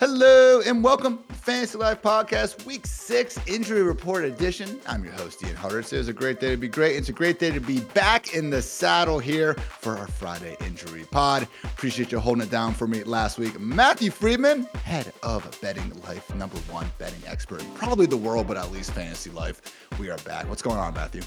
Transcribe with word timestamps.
Hello 0.00 0.60
and 0.64 0.84
welcome 0.84 1.18
to 1.28 1.34
Fantasy 1.34 1.76
Life 1.76 2.02
Podcast, 2.02 2.64
Week 2.64 2.86
Six 2.86 3.36
Injury 3.48 3.82
Report 3.82 4.24
Edition. 4.24 4.78
I'm 4.86 5.02
your 5.02 5.12
host, 5.14 5.42
Ian 5.42 5.56
Hartitz. 5.56 5.92
It's 5.92 6.06
a 6.06 6.12
great 6.12 6.38
day 6.38 6.52
to 6.52 6.56
be 6.56 6.68
great. 6.68 6.94
It's 6.94 7.08
a 7.08 7.12
great 7.12 7.40
day 7.40 7.50
to 7.50 7.58
be 7.60 7.80
back 7.80 8.32
in 8.32 8.48
the 8.48 8.62
saddle 8.62 9.18
here 9.18 9.54
for 9.54 9.98
our 9.98 10.06
Friday 10.06 10.56
Injury 10.64 11.04
Pod. 11.10 11.48
Appreciate 11.64 12.12
you 12.12 12.20
holding 12.20 12.44
it 12.44 12.50
down 12.50 12.74
for 12.74 12.86
me 12.86 13.02
last 13.02 13.40
week. 13.40 13.58
Matthew 13.58 14.12
Freedman, 14.12 14.68
head 14.84 15.12
of 15.24 15.44
Betting 15.60 15.92
Life, 16.06 16.32
number 16.36 16.58
one 16.70 16.86
betting 16.98 17.22
expert, 17.26 17.64
probably 17.74 18.06
the 18.06 18.16
world, 18.16 18.46
but 18.46 18.56
at 18.56 18.70
least 18.70 18.92
Fantasy 18.92 19.30
Life. 19.30 19.88
We 19.98 20.10
are 20.10 20.18
back. 20.18 20.48
What's 20.48 20.62
going 20.62 20.78
on, 20.78 20.94
Matthew? 20.94 21.22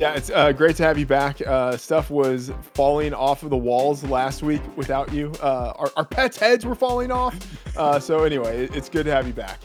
Yeah, 0.00 0.14
it's 0.14 0.30
uh, 0.30 0.50
great 0.52 0.76
to 0.76 0.82
have 0.82 0.96
you 0.96 1.04
back. 1.04 1.46
Uh, 1.46 1.76
stuff 1.76 2.10
was 2.10 2.50
falling 2.72 3.12
off 3.12 3.42
of 3.42 3.50
the 3.50 3.56
walls 3.56 4.02
last 4.02 4.42
week 4.42 4.62
without 4.74 5.12
you. 5.12 5.30
Uh, 5.42 5.74
our, 5.76 5.92
our 5.94 6.04
pets' 6.06 6.38
heads 6.38 6.64
were 6.64 6.74
falling 6.74 7.10
off. 7.10 7.36
Uh, 7.76 8.00
so 8.00 8.24
anyway, 8.24 8.66
it's 8.72 8.88
good 8.88 9.04
to 9.04 9.12
have 9.12 9.26
you 9.26 9.34
back 9.34 9.60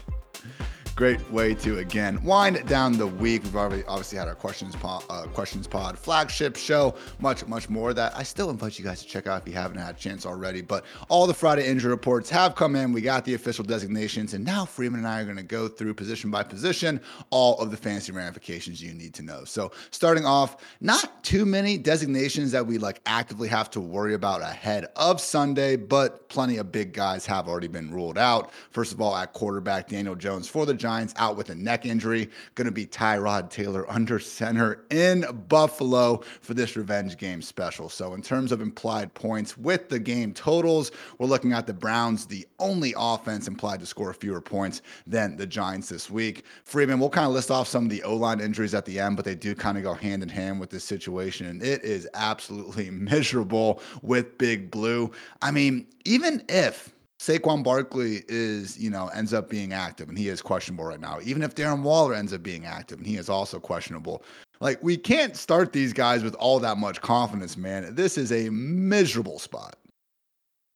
great 0.95 1.29
way 1.29 1.53
to 1.53 1.79
again 1.79 2.23
wind 2.23 2.65
down 2.67 2.97
the 2.97 3.05
week. 3.05 3.43
We've 3.43 3.57
already 3.57 3.83
obviously 3.83 4.17
had 4.17 4.29
our 4.29 4.35
questions 4.35 4.77
pod, 4.77 5.03
uh, 5.09 5.23
questions 5.23 5.67
pod 5.67 5.99
flagship 5.99 6.55
show, 6.55 6.95
much 7.19 7.45
much 7.47 7.69
more 7.69 7.93
that 7.93 8.15
I 8.15 8.23
still 8.23 8.49
invite 8.49 8.79
you 8.79 8.85
guys 8.85 9.01
to 9.01 9.07
check 9.07 9.27
out 9.27 9.41
if 9.41 9.47
you 9.47 9.53
haven't 9.53 9.77
had 9.77 9.95
a 9.95 9.97
chance 9.97 10.25
already. 10.25 10.61
But 10.61 10.85
all 11.09 11.27
the 11.27 11.33
Friday 11.33 11.67
injury 11.67 11.91
reports 11.91 12.29
have 12.29 12.55
come 12.55 12.77
in. 12.77 12.93
We 12.93 13.01
got 13.01 13.25
the 13.25 13.33
official 13.33 13.65
designations, 13.65 14.33
and 14.33 14.45
now 14.45 14.63
Freeman 14.63 15.01
and 15.01 15.07
I 15.07 15.19
are 15.19 15.25
going 15.25 15.35
to 15.35 15.43
go 15.43 15.67
through 15.67 15.93
position 15.95 16.31
by 16.31 16.43
position 16.43 17.01
all 17.29 17.59
of 17.59 17.71
the 17.71 17.77
fancy 17.77 18.13
ramifications 18.13 18.81
you 18.81 18.93
need 18.93 19.13
to 19.15 19.21
know. 19.21 19.43
So 19.43 19.73
starting 19.91 20.25
off, 20.25 20.63
not 20.79 21.23
too 21.23 21.45
many 21.45 21.77
designations 21.77 22.51
that 22.53 22.65
we 22.65 22.77
like 22.77 23.01
actively 23.05 23.49
have 23.49 23.69
to 23.71 23.81
worry 23.81 24.13
about 24.13 24.41
ahead 24.41 24.85
of 24.95 25.19
Sunday, 25.19 25.75
but 25.75 26.29
plenty 26.29 26.55
of 26.55 26.71
big 26.71 26.93
guys 26.93 27.25
have 27.25 27.49
already 27.49 27.67
been 27.67 27.91
ruled 27.91 28.17
out. 28.17 28.51
First 28.71 28.93
of 28.93 29.01
all, 29.01 29.13
at 29.13 29.33
quarterback, 29.33 29.89
Daniel 29.89 30.15
Jones 30.15 30.47
for 30.47 30.65
the 30.65 30.84
Giants 30.85 31.15
out 31.17 31.35
with 31.35 31.49
a 31.49 31.55
neck 31.55 31.87
injury. 31.87 32.29
Going 32.53 32.65
to 32.65 32.71
be 32.71 32.85
Tyrod 32.85 33.49
Taylor 33.49 33.89
under 33.91 34.19
center 34.19 34.85
in 34.91 35.25
Buffalo 35.49 36.21
for 36.41 36.53
this 36.53 36.75
revenge 36.75 37.17
game 37.17 37.41
special. 37.41 37.89
So, 37.89 38.13
in 38.13 38.21
terms 38.21 38.51
of 38.51 38.61
implied 38.61 39.11
points 39.15 39.57
with 39.57 39.89
the 39.89 39.97
game 39.97 40.31
totals, 40.31 40.91
we're 41.17 41.25
looking 41.25 41.53
at 41.53 41.65
the 41.65 41.73
Browns, 41.73 42.27
the 42.27 42.47
only 42.59 42.93
offense 42.95 43.47
implied 43.47 43.79
to 43.79 43.87
score 43.87 44.13
fewer 44.13 44.41
points 44.41 44.83
than 45.07 45.37
the 45.37 45.47
Giants 45.47 45.89
this 45.89 46.11
week. 46.11 46.45
Freeman, 46.65 46.99
we'll 46.99 47.09
kind 47.09 47.25
of 47.25 47.33
list 47.33 47.49
off 47.49 47.67
some 47.67 47.85
of 47.85 47.89
the 47.89 48.03
O 48.03 48.15
line 48.15 48.39
injuries 48.39 48.75
at 48.75 48.85
the 48.85 48.99
end, 48.99 49.15
but 49.15 49.25
they 49.25 49.33
do 49.33 49.55
kind 49.55 49.79
of 49.79 49.83
go 49.83 49.95
hand 49.95 50.21
in 50.21 50.29
hand 50.29 50.59
with 50.59 50.69
this 50.69 50.83
situation. 50.83 51.47
And 51.47 51.63
it 51.63 51.83
is 51.83 52.07
absolutely 52.13 52.91
miserable 52.91 53.81
with 54.03 54.37
Big 54.37 54.69
Blue. 54.69 55.09
I 55.41 55.49
mean, 55.49 55.87
even 56.03 56.43
if 56.47 56.94
Saquon 57.19 57.63
Barkley 57.63 58.23
is, 58.27 58.77
you 58.77 58.89
know, 58.89 59.07
ends 59.07 59.33
up 59.33 59.49
being 59.49 59.73
active 59.73 60.09
and 60.09 60.17
he 60.17 60.27
is 60.27 60.41
questionable 60.41 60.85
right 60.85 60.99
now. 60.99 61.19
Even 61.23 61.43
if 61.43 61.55
Darren 61.55 61.81
Waller 61.81 62.13
ends 62.13 62.33
up 62.33 62.43
being 62.43 62.65
active 62.65 62.97
and 62.97 63.07
he 63.07 63.15
is 63.15 63.29
also 63.29 63.59
questionable. 63.59 64.23
Like, 64.59 64.81
we 64.83 64.97
can't 64.97 65.35
start 65.35 65.73
these 65.73 65.93
guys 65.93 66.23
with 66.23 66.35
all 66.35 66.59
that 66.59 66.77
much 66.77 67.01
confidence, 67.01 67.57
man. 67.57 67.95
This 67.95 68.17
is 68.17 68.31
a 68.31 68.49
miserable 68.49 69.39
spot. 69.39 69.75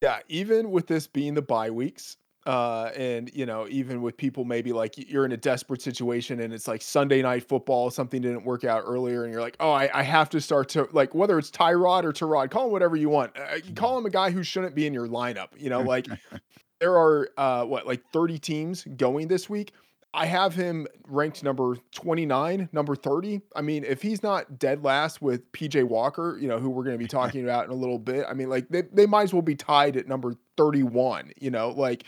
Yeah, 0.01 0.19
even 0.29 0.71
with 0.71 0.87
this 0.87 1.07
being 1.07 1.33
the 1.33 1.41
bye 1.41 1.69
weeks, 1.69 2.17
uh, 2.45 2.91
and 2.95 3.29
you 3.33 3.45
know, 3.45 3.67
even 3.69 4.01
with 4.01 4.15
people 4.15 4.45
maybe 4.45 4.71
like 4.71 4.97
you're 4.97 5.25
in 5.25 5.31
a 5.31 5.37
desperate 5.37 5.81
situation 5.81 6.39
and 6.39 6.53
it's 6.53 6.67
like 6.67 6.81
Sunday 6.81 7.21
night 7.21 7.47
football, 7.47 7.89
something 7.89 8.21
didn't 8.21 8.45
work 8.45 8.63
out 8.63 8.83
earlier, 8.85 9.23
and 9.23 9.33
you're 9.33 9.41
like, 9.41 9.57
oh, 9.59 9.71
I, 9.71 9.89
I 9.93 10.03
have 10.03 10.29
to 10.29 10.41
start 10.41 10.69
to 10.69 10.87
like 10.91 11.13
whether 11.13 11.37
it's 11.37 11.51
Tyrod 11.51 12.03
or 12.03 12.13
Tyrod, 12.13 12.49
call 12.49 12.65
him 12.65 12.71
whatever 12.71 12.95
you 12.95 13.09
want. 13.09 13.37
Uh, 13.37 13.59
call 13.75 13.97
him 13.97 14.05
a 14.05 14.09
guy 14.09 14.31
who 14.31 14.43
shouldn't 14.43 14.73
be 14.73 14.87
in 14.87 14.93
your 14.93 15.07
lineup. 15.07 15.49
You 15.57 15.69
know, 15.69 15.81
like 15.81 16.07
there 16.79 16.95
are 16.97 17.29
uh, 17.37 17.65
what 17.65 17.85
like 17.85 18.01
30 18.11 18.39
teams 18.39 18.85
going 18.97 19.27
this 19.27 19.49
week. 19.49 19.73
I 20.13 20.25
have 20.25 20.55
him 20.55 20.87
ranked 21.07 21.43
number 21.43 21.75
29, 21.93 22.69
number 22.71 22.95
30. 22.95 23.41
I 23.55 23.61
mean, 23.61 23.83
if 23.83 24.01
he's 24.01 24.23
not 24.23 24.57
dead 24.57 24.83
last 24.83 25.21
with 25.21 25.51
PJ 25.51 25.83
Walker, 25.83 26.37
you 26.41 26.47
know, 26.47 26.57
who 26.57 26.69
we're 26.69 26.83
going 26.83 26.95
to 26.95 27.03
be 27.03 27.07
talking 27.19 27.43
about 27.43 27.65
in 27.65 27.71
a 27.71 27.75
little 27.75 27.99
bit, 27.99 28.25
I 28.27 28.33
mean, 28.33 28.49
like 28.49 28.69
they, 28.69 28.81
they 28.81 29.05
might 29.05 29.23
as 29.23 29.33
well 29.33 29.43
be 29.43 29.55
tied 29.55 29.97
at 29.97 30.07
number 30.07 30.33
31, 30.57 31.33
you 31.39 31.51
know, 31.51 31.69
like 31.69 32.05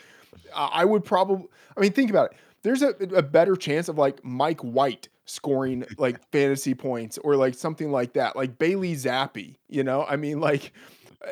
I 0.56 0.86
would 0.86 1.04
probably. 1.04 1.48
I 1.76 1.82
mean, 1.82 1.94
think 1.94 2.10
about 2.10 2.32
it. 2.32 2.38
There's 2.64 2.82
a, 2.82 2.90
a 3.16 3.24
better 3.24 3.56
chance 3.56 3.90
of 3.90 3.98
like 3.98 4.24
Mike 4.24 4.62
White 4.62 5.10
scoring 5.26 5.86
like 5.98 6.20
fantasy 6.32 6.74
points 6.74 7.18
or 7.20 7.36
like 7.36 7.56
something 7.56 7.92
like 7.92 8.14
that, 8.14 8.36
like 8.36 8.58
Bailey 8.58 8.96
Zappe. 8.96 9.56
You 9.68 9.84
know, 9.84 10.06
I 10.06 10.16
mean, 10.16 10.40
like 10.40 10.74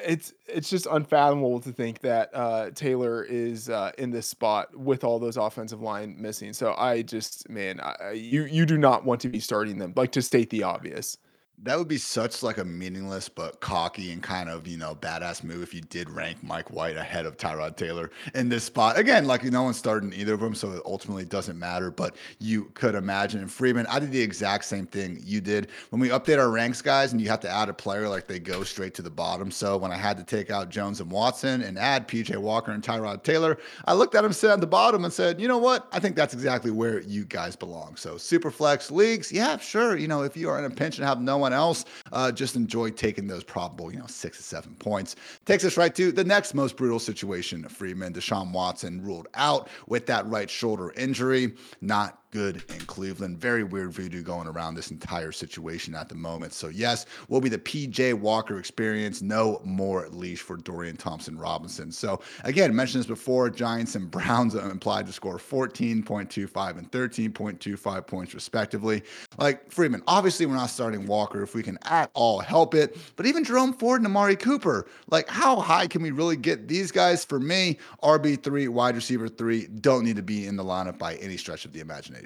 it's 0.06 0.34
it's 0.48 0.70
just 0.70 0.88
unfathomable 0.90 1.60
to 1.62 1.72
think 1.72 2.00
that 2.02 2.30
uh, 2.34 2.72
Taylor 2.72 3.24
is 3.24 3.70
uh, 3.70 3.92
in 3.98 4.12
this 4.12 4.28
spot 4.28 4.76
with 4.78 5.04
all 5.04 5.20
those 5.20 5.38
offensive 5.38 5.82
line 5.82 6.16
missing. 6.20 6.54
So 6.54 6.74
I 6.78 7.02
just, 7.02 7.50
man, 7.50 7.80
I, 7.80 8.12
you 8.12 8.44
you 8.44 8.66
do 8.66 8.78
not 8.78 9.06
want 9.06 9.22
to 9.22 9.30
be 9.30 9.40
starting 9.40 9.78
them. 9.78 9.94
Like 9.96 10.12
to 10.14 10.22
state 10.22 10.50
the 10.50 10.64
obvious 10.64 11.18
that 11.64 11.78
would 11.78 11.88
be 11.88 11.98
such 11.98 12.42
like 12.42 12.58
a 12.58 12.64
meaningless 12.64 13.28
but 13.28 13.60
cocky 13.60 14.12
and 14.12 14.24
kind 14.24 14.50
of 14.50 14.66
you 14.68 14.78
know 14.78 14.96
badass 14.96 15.44
move 15.44 15.62
if 15.64 15.74
you 15.74 15.82
did 15.82 16.10
rank 16.10 16.38
Mike 16.42 16.72
White 16.72 16.96
ahead 16.96 17.26
of 17.26 17.38
Tyrod 17.38 17.76
Taylor 17.76 18.12
in 18.34 18.50
this 18.50 18.64
spot. 18.64 18.98
Again, 18.98 19.26
like 19.26 19.44
no 19.44 19.64
one's 19.64 19.78
starting 19.78 20.14
either 20.14 20.34
of 20.34 20.40
them, 20.40 20.56
so 20.56 20.72
it 20.72 20.82
ultimately 20.86 21.26
doesn't 21.26 21.60
matter. 21.60 21.92
But 21.92 22.16
you 22.40 22.66
could 22.76 22.96
imagine 22.96 23.42
And 23.42 23.52
Freeman. 23.52 23.86
I 23.88 24.00
did 24.00 24.12
the 24.12 24.22
exact 24.22 24.66
same 24.66 24.86
thing 24.86 25.22
you 25.24 25.42
did 25.42 25.68
when 25.90 26.00
we 26.00 26.10
update 26.10 26.40
our 26.40 26.50
ranks, 26.50 26.82
guys, 26.82 27.12
and 27.12 27.22
you 27.22 27.30
have 27.30 27.40
to 27.42 27.50
add 27.50 27.70
a 27.70 27.74
player 27.74 28.08
like 28.08 28.28
they 28.28 28.40
go 28.40 28.64
straight 28.64 28.94
to 28.96 29.02
the 29.02 29.10
bottom. 29.10 29.52
So 29.52 29.78
when 29.78 29.92
I 29.92 29.98
had 29.98 30.18
to 30.18 30.24
take 30.24 30.52
out 30.52 30.70
Jones 30.70 31.02
and 31.02 31.12
Watson 31.12 31.62
and 31.62 31.78
add 31.78 32.08
PJ 32.08 32.38
Walker 32.38 32.72
and 32.72 32.84
Tyrod 32.84 33.24
Taylor, 33.24 33.58
I 33.86 33.94
looked 33.94 34.16
at 34.16 34.24
him 34.24 34.34
sitting 34.34 34.54
at 34.54 34.62
the 34.62 34.68
bottom 34.68 35.04
and 35.04 35.14
said, 35.14 35.42
you 35.42 35.48
know 35.48 35.58
what? 35.58 35.88
I 35.92 36.00
think 36.00 36.16
that's 36.16 36.34
exactly 36.34 36.72
where 36.72 37.02
you 37.02 37.26
guys 37.26 37.56
belong. 37.56 37.96
So 37.96 38.18
super 38.18 38.52
flex 38.52 38.92
leagues, 38.92 39.32
yeah, 39.32 39.58
sure. 39.58 39.98
You 39.98 40.08
know 40.08 40.24
if 40.24 40.38
you 40.38 40.50
are 40.50 40.60
in 40.60 40.66
a 40.66 40.70
pinch 40.70 40.98
and 40.98 41.08
have 41.08 41.22
no 41.22 41.38
one 41.38 41.49
else, 41.54 41.86
uh, 42.12 42.32
just 42.32 42.56
enjoy 42.56 42.92
taking 42.92 43.28
those 43.28 43.44
probable, 43.44 43.92
you 43.92 44.00
know, 44.00 44.08
six 44.08 44.40
or 44.40 44.44
seven 44.44 44.76
points. 44.76 45.16
Takes 45.46 45.66
us 45.66 45.78
right 45.78 45.94
to 45.96 46.12
the 46.12 46.24
next 46.24 46.54
most 46.54 46.78
brutal 46.78 47.00
situation. 47.00 47.68
Freeman, 47.68 48.14
Deshaun 48.14 48.52
Watson 48.52 49.02
ruled 49.04 49.28
out 49.34 49.70
with 49.88 50.06
that 50.08 50.26
right 50.28 50.50
shoulder 50.50 50.92
injury. 50.96 51.54
Not 51.82 52.20
good 52.32 52.64
in 52.70 52.80
Cleveland. 52.82 53.40
Very 53.40 53.64
weird 53.64 53.92
voodoo 53.92 54.22
going 54.22 54.48
around 54.48 54.76
this 54.76 54.92
entire 54.92 55.32
situation 55.32 55.96
at 55.96 56.10
the 56.10 56.16
moment. 56.16 56.54
So, 56.54 56.68
yes, 56.68 57.06
will 57.28 57.42
be 57.42 57.50
the 57.50 57.58
PJ 57.58 58.14
Walker 58.14 58.60
experience. 58.60 59.22
No 59.22 59.62
more 59.64 60.08
leash 60.10 60.42
for 60.42 60.58
Dorian 60.58 60.98
Thompson 60.98 61.38
Robinson. 61.38 61.92
So, 61.92 62.22
again, 62.44 62.76
mentioned 62.76 63.02
this 63.02 63.08
before 63.08 63.50
Giants 63.50 63.96
and 63.96 64.12
Browns 64.12 64.56
implied 64.56 65.08
to 65.08 65.14
score 65.14 65.38
14.25 65.38 66.78
and 66.78 66.92
13.25 66.92 68.08
points, 68.08 68.34
respectively. 68.34 69.04
Like 69.38 69.72
Freeman, 69.72 70.04
obviously, 70.08 70.46
we're 70.46 70.56
not 70.56 70.70
starting 70.70 71.08
Walker 71.08 71.42
if 71.42 71.56
we 71.56 71.64
can 71.64 71.80
at 71.86 72.12
all 72.14 72.40
help 72.40 72.76
it. 72.76 72.98
But 73.16 73.26
even 73.26 73.44
Jerome 73.44 73.74
Ford 73.74 74.02
and 74.02 74.08
Amari 74.08 74.36
Cooper, 74.36 74.88
like, 75.10 75.28
how 75.30 75.60
high 75.60 75.88
can 75.88 76.04
we 76.04 76.12
really 76.12 76.38
get 76.38 76.68
these 76.68 76.92
guys? 76.92 77.26
For 77.26 77.40
me, 77.40 77.78
RB3, 78.04 78.70
wide 78.70 78.96
receiver 78.96 79.28
three, 79.28 79.68
don't 79.68 80.04
need 80.04 80.18
to 80.18 80.24
be 80.24 80.46
in 80.46 80.56
the 80.56 80.64
lineup 80.64 80.98
by 80.98 81.16
any 81.16 81.38
stretch 81.38 81.66
of 81.66 81.74
the 81.74 81.80
imagination. 81.80 82.19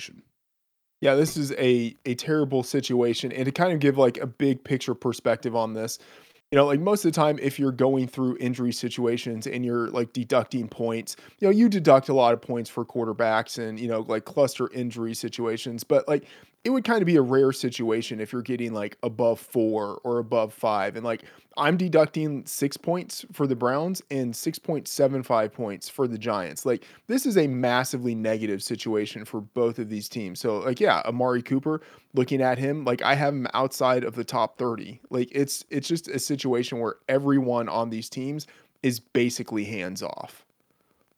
Yeah, 1.01 1.15
this 1.15 1.35
is 1.35 1.51
a 1.53 1.95
a 2.05 2.15
terrible 2.15 2.63
situation, 2.63 3.31
and 3.31 3.45
to 3.45 3.51
kind 3.51 3.73
of 3.73 3.79
give 3.79 3.97
like 3.97 4.17
a 4.17 4.27
big 4.27 4.63
picture 4.63 4.93
perspective 4.95 5.55
on 5.55 5.73
this, 5.73 5.99
you 6.51 6.55
know, 6.55 6.65
like 6.65 6.79
most 6.79 7.03
of 7.03 7.11
the 7.11 7.15
time, 7.15 7.39
if 7.41 7.59
you're 7.59 7.71
going 7.71 8.07
through 8.07 8.37
injury 8.39 8.71
situations 8.71 9.47
and 9.47 9.65
you're 9.65 9.89
like 9.89 10.13
deducting 10.13 10.67
points, 10.69 11.15
you 11.39 11.47
know, 11.47 11.51
you 11.51 11.67
deduct 11.67 12.09
a 12.09 12.13
lot 12.13 12.33
of 12.33 12.41
points 12.41 12.69
for 12.69 12.85
quarterbacks 12.85 13.57
and 13.57 13.79
you 13.79 13.87
know 13.87 14.01
like 14.01 14.25
cluster 14.25 14.71
injury 14.71 15.13
situations, 15.13 15.83
but 15.83 16.07
like 16.07 16.25
it 16.63 16.69
would 16.69 16.85
kind 16.85 17.01
of 17.01 17.05
be 17.05 17.17
a 17.17 17.21
rare 17.21 17.51
situation 17.51 18.21
if 18.21 18.31
you're 18.31 18.41
getting 18.41 18.73
like 18.73 18.97
above 19.03 19.39
four 19.39 19.99
or 20.03 20.19
above 20.19 20.53
five. 20.53 20.95
And 20.95 21.05
like 21.05 21.23
I'm 21.57 21.75
deducting 21.75 22.45
six 22.45 22.77
points 22.77 23.25
for 23.33 23.47
the 23.47 23.55
Browns 23.55 24.01
and 24.09 24.33
6.75 24.33 25.51
points 25.51 25.89
for 25.89 26.07
the 26.07 26.17
Giants. 26.17 26.65
Like 26.65 26.85
this 27.07 27.25
is 27.25 27.37
a 27.37 27.47
massively 27.47 28.15
negative 28.15 28.63
situation 28.63 29.25
for 29.25 29.41
both 29.41 29.77
of 29.77 29.89
these 29.89 30.07
teams. 30.07 30.39
So, 30.39 30.59
like, 30.59 30.79
yeah, 30.79 31.01
Amari 31.05 31.41
Cooper, 31.41 31.81
looking 32.13 32.41
at 32.41 32.57
him, 32.57 32.85
like 32.85 33.01
I 33.01 33.15
have 33.15 33.33
him 33.33 33.47
outside 33.53 34.05
of 34.05 34.15
the 34.15 34.23
top 34.23 34.57
30. 34.57 35.01
Like 35.09 35.29
it's 35.31 35.65
it's 35.69 35.87
just 35.87 36.07
a 36.07 36.19
situation 36.19 36.79
where 36.79 36.95
everyone 37.09 37.67
on 37.67 37.89
these 37.89 38.09
teams 38.09 38.47
is 38.83 38.99
basically 38.99 39.65
hands 39.65 40.01
off. 40.01 40.45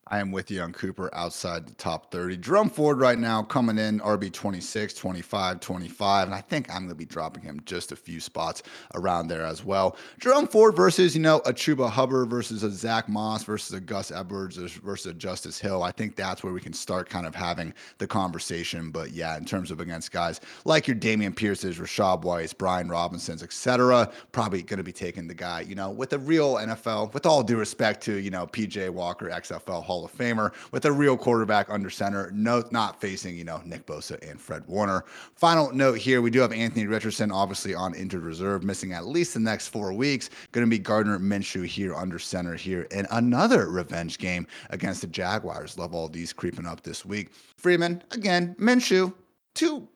I 0.07 0.19
am 0.19 0.31
with 0.31 0.51
you 0.51 0.61
on 0.61 0.71
Cooper 0.71 1.09
outside 1.15 1.67
the 1.67 1.73
top 1.73 2.11
30. 2.11 2.37
Jerome 2.37 2.69
Ford 2.69 2.99
right 2.99 3.17
now 3.17 3.41
coming 3.41 3.79
in 3.79 3.99
RB 4.01 4.31
26, 4.31 4.93
25, 4.93 5.59
25. 5.59 6.27
And 6.27 6.35
I 6.35 6.41
think 6.41 6.69
I'm 6.69 6.81
going 6.81 6.89
to 6.89 6.95
be 6.95 7.05
dropping 7.05 7.41
him 7.41 7.59
just 7.65 7.91
a 7.91 7.95
few 7.95 8.19
spots 8.19 8.61
around 8.93 9.29
there 9.29 9.43
as 9.43 9.65
well. 9.65 9.97
Jerome 10.19 10.45
Ford 10.45 10.75
versus, 10.75 11.15
you 11.15 11.23
know, 11.23 11.37
a 11.37 11.51
Chuba 11.51 11.89
Hubbard 11.89 12.29
versus 12.29 12.61
a 12.61 12.69
Zach 12.69 13.09
Moss 13.09 13.43
versus 13.43 13.73
a 13.73 13.79
Gus 13.79 14.11
Edwards 14.11 14.57
versus 14.57 15.07
a 15.07 15.13
Justice 15.15 15.57
Hill. 15.57 15.81
I 15.81 15.91
think 15.91 16.15
that's 16.15 16.43
where 16.43 16.53
we 16.53 16.61
can 16.61 16.73
start 16.73 17.09
kind 17.09 17.25
of 17.25 17.33
having 17.33 17.73
the 17.97 18.05
conversation. 18.05 18.91
But 18.91 19.09
yeah, 19.09 19.37
in 19.37 19.45
terms 19.45 19.71
of 19.71 19.79
against 19.79 20.11
guys 20.11 20.39
like 20.65 20.87
your 20.87 20.97
Dameon 20.97 21.35
Pierce's, 21.35 21.79
Rachaad 21.79 22.21
White's, 22.21 22.53
Brian 22.53 22.89
Robinson's, 22.89 23.41
etc., 23.41 24.11
probably 24.33 24.61
going 24.61 24.77
to 24.77 24.83
be 24.83 24.93
taking 24.93 25.27
the 25.27 25.33
guy, 25.33 25.61
you 25.61 25.73
know, 25.73 25.89
with 25.89 26.13
a 26.13 26.19
real 26.19 26.57
NFL, 26.57 27.11
with 27.11 27.25
all 27.25 27.41
due 27.41 27.57
respect 27.57 28.03
to, 28.03 28.17
you 28.17 28.29
know, 28.29 28.45
PJ 28.45 28.91
Walker, 28.91 29.31
XFL 29.31 29.83
Hall 29.83 29.94
Hall 29.95 30.03
of 30.03 30.11
Famer 30.17 30.51
with 30.73 30.83
a 30.83 30.91
real 30.91 31.15
quarterback 31.15 31.69
under 31.69 31.89
center, 31.89 32.29
no, 32.33 32.65
not 32.69 32.99
facing, 32.99 33.37
you 33.37 33.45
know, 33.45 33.61
Nick 33.63 33.85
Bosa 33.85 34.21
and 34.29 34.41
Fred 34.41 34.61
Warner. 34.67 35.05
Final 35.35 35.71
note 35.71 35.97
here 35.97 36.21
we 36.21 36.29
do 36.29 36.41
have 36.41 36.51
Anthony 36.51 36.85
Richardson, 36.85 37.31
obviously 37.31 37.73
on 37.73 37.95
injured 37.95 38.23
reserve, 38.23 38.65
missing 38.65 38.91
at 38.91 39.05
least 39.05 39.33
the 39.33 39.39
next 39.39 39.69
four 39.69 39.93
weeks. 39.93 40.29
Going 40.51 40.65
to 40.65 40.69
be 40.69 40.79
Gardner 40.79 41.17
Minshew 41.17 41.65
here 41.65 41.95
under 41.95 42.19
center 42.19 42.55
here 42.55 42.81
in 42.91 43.07
another 43.11 43.69
revenge 43.69 44.17
game 44.17 44.45
against 44.69 44.99
the 44.99 45.07
Jaguars. 45.07 45.77
Love 45.77 45.95
all 45.95 46.09
these 46.09 46.33
creeping 46.33 46.65
up 46.65 46.81
this 46.81 47.05
week. 47.05 47.31
Freeman, 47.55 48.03
again, 48.11 48.53
Minshew, 48.59 49.13
two 49.53 49.87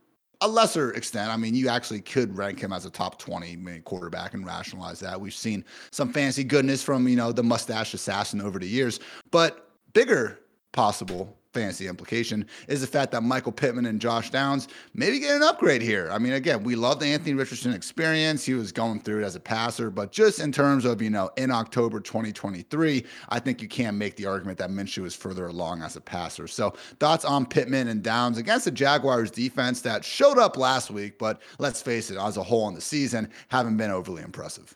a 0.41 0.47
lesser 0.47 0.91
extent. 0.93 1.31
I 1.31 1.37
mean, 1.37 1.53
you 1.53 1.67
actually 1.67 2.01
could 2.01 2.37
rank 2.37 2.59
him 2.59 2.71
as 2.71 2.85
a 2.85 2.89
top 2.89 3.19
20 3.19 3.81
quarterback 3.83 4.33
and 4.33 4.45
rationalize 4.45 4.99
that. 5.01 5.19
We've 5.19 5.33
seen 5.33 5.65
some 5.91 6.13
fancy 6.13 6.43
goodness 6.43 6.81
from, 6.81 7.07
you 7.07 7.15
know, 7.15 7.31
the 7.31 7.43
mustache 7.43 7.93
assassin 7.93 8.41
over 8.41 8.59
the 8.59 8.67
years, 8.67 8.99
but 9.31 9.68
bigger 9.93 10.39
possible 10.71 11.35
fantasy 11.53 11.87
implication 11.87 12.45
is 12.67 12.81
the 12.81 12.87
fact 12.87 13.11
that 13.11 13.23
Michael 13.23 13.51
Pittman 13.51 13.87
and 13.87 13.99
Josh 13.99 14.29
Downs 14.29 14.67
maybe 14.93 15.19
get 15.19 15.35
an 15.35 15.43
upgrade 15.43 15.81
here. 15.81 16.09
I 16.11 16.19
mean, 16.19 16.33
again, 16.33 16.63
we 16.63 16.75
love 16.75 16.99
the 16.99 17.07
Anthony 17.07 17.33
Richardson 17.33 17.73
experience. 17.73 18.45
He 18.45 18.53
was 18.53 18.71
going 18.71 18.99
through 19.01 19.23
it 19.23 19.25
as 19.25 19.35
a 19.35 19.39
passer, 19.39 19.89
but 19.89 20.11
just 20.11 20.39
in 20.39 20.51
terms 20.51 20.85
of, 20.85 21.01
you 21.01 21.09
know, 21.09 21.31
in 21.37 21.49
October 21.49 21.99
2023, 21.99 23.05
I 23.29 23.39
think 23.39 23.61
you 23.61 23.67
can 23.67 23.97
make 23.97 24.15
the 24.15 24.27
argument 24.27 24.59
that 24.59 24.69
Minshew 24.69 25.05
is 25.05 25.15
further 25.15 25.47
along 25.47 25.81
as 25.81 25.95
a 25.95 26.01
passer. 26.01 26.47
So 26.47 26.71
thoughts 26.99 27.25
on 27.25 27.45
Pittman 27.45 27.87
and 27.87 28.03
Downs 28.03 28.37
against 28.37 28.65
the 28.65 28.71
Jaguars 28.71 29.31
defense 29.31 29.81
that 29.81 30.05
showed 30.05 30.37
up 30.37 30.55
last 30.55 30.91
week, 30.91 31.17
but 31.17 31.41
let's 31.57 31.81
face 31.81 32.11
it, 32.11 32.17
as 32.17 32.37
a 32.37 32.43
whole 32.43 32.67
in 32.67 32.75
the 32.75 32.81
season, 32.81 33.29
haven't 33.47 33.77
been 33.77 33.91
overly 33.91 34.21
impressive. 34.21 34.75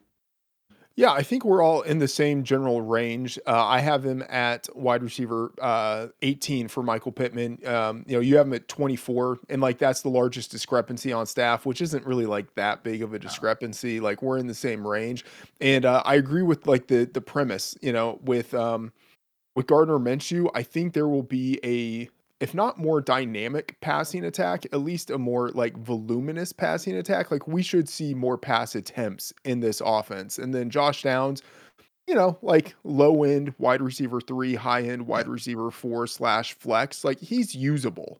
Yeah, 0.95 1.11
I 1.11 1.23
think 1.23 1.43
we're 1.43 1.63
all 1.63 1.81
in 1.81 1.97
the 1.97 2.07
same 2.07 2.43
general 2.43 2.81
range. 2.81 3.39
Uh, 3.47 3.65
I 3.65 3.79
have 3.79 4.05
him 4.05 4.23
at 4.29 4.69
wide 4.75 5.01
receiver 5.01 5.51
uh, 5.59 6.07
18 6.21 6.67
for 6.67 6.83
Michael 6.83 7.11
Pittman. 7.11 7.57
Um, 7.65 8.05
you 8.07 8.13
know, 8.13 8.19
you 8.19 8.37
have 8.37 8.45
him 8.45 8.53
at 8.53 8.67
24, 8.67 9.39
and 9.49 9.59
like 9.59 9.79
that's 9.79 10.03
the 10.03 10.09
largest 10.09 10.51
discrepancy 10.51 11.11
on 11.11 11.25
staff, 11.25 11.65
which 11.65 11.81
isn't 11.81 12.05
really 12.05 12.27
like 12.27 12.53
that 12.55 12.83
big 12.83 13.01
of 13.01 13.15
a 13.15 13.19
discrepancy. 13.19 13.99
Like 13.99 14.21
we're 14.21 14.37
in 14.37 14.45
the 14.45 14.53
same 14.53 14.85
range, 14.85 15.25
and 15.59 15.83
uh, 15.83 16.03
I 16.05 16.13
agree 16.15 16.43
with 16.43 16.67
like 16.67 16.85
the 16.85 17.05
the 17.05 17.21
premise. 17.21 17.75
You 17.81 17.91
know, 17.91 18.19
with 18.23 18.53
um, 18.53 18.93
with 19.55 19.65
Gardner 19.65 19.97
Minshew, 19.97 20.51
I 20.53 20.61
think 20.61 20.93
there 20.93 21.07
will 21.07 21.23
be 21.23 21.59
a 21.63 22.07
if 22.43 22.53
not 22.53 22.77
more 22.77 22.99
dynamic 22.99 23.79
passing 23.79 24.25
attack, 24.25 24.65
at 24.73 24.81
least 24.81 25.09
a 25.09 25.17
more 25.17 25.51
like 25.51 25.77
voluminous 25.77 26.51
passing 26.51 26.93
attack. 26.97 27.31
Like 27.31 27.47
we 27.47 27.63
should 27.63 27.87
see 27.87 28.13
more 28.13 28.37
pass 28.37 28.75
attempts 28.75 29.31
in 29.45 29.61
this 29.61 29.81
offense. 29.83 30.37
And 30.37 30.53
then 30.53 30.69
Josh 30.69 31.03
Downs, 31.03 31.41
you 32.05 32.13
know, 32.13 32.37
like 32.41 32.75
low 32.83 33.23
end 33.23 33.53
wide 33.59 33.81
receiver 33.81 34.19
three, 34.19 34.55
high 34.55 34.81
end 34.81 35.07
wide 35.07 35.29
receiver 35.29 35.71
four 35.71 36.05
slash 36.05 36.53
flex. 36.55 37.05
Like 37.05 37.21
he's 37.21 37.55
usable. 37.55 38.19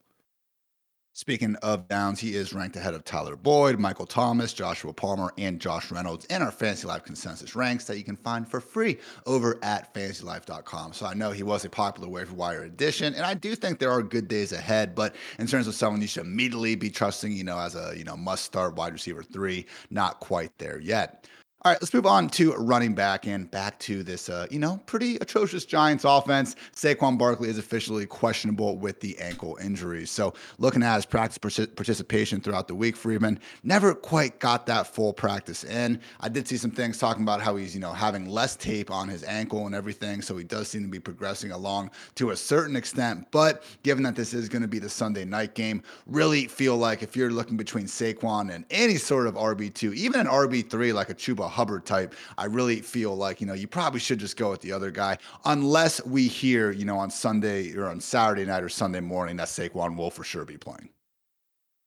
Speaking 1.16 1.56
of 1.58 1.88
downs, 1.88 2.20
he 2.20 2.36
is 2.36 2.54
ranked 2.54 2.76
ahead 2.76 2.96
of 2.96 3.06
Tyler 3.06 3.36
Boyd, 3.36 3.78
Michael 3.78 4.08
Thomas, 4.08 4.52
Joshua 4.52 4.92
Palmer, 4.94 5.32
and 5.38 5.62
Josh 5.62 5.92
Reynolds 5.92 6.26
in 6.26 6.42
our 6.42 6.52
Fantasy 6.52 6.88
Life 6.88 7.04
consensus 7.04 7.56
ranks 7.56 7.86
that 7.86 8.00
you 8.00 8.04
can 8.04 8.16
find 8.16 8.48
for 8.48 8.60
free 8.60 8.98
over 9.28 9.60
at 9.62 9.94
fantasylife.com. 9.94 10.92
So 10.94 11.06
I 11.06 11.14
know 11.14 11.30
he 11.30 11.44
was 11.44 11.66
a 11.66 11.70
popular 11.70 12.10
waiver 12.10 12.34
wire 12.34 12.64
addition, 12.64 13.14
and 13.14 13.24
I 13.24 13.36
do 13.36 13.54
think 13.56 13.78
there 13.78 13.92
are 13.92 14.02
good 14.02 14.28
days 14.28 14.54
ahead. 14.54 14.96
But 14.96 15.14
in 15.38 15.46
terms 15.46 15.68
of 15.68 15.76
someone 15.76 16.02
you 16.02 16.08
should 16.08 16.26
immediately 16.26 16.74
be 16.74 16.90
trusting, 16.90 17.32
you 17.32 17.44
know, 17.44 17.60
as 17.60 17.76
a 17.76 17.94
you 17.96 18.06
know 18.06 18.18
must 18.18 18.44
start 18.44 18.76
wide 18.76 18.94
receiver 18.94 19.22
three, 19.22 19.68
not 19.92 20.20
quite 20.20 20.58
there 20.58 20.80
yet. 20.80 21.28
All 21.66 21.72
right, 21.72 21.82
let's 21.82 21.94
move 21.94 22.06
on 22.06 22.28
to 22.32 22.52
running 22.56 22.94
back 22.94 23.26
and 23.26 23.50
back 23.50 23.80
to 23.80 24.04
this, 24.04 24.28
uh, 24.28 24.48
you 24.52 24.60
know, 24.60 24.82
pretty 24.86 25.16
atrocious 25.22 25.64
Giants 25.64 26.04
offense. 26.04 26.58
Saquon 26.76 27.18
Barkley 27.18 27.48
is 27.48 27.58
officially 27.58 28.06
questionable 28.06 28.78
with 28.78 29.00
the 29.00 29.18
ankle 29.18 29.58
injury. 29.64 30.06
So, 30.06 30.34
looking 30.58 30.84
at 30.84 30.96
his 30.96 31.06
practice 31.06 31.38
participation 31.38 32.42
throughout 32.42 32.68
the 32.68 32.76
week, 32.76 32.98
Freeman 32.98 33.40
never 33.64 33.96
quite 33.96 34.40
got 34.40 34.66
that 34.66 34.88
full 34.88 35.14
practice 35.14 35.64
in. 35.64 36.02
I 36.20 36.28
did 36.28 36.50
see 36.50 36.58
some 36.58 36.70
things 36.70 36.98
talking 36.98 37.24
about 37.24 37.40
how 37.40 37.56
he's, 37.56 37.74
you 37.74 37.80
know, 37.80 37.94
having 37.94 38.28
less 38.28 38.58
tape 38.58 38.92
on 38.92 39.08
his 39.08 39.24
ankle 39.24 39.66
and 39.66 39.74
everything. 39.74 40.22
So, 40.22 40.36
he 40.36 40.44
does 40.44 40.68
seem 40.68 40.82
to 40.82 40.90
be 40.90 41.00
progressing 41.00 41.52
along 41.52 41.92
to 42.16 42.32
a 42.32 42.36
certain 42.36 42.76
extent. 42.76 43.28
But 43.32 43.64
given 43.84 44.04
that 44.04 44.18
this 44.18 44.34
is 44.34 44.50
going 44.50 44.64
to 44.64 44.68
be 44.68 44.80
the 44.80 44.90
Sunday 44.90 45.24
night 45.24 45.56
game, 45.56 45.82
really 46.08 46.46
feel 46.46 46.76
like 46.76 47.04
if 47.04 47.16
you're 47.16 47.32
looking 47.32 47.56
between 47.56 47.86
Saquon 47.86 48.54
and 48.54 48.66
any 48.70 48.98
sort 48.98 49.28
of 49.28 49.36
RB2, 49.36 49.96
even 49.96 50.20
an 50.20 50.28
RB3 50.28 50.94
like 50.94 51.10
a 51.10 51.16
Chuba 51.16 51.53
Hubbard 51.54 51.86
type, 51.86 52.16
I 52.38 52.46
really 52.46 52.82
feel 52.82 53.16
like, 53.16 53.40
you 53.40 53.48
know, 53.48 53.54
you 53.54 53.68
probably 53.68 54.00
should 54.00 54.20
just 54.20 54.36
go 54.38 54.52
with 54.52 54.62
the 54.62 54.72
other 54.72 54.92
guy 54.92 55.18
unless 55.46 56.04
we 56.06 56.28
hear, 56.28 56.72
you 56.72 56.86
know, 56.86 56.98
on 56.98 57.10
Sunday 57.10 57.74
or 57.76 57.88
on 57.88 58.00
Saturday 58.02 58.46
night 58.46 58.64
or 58.64 58.70
Sunday 58.70 59.00
morning 59.00 59.38
that 59.38 59.48
Saquon 59.48 59.96
will 59.96 60.12
for 60.12 60.24
sure 60.24 60.46
be 60.46 60.58
playing. 60.58 60.90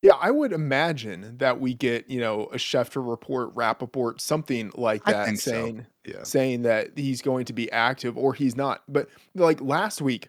Yeah, 0.03 0.15
I 0.21 0.31
would 0.31 0.53
imagine 0.53 1.37
that 1.39 1.59
we 1.59 1.75
get, 1.75 2.09
you 2.09 2.21
know, 2.21 2.45
a 2.53 2.57
Schefter 2.57 3.09
report, 3.09 3.51
Rapoport, 3.55 4.21
something 4.21 4.71
like 4.77 5.05
that 5.05 5.37
saying 5.39 5.87
so. 6.07 6.13
yeah. 6.13 6.23
saying 6.23 6.63
that 6.63 6.91
he's 6.97 7.23
going 7.23 7.47
to 7.47 7.53
be 7.53 7.71
active 7.73 8.17
or 8.17 8.33
he's 8.35 8.57
not. 8.57 8.83
But 8.89 9.09
like 9.35 9.61
last 9.61 10.01
week, 10.01 10.29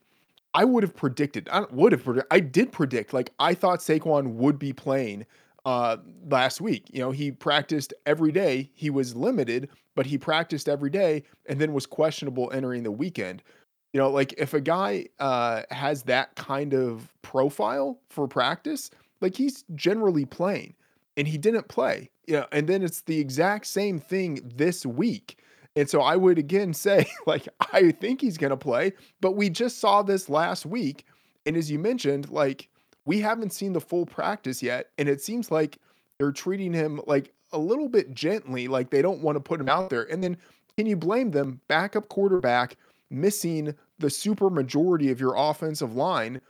I 0.54 0.66
would 0.66 0.82
have 0.82 0.96
predicted, 0.96 1.48
I 1.52 1.66
would 1.70 1.92
have 1.92 2.04
predicted, 2.04 2.28
I 2.32 2.40
did 2.40 2.72
predict, 2.72 3.14
like 3.14 3.32
I 3.38 3.54
thought 3.54 3.80
Saquon 3.80 4.36
would 4.36 4.58
be 4.58 4.74
playing 4.74 5.26
uh, 5.68 5.98
last 6.30 6.62
week. 6.62 6.86
You 6.94 7.02
know, 7.02 7.12
he 7.12 7.30
practiced 7.30 7.94
every 8.06 8.32
day. 8.32 8.72
He 8.74 8.90
was 8.90 9.18
limited, 9.18 9.68
but 9.96 10.06
he 10.06 10.18
practiced 10.18 10.70
every 10.70 10.90
day 10.90 11.24
and 11.46 11.60
then 11.60 11.74
was 11.74 11.86
questionable 11.86 12.50
entering 12.54 12.84
the 12.84 12.92
weekend. 12.92 13.44
You 13.92 14.00
know, 14.00 14.10
like 14.10 14.34
if 14.38 14.54
a 14.54 14.62
guy 14.62 15.08
uh, 15.20 15.64
has 15.70 16.04
that 16.04 16.36
kind 16.36 16.74
of 16.74 17.14
profile 17.22 18.00
for 18.10 18.30
practice, 18.30 18.92
like 19.20 19.36
he's 19.36 19.66
generally 19.76 20.24
playing 20.24 20.74
and 21.18 21.28
he 21.28 21.38
didn't 21.38 21.68
play. 21.68 22.12
You 22.28 22.36
know, 22.36 22.46
and 22.54 22.66
then 22.68 22.82
it's 22.82 23.02
the 23.02 23.20
exact 23.20 23.68
same 23.68 24.00
thing 24.00 24.40
this 24.56 24.86
week. 24.86 25.38
And 25.76 25.90
so 25.90 26.00
I 26.00 26.16
would 26.16 26.38
again 26.38 26.74
say, 26.86 27.08
like, 27.26 27.46
I 27.74 27.92
think 27.92 28.22
he's 28.22 28.38
going 28.38 28.52
to 28.52 28.58
play, 28.58 28.94
but 29.20 29.34
we 29.34 29.50
just 29.50 29.82
saw 29.82 30.02
this 30.02 30.30
last 30.30 30.66
week. 30.66 31.06
And 31.46 31.58
as 31.58 31.70
you 31.70 31.78
mentioned, 31.78 32.30
like, 32.30 32.70
we 33.08 33.22
haven't 33.22 33.54
seen 33.54 33.72
the 33.72 33.82
full 33.82 34.06
practice 34.06 34.62
yet. 34.62 34.90
And 34.98 35.08
it 35.08 35.22
seems 35.22 35.50
like 35.50 35.80
they're 36.20 36.34
treating 36.34 36.74
him 36.74 37.02
like 37.08 37.34
a 37.54 37.58
little 37.58 37.88
bit 37.88 38.14
gently, 38.14 38.68
like 38.68 38.90
they 38.90 39.02
don't 39.02 39.22
want 39.22 39.38
to 39.38 39.40
put 39.40 39.62
him 39.62 39.70
out 39.70 39.90
there. 39.90 40.04
And 40.12 40.22
then 40.22 40.38
can 40.78 40.86
you 40.86 40.98
blame 40.98 41.32
them, 41.32 41.62
backup 41.70 42.10
quarterback, 42.10 42.76
missing 43.10 43.74
the 43.98 44.10
super 44.10 44.50
majority 44.50 45.10
of 45.10 45.22
your 45.22 45.36
offensive 45.38 45.96
line? 45.96 46.42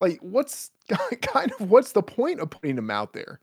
Like, 0.00 0.18
what's 0.20 0.72
kind 1.22 1.52
of 1.52 1.70
what's 1.70 1.92
the 1.92 2.02
point 2.02 2.40
of 2.40 2.50
putting 2.50 2.76
him 2.76 2.90
out 2.90 3.12
there? 3.12 3.38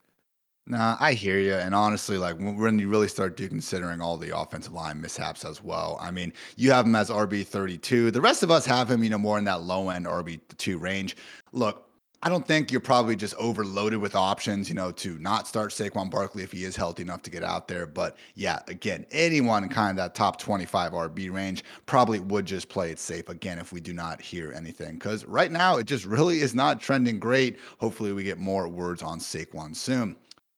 Nah, 0.67 0.97
I 0.99 1.13
hear 1.13 1.39
you. 1.39 1.53
And 1.53 1.73
honestly, 1.73 2.17
like 2.17 2.35
when 2.37 2.77
you 2.77 2.89
really 2.89 3.07
start 3.07 3.37
considering 3.37 4.01
all 4.01 4.17
the 4.17 4.37
offensive 4.37 4.73
line 4.73 4.99
mishaps 4.99 5.45
as 5.45 5.63
well, 5.63 5.97
I 6.01 6.11
mean, 6.11 6.33
you 6.57 6.71
have 6.71 6.85
him 6.85 6.95
as 6.95 7.09
RB 7.09 7.47
32. 7.47 8.11
The 8.11 8.21
rest 8.21 8.43
of 8.43 8.51
us 8.51 8.65
have 8.65 8.91
him, 8.91 9.01
you 9.03 9.09
know, 9.09 9.17
more 9.17 9.37
in 9.37 9.45
that 9.45 9.61
low 9.61 9.89
end 9.89 10.05
RB 10.05 10.39
2 10.57 10.77
range. 10.77 11.17
Look, 11.51 11.89
I 12.25 12.29
don't 12.29 12.47
think 12.47 12.71
you're 12.71 12.79
probably 12.79 13.17
just 13.17 13.35
overloaded 13.35 13.99
with 13.99 14.15
options, 14.15 14.69
you 14.69 14.75
know, 14.75 14.93
to 14.93 15.19
not 15.19 15.45
start 15.45 15.71
Saquon 15.71 16.09
Barkley 16.09 16.41
if 16.41 16.53
he 16.53 16.63
is 16.63 16.73
healthy 16.73 17.03
enough 17.03 17.21
to 17.23 17.29
get 17.29 17.43
out 17.43 17.67
there. 17.67 17.85
But 17.85 18.15
yeah, 18.35 18.59
again, 18.69 19.05
anyone 19.11 19.63
in 19.63 19.69
kind 19.69 19.89
of 19.89 19.97
that 19.97 20.15
top 20.15 20.39
25 20.39 20.93
RB 20.93 21.29
range 21.29 21.65
probably 21.85 22.21
would 22.21 22.45
just 22.45 22.69
play 22.69 22.91
it 22.91 22.99
safe 22.99 23.27
again 23.27 23.59
if 23.59 23.73
we 23.73 23.81
do 23.81 23.91
not 23.91 24.21
hear 24.21 24.53
anything. 24.53 24.93
Because 24.93 25.25
right 25.25 25.51
now, 25.51 25.75
it 25.75 25.83
just 25.83 26.05
really 26.05 26.39
is 26.39 26.55
not 26.55 26.79
trending 26.79 27.19
great. 27.19 27.59
Hopefully, 27.79 28.13
we 28.13 28.23
get 28.23 28.37
more 28.37 28.69
words 28.69 29.03
on 29.03 29.19
Saquon 29.19 29.75
soon. 29.75 30.15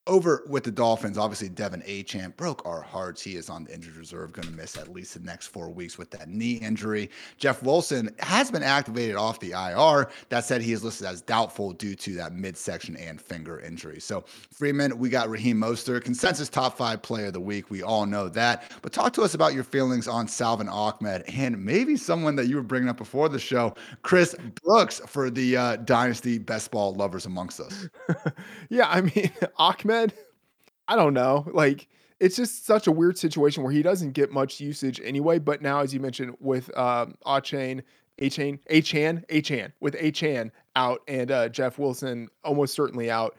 Over 0.07 0.43
with 0.47 0.63
the 0.63 0.71
Dolphins, 0.71 1.17
obviously 1.17 1.49
De'Von 1.49 1.83
Achane 1.87 2.35
broke 2.37 2.63
our 2.63 2.81
hearts. 2.81 3.23
He 3.23 3.37
is 3.37 3.49
on 3.49 3.63
the 3.63 3.73
injured 3.73 3.95
reserve, 3.95 4.33
going 4.33 4.47
to 4.47 4.53
miss 4.53 4.77
at 4.77 4.93
least 4.93 5.15
the 5.15 5.19
next 5.21 5.47
four 5.47 5.67
weeks 5.69 5.97
with 5.97 6.11
that 6.11 6.29
knee 6.29 6.53
injury. 6.53 7.09
Jeff 7.39 7.63
Wilson 7.63 8.13
has 8.19 8.51
been 8.51 8.61
activated 8.61 9.15
off 9.15 9.39
the 9.39 9.53
IR. 9.53 10.11
That 10.29 10.45
said, 10.45 10.61
he 10.61 10.73
is 10.73 10.83
listed 10.83 11.07
as 11.07 11.21
doubtful 11.21 11.73
due 11.73 11.95
to 11.95 12.13
that 12.17 12.33
midsection 12.33 12.95
and 12.97 13.19
finger 13.19 13.59
injury. 13.61 13.99
So 13.99 14.25
Freeman, 14.51 14.95
we 14.99 15.09
got 15.09 15.27
Raheem 15.27 15.57
Mostert, 15.57 16.03
consensus 16.03 16.49
top 16.49 16.77
five 16.77 17.01
player 17.01 17.27
of 17.27 17.33
the 17.33 17.41
week. 17.41 17.71
We 17.71 17.81
all 17.81 18.05
know 18.05 18.29
that. 18.29 18.71
But 18.83 18.93
talk 18.93 19.11
to 19.13 19.23
us 19.23 19.33
about 19.33 19.55
your 19.55 19.63
feelings 19.63 20.07
on 20.07 20.27
Salvon 20.27 20.69
Ahmed 20.69 21.23
and 21.35 21.57
maybe 21.65 21.97
someone 21.97 22.35
that 22.35 22.45
you 22.45 22.57
were 22.57 22.61
bringing 22.61 22.89
up 22.89 22.97
before 22.97 23.27
the 23.27 23.39
show, 23.39 23.73
Chris 24.03 24.35
Brooks, 24.63 25.01
for 25.07 25.31
the 25.31 25.57
uh, 25.57 25.75
Dynasty 25.77 26.37
best 26.37 26.69
ball 26.69 26.93
lovers 26.93 27.25
amongst 27.25 27.59
us. 27.59 27.87
yeah, 28.69 28.87
I 28.87 29.01
mean 29.01 29.31
Ahmed 29.57 29.94
Ahmed, 29.95 30.13
I 30.87 30.95
don't 30.95 31.13
know. 31.13 31.47
Like 31.51 31.87
it's 32.19 32.35
just 32.35 32.65
such 32.65 32.87
a 32.87 32.91
weird 32.91 33.17
situation 33.17 33.63
where 33.63 33.71
he 33.71 33.81
doesn't 33.81 34.11
get 34.11 34.31
much 34.31 34.59
usage 34.59 35.01
anyway. 35.03 35.39
But 35.39 35.61
now, 35.61 35.81
as 35.81 35.93
you 35.93 35.99
mentioned, 35.99 36.35
with 36.39 36.75
um, 36.77 37.15
Achane, 37.25 37.81
Achane, 38.21 38.59
Achane, 38.69 39.25
Achane, 39.27 39.71
with 39.81 39.95
Achane 39.95 40.51
out 40.75 41.01
and 41.07 41.31
uh, 41.31 41.49
Jeff 41.49 41.77
Wilson 41.77 42.29
almost 42.43 42.73
certainly 42.73 43.11
out, 43.11 43.35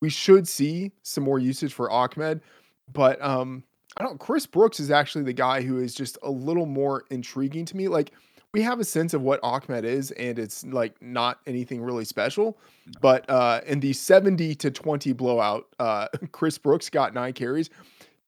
we 0.00 0.10
should 0.10 0.46
see 0.46 0.92
some 1.02 1.24
more 1.24 1.38
usage 1.38 1.72
for 1.72 1.90
Ahmed. 1.90 2.40
But 2.92 3.20
um, 3.22 3.64
I 3.96 4.04
don't. 4.04 4.20
Chris 4.20 4.46
Brooks 4.46 4.78
is 4.78 4.90
actually 4.90 5.24
the 5.24 5.32
guy 5.32 5.62
who 5.62 5.80
is 5.80 5.94
just 5.94 6.18
a 6.22 6.30
little 6.30 6.66
more 6.66 7.04
intriguing 7.10 7.64
to 7.66 7.76
me. 7.76 7.88
Like 7.88 8.12
we 8.54 8.62
have 8.62 8.78
a 8.78 8.84
sense 8.84 9.12
of 9.14 9.22
what 9.22 9.40
Ahmed 9.42 9.84
is, 9.84 10.12
and 10.12 10.38
it's 10.38 10.64
like 10.64 10.94
not 11.02 11.40
anything 11.44 11.82
really 11.82 12.04
special. 12.04 12.56
But 13.00 13.28
uh, 13.28 13.60
in 13.66 13.80
the 13.80 13.92
70 13.92 14.54
to 14.54 14.70
20 14.70 15.12
blowout, 15.12 15.66
uh, 15.80 16.06
Chris 16.32 16.56
Brooks 16.56 16.88
got 16.88 17.12
nine 17.12 17.32
carries. 17.32 17.68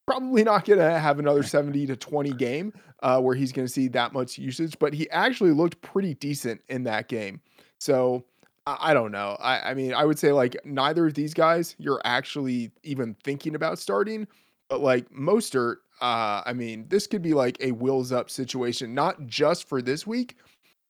Probably 0.04 0.42
not 0.42 0.64
going 0.64 0.80
to 0.80 0.98
have 0.98 1.20
another 1.20 1.42
70 1.44 1.86
to 1.86 1.96
20 1.96 2.32
game 2.32 2.72
uh, 3.04 3.20
where 3.20 3.36
he's 3.36 3.52
going 3.52 3.66
to 3.66 3.72
see 3.72 3.86
that 3.88 4.12
much 4.12 4.36
usage, 4.36 4.76
but 4.80 4.92
he 4.92 5.08
actually 5.10 5.52
looked 5.52 5.80
pretty 5.80 6.14
decent 6.14 6.60
in 6.68 6.82
that 6.84 7.06
game. 7.06 7.40
So 7.78 8.24
I, 8.66 8.90
I 8.90 8.94
don't 8.94 9.12
know. 9.12 9.36
I, 9.38 9.70
I 9.70 9.74
mean, 9.74 9.94
I 9.94 10.04
would 10.04 10.18
say 10.18 10.32
like 10.32 10.56
neither 10.64 11.06
of 11.06 11.14
these 11.14 11.34
guys 11.34 11.76
you're 11.78 12.00
actually 12.04 12.72
even 12.82 13.14
thinking 13.22 13.54
about 13.54 13.78
starting, 13.78 14.26
but 14.68 14.80
like 14.80 15.08
Mostert, 15.10 15.76
uh, 16.00 16.42
I 16.44 16.52
mean, 16.52 16.86
this 16.88 17.06
could 17.06 17.22
be 17.22 17.34
like 17.34 17.56
a 17.60 17.72
wills 17.72 18.12
up 18.12 18.30
situation, 18.30 18.94
not 18.94 19.26
just 19.26 19.68
for 19.68 19.80
this 19.80 20.06
week, 20.06 20.36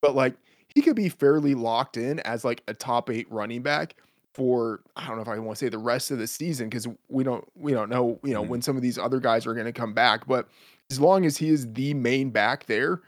but 0.01 0.15
like 0.15 0.35
he 0.75 0.83
could 0.83 0.97
be 0.97 1.09
fairly 1.09 1.55
locked 1.55 1.97
in 1.97 2.21
as 2.21 2.45
like 2.45 2.63
a 2.69 2.75
top 2.75 3.11
eight 3.11 3.27
running 3.31 3.63
back 3.63 3.95
for 4.35 4.81
I 4.97 5.07
don't 5.07 5.17
know 5.17 5.23
if 5.23 5.29
I 5.29 5.39
want 5.39 5.59
to 5.59 5.65
say 5.65 5.69
the 5.71 5.79
rest 5.79 6.11
of 6.11 6.19
the 6.19 6.27
season 6.27 6.69
because 6.69 6.87
we 7.09 7.25
don't 7.25 7.47
we 7.57 7.73
don't 7.73 7.89
know 7.89 8.19
you 8.23 8.35
know 8.35 8.45
Mhm. 8.45 8.49
when 8.49 8.63
some 8.63 8.77
of 8.77 8.83
these 8.83 8.99
other 8.99 9.19
guys 9.21 9.47
are 9.47 9.55
going 9.55 9.65
to 9.67 9.73
come 9.73 9.95
back, 9.95 10.27
but 10.27 10.49
as 10.91 11.01
long 11.01 11.25
as 11.25 11.37
he 11.39 11.49
is 11.49 11.73
the 11.73 11.95
main 11.95 12.31
back 12.31 12.67
there, 12.67 13.01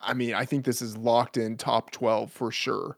I 0.00 0.12
mean, 0.14 0.34
I 0.34 0.44
think 0.44 0.64
this 0.64 0.82
is 0.82 0.96
locked 0.96 1.36
in 1.36 1.56
top 1.56 1.90
twelve 1.92 2.32
for 2.32 2.50
sure. 2.50 2.96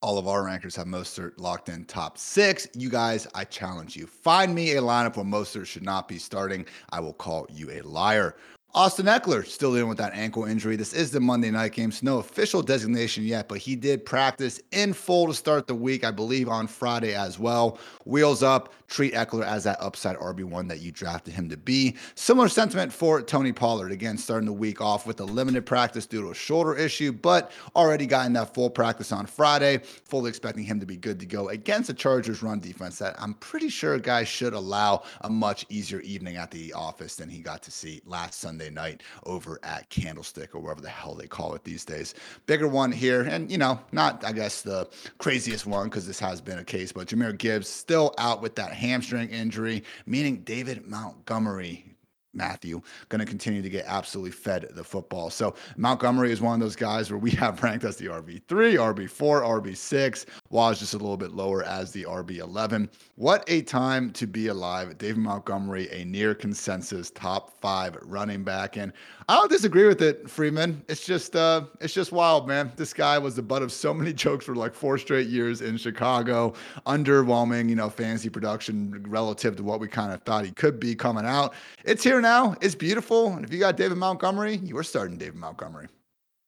All 0.00 0.16
of 0.16 0.28
our 0.28 0.44
rankers 0.44 0.76
have 0.76 0.86
Mostert 0.86 1.32
locked 1.38 1.68
in 1.68 1.84
top 1.84 2.18
six. 2.18 2.68
You 2.72 2.88
guys, 2.88 3.26
I 3.34 3.42
challenge 3.44 3.96
you. 3.96 4.06
Find 4.06 4.54
me 4.54 4.72
a 4.72 4.80
lineup 4.80 5.16
where 5.16 5.24
Mostert 5.24 5.66
should 5.66 5.82
not 5.82 6.06
be 6.06 6.18
starting. 6.18 6.66
I 6.90 7.00
will 7.00 7.14
call 7.14 7.48
you 7.50 7.72
a 7.72 7.80
liar. 7.80 8.36
Austin 8.74 9.06
Ekeler 9.06 9.46
still 9.46 9.72
dealing 9.72 9.88
with 9.88 9.96
that 9.96 10.12
ankle 10.12 10.44
injury. 10.44 10.76
This 10.76 10.92
is 10.92 11.10
the 11.10 11.20
Monday 11.20 11.50
night 11.50 11.72
game, 11.72 11.90
so 11.90 12.00
no 12.04 12.18
official 12.18 12.60
designation 12.60 13.24
yet, 13.24 13.48
but 13.48 13.56
he 13.56 13.74
did 13.74 14.04
practice 14.04 14.60
in 14.72 14.92
full 14.92 15.26
to 15.26 15.34
start 15.34 15.66
the 15.66 15.74
week, 15.74 16.04
I 16.04 16.10
believe 16.10 16.50
on 16.50 16.66
Friday 16.66 17.14
as 17.14 17.38
well. 17.38 17.78
Wheels 18.04 18.42
up, 18.42 18.74
treat 18.86 19.14
Ekeler 19.14 19.44
as 19.44 19.64
that 19.64 19.78
upside 19.80 20.18
RB1 20.18 20.68
that 20.68 20.80
you 20.80 20.92
drafted 20.92 21.32
him 21.32 21.48
to 21.48 21.56
be. 21.56 21.96
Similar 22.14 22.48
sentiment 22.48 22.92
for 22.92 23.22
Tony 23.22 23.52
Pollard. 23.52 23.90
Again, 23.90 24.18
starting 24.18 24.46
the 24.46 24.52
week 24.52 24.82
off 24.82 25.06
with 25.06 25.18
a 25.20 25.24
limited 25.24 25.64
practice 25.64 26.04
due 26.04 26.20
to 26.20 26.30
a 26.30 26.34
shoulder 26.34 26.76
issue, 26.76 27.10
but 27.10 27.52
already 27.74 28.06
gotten 28.06 28.34
that 28.34 28.52
full 28.52 28.68
practice 28.68 29.12
on 29.12 29.24
Friday. 29.24 29.78
Fully 30.04 30.28
expecting 30.28 30.64
him 30.64 30.78
to 30.78 30.86
be 30.86 30.96
good 30.96 31.18
to 31.20 31.26
go 31.26 31.48
against 31.48 31.86
the 31.86 31.94
Chargers 31.94 32.42
run 32.42 32.60
defense 32.60 32.98
that 32.98 33.16
I'm 33.18 33.32
pretty 33.34 33.70
sure 33.70 33.98
guys 33.98 34.28
should 34.28 34.52
allow 34.52 35.04
a 35.22 35.30
much 35.30 35.64
easier 35.70 36.00
evening 36.00 36.36
at 36.36 36.50
the 36.50 36.74
office 36.74 37.16
than 37.16 37.30
he 37.30 37.40
got 37.40 37.62
to 37.62 37.70
see 37.70 38.02
last 38.04 38.40
Sunday 38.40 38.57
night 38.58 39.02
over 39.24 39.58
at 39.62 39.88
Candlestick 39.90 40.54
or 40.54 40.60
wherever 40.60 40.80
the 40.80 40.88
hell 40.88 41.14
they 41.14 41.26
call 41.26 41.54
it 41.54 41.64
these 41.64 41.84
days. 41.84 42.14
Bigger 42.46 42.68
one 42.68 42.92
here, 42.92 43.22
and 43.22 43.50
you 43.50 43.58
know, 43.58 43.78
not 43.92 44.24
I 44.24 44.32
guess 44.32 44.62
the 44.62 44.88
craziest 45.18 45.66
one 45.66 45.88
because 45.88 46.06
this 46.06 46.20
has 46.20 46.40
been 46.40 46.58
a 46.58 46.64
case, 46.64 46.92
but 46.92 47.08
Jahmyr 47.08 47.38
Gibbs 47.38 47.68
still 47.68 48.14
out 48.18 48.42
with 48.42 48.54
that 48.56 48.72
hamstring 48.72 49.30
injury, 49.30 49.84
meaning 50.06 50.38
David 50.38 50.86
Montgomery 50.86 51.88
Matthew 52.34 52.80
going 53.08 53.20
to 53.20 53.26
continue 53.26 53.62
to 53.62 53.68
get 53.68 53.84
absolutely 53.86 54.30
fed 54.30 54.68
the 54.70 54.84
football. 54.84 55.30
So 55.30 55.54
Montgomery 55.76 56.30
is 56.30 56.40
one 56.40 56.54
of 56.54 56.60
those 56.60 56.76
guys 56.76 57.10
where 57.10 57.18
we 57.18 57.30
have 57.32 57.62
ranked 57.62 57.84
as 57.84 57.96
the 57.96 58.06
RB3, 58.06 58.40
RB4, 58.48 59.08
RB6. 59.08 60.26
Waz 60.50 60.78
just 60.78 60.94
a 60.94 60.98
little 60.98 61.16
bit 61.16 61.32
lower 61.32 61.62
as 61.62 61.92
the 61.92 62.04
RB11. 62.04 62.88
What 63.16 63.44
a 63.48 63.62
time 63.62 64.10
to 64.12 64.26
be 64.26 64.46
alive. 64.46 64.96
David 64.96 65.18
Montgomery, 65.18 65.88
a 65.90 66.04
near 66.04 66.34
consensus 66.34 67.10
top 67.10 67.60
five 67.60 67.96
running 68.02 68.44
back. 68.44 68.76
And 68.76 68.92
I 69.28 69.34
don't 69.34 69.50
disagree 69.50 69.86
with 69.86 70.00
it, 70.00 70.28
Freeman. 70.28 70.82
It's 70.88 71.04
just 71.04 71.36
uh 71.36 71.64
it's 71.80 71.92
just 71.92 72.12
wild, 72.12 72.48
man. 72.48 72.72
This 72.76 72.94
guy 72.94 73.18
was 73.18 73.36
the 73.36 73.42
butt 73.42 73.62
of 73.62 73.70
so 73.72 73.92
many 73.92 74.12
jokes 74.24 74.46
for 74.46 74.54
like 74.54 74.74
four 74.74 74.96
straight 74.96 75.28
years 75.28 75.60
in 75.60 75.76
Chicago. 75.76 76.54
Underwhelming, 76.86 77.68
you 77.68 77.76
know, 77.76 77.90
fantasy 77.90 78.30
production 78.30 79.04
relative 79.08 79.56
to 79.56 79.62
what 79.62 79.80
we 79.80 79.88
kind 79.88 80.12
of 80.12 80.22
thought 80.22 80.46
he 80.46 80.52
could 80.52 80.80
be 80.80 80.94
coming 80.94 81.26
out. 81.26 81.54
It's 81.84 82.02
here 82.02 82.20
now. 82.20 82.56
It's 82.62 82.74
beautiful. 82.74 83.32
And 83.34 83.44
if 83.44 83.52
you 83.52 83.58
got 83.58 83.76
David 83.76 83.98
Montgomery, 83.98 84.56
you 84.56 84.76
are 84.78 84.82
starting 84.82 85.18
David 85.18 85.36
Montgomery. 85.36 85.88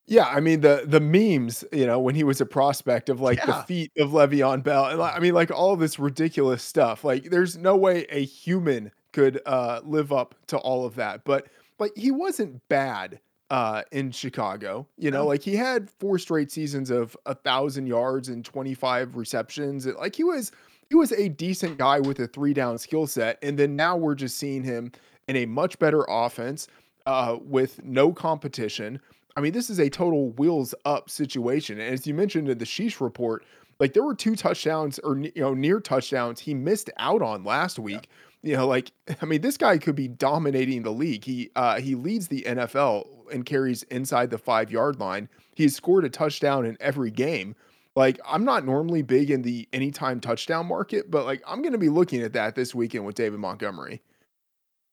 Yeah, 0.07 0.25
I 0.25 0.39
mean 0.39 0.61
the 0.61 0.83
the 0.85 0.99
memes, 0.99 1.63
you 1.71 1.85
know, 1.85 1.99
when 1.99 2.15
he 2.15 2.23
was 2.23 2.41
a 2.41 2.45
prospect 2.45 3.07
of 3.09 3.21
like 3.21 3.45
the 3.45 3.53
Yeah. 3.53 3.63
feet 3.65 3.91
of 3.97 4.09
Le'Veon 4.09 4.63
Bell, 4.63 4.85
and 4.85 4.99
like, 4.99 5.15
I 5.15 5.19
mean 5.19 5.33
like 5.33 5.51
all 5.51 5.75
this 5.75 5.99
ridiculous 5.99 6.63
stuff. 6.63 7.03
Like 7.03 7.25
there's 7.25 7.57
no 7.57 7.75
way 7.77 8.05
a 8.09 8.25
human 8.25 8.91
could 9.13 9.41
uh 9.45 9.81
live 9.83 10.11
up 10.11 10.35
to 10.47 10.57
all 10.57 10.85
of 10.85 10.95
that. 10.95 11.23
But 11.23 11.47
like 11.79 11.91
he 11.95 12.11
wasn't 12.11 12.67
bad 12.67 13.21
uh 13.49 13.83
in 13.91 14.11
Chicago. 14.11 14.87
You 14.97 15.11
know, 15.11 15.23
No. 15.23 15.27
like 15.27 15.43
he 15.43 15.55
had 15.55 15.89
four 15.99 16.17
straight 16.19 16.51
seasons 16.51 16.89
of 16.89 17.15
a 17.25 17.35
thousand 17.35 17.87
yards 17.87 18.27
and 18.27 18.43
25 18.43 19.15
receptions. 19.15 19.85
Like 19.85 20.15
he 20.15 20.23
was 20.23 20.51
he 20.89 20.95
was 20.95 21.11
a 21.13 21.29
decent 21.29 21.77
guy 21.77 21.99
with 22.01 22.19
a 22.19 22.27
three 22.27 22.53
down 22.53 22.77
skill 22.79 23.07
set. 23.07 23.37
And 23.41 23.57
then 23.57 23.75
now 23.77 23.95
we're 23.95 24.15
just 24.15 24.37
seeing 24.37 24.63
him 24.63 24.91
in 25.29 25.37
a 25.37 25.45
much 25.45 25.79
better 25.79 26.05
offense 26.09 26.67
uh 27.05 27.37
with 27.41 27.81
no 27.83 28.11
competition. 28.11 28.99
I 29.35 29.41
mean, 29.41 29.53
this 29.53 29.69
is 29.69 29.79
a 29.79 29.89
total 29.89 30.31
wheels 30.31 30.75
up 30.85 31.09
situation. 31.09 31.79
And 31.79 31.93
as 31.93 32.05
you 32.05 32.13
mentioned 32.13 32.49
in 32.49 32.57
the 32.57 32.65
Sheesh 32.65 32.99
report, 32.99 33.45
like 33.79 33.93
there 33.93 34.03
were 34.03 34.15
two 34.15 34.35
touchdowns 34.35 34.99
or 34.99 35.17
you 35.17 35.31
know 35.35 35.53
near 35.53 35.79
touchdowns 35.79 36.39
he 36.39 36.53
missed 36.53 36.89
out 36.97 37.21
on 37.21 37.43
last 37.43 37.79
week. 37.79 38.09
You 38.43 38.55
know, 38.55 38.67
like 38.67 38.91
I 39.21 39.25
mean, 39.25 39.41
this 39.41 39.57
guy 39.57 39.77
could 39.77 39.95
be 39.95 40.07
dominating 40.07 40.83
the 40.83 40.91
league. 40.91 41.23
He 41.23 41.49
uh 41.55 41.79
he 41.79 41.95
leads 41.95 42.27
the 42.27 42.43
NFL 42.43 43.07
and 43.33 43.45
carries 43.45 43.83
inside 43.83 44.29
the 44.29 44.37
five 44.37 44.71
yard 44.71 44.99
line. 44.99 45.29
He's 45.55 45.75
scored 45.75 46.05
a 46.05 46.09
touchdown 46.09 46.65
in 46.65 46.77
every 46.79 47.11
game. 47.11 47.55
Like 47.95 48.19
I'm 48.25 48.45
not 48.45 48.65
normally 48.65 49.01
big 49.01 49.31
in 49.31 49.41
the 49.41 49.67
anytime 49.73 50.19
touchdown 50.19 50.67
market, 50.67 51.09
but 51.09 51.25
like 51.25 51.41
I'm 51.47 51.61
gonna 51.61 51.77
be 51.77 51.89
looking 51.89 52.21
at 52.21 52.33
that 52.33 52.55
this 52.55 52.75
weekend 52.75 53.05
with 53.05 53.15
David 53.15 53.39
Montgomery. 53.39 54.01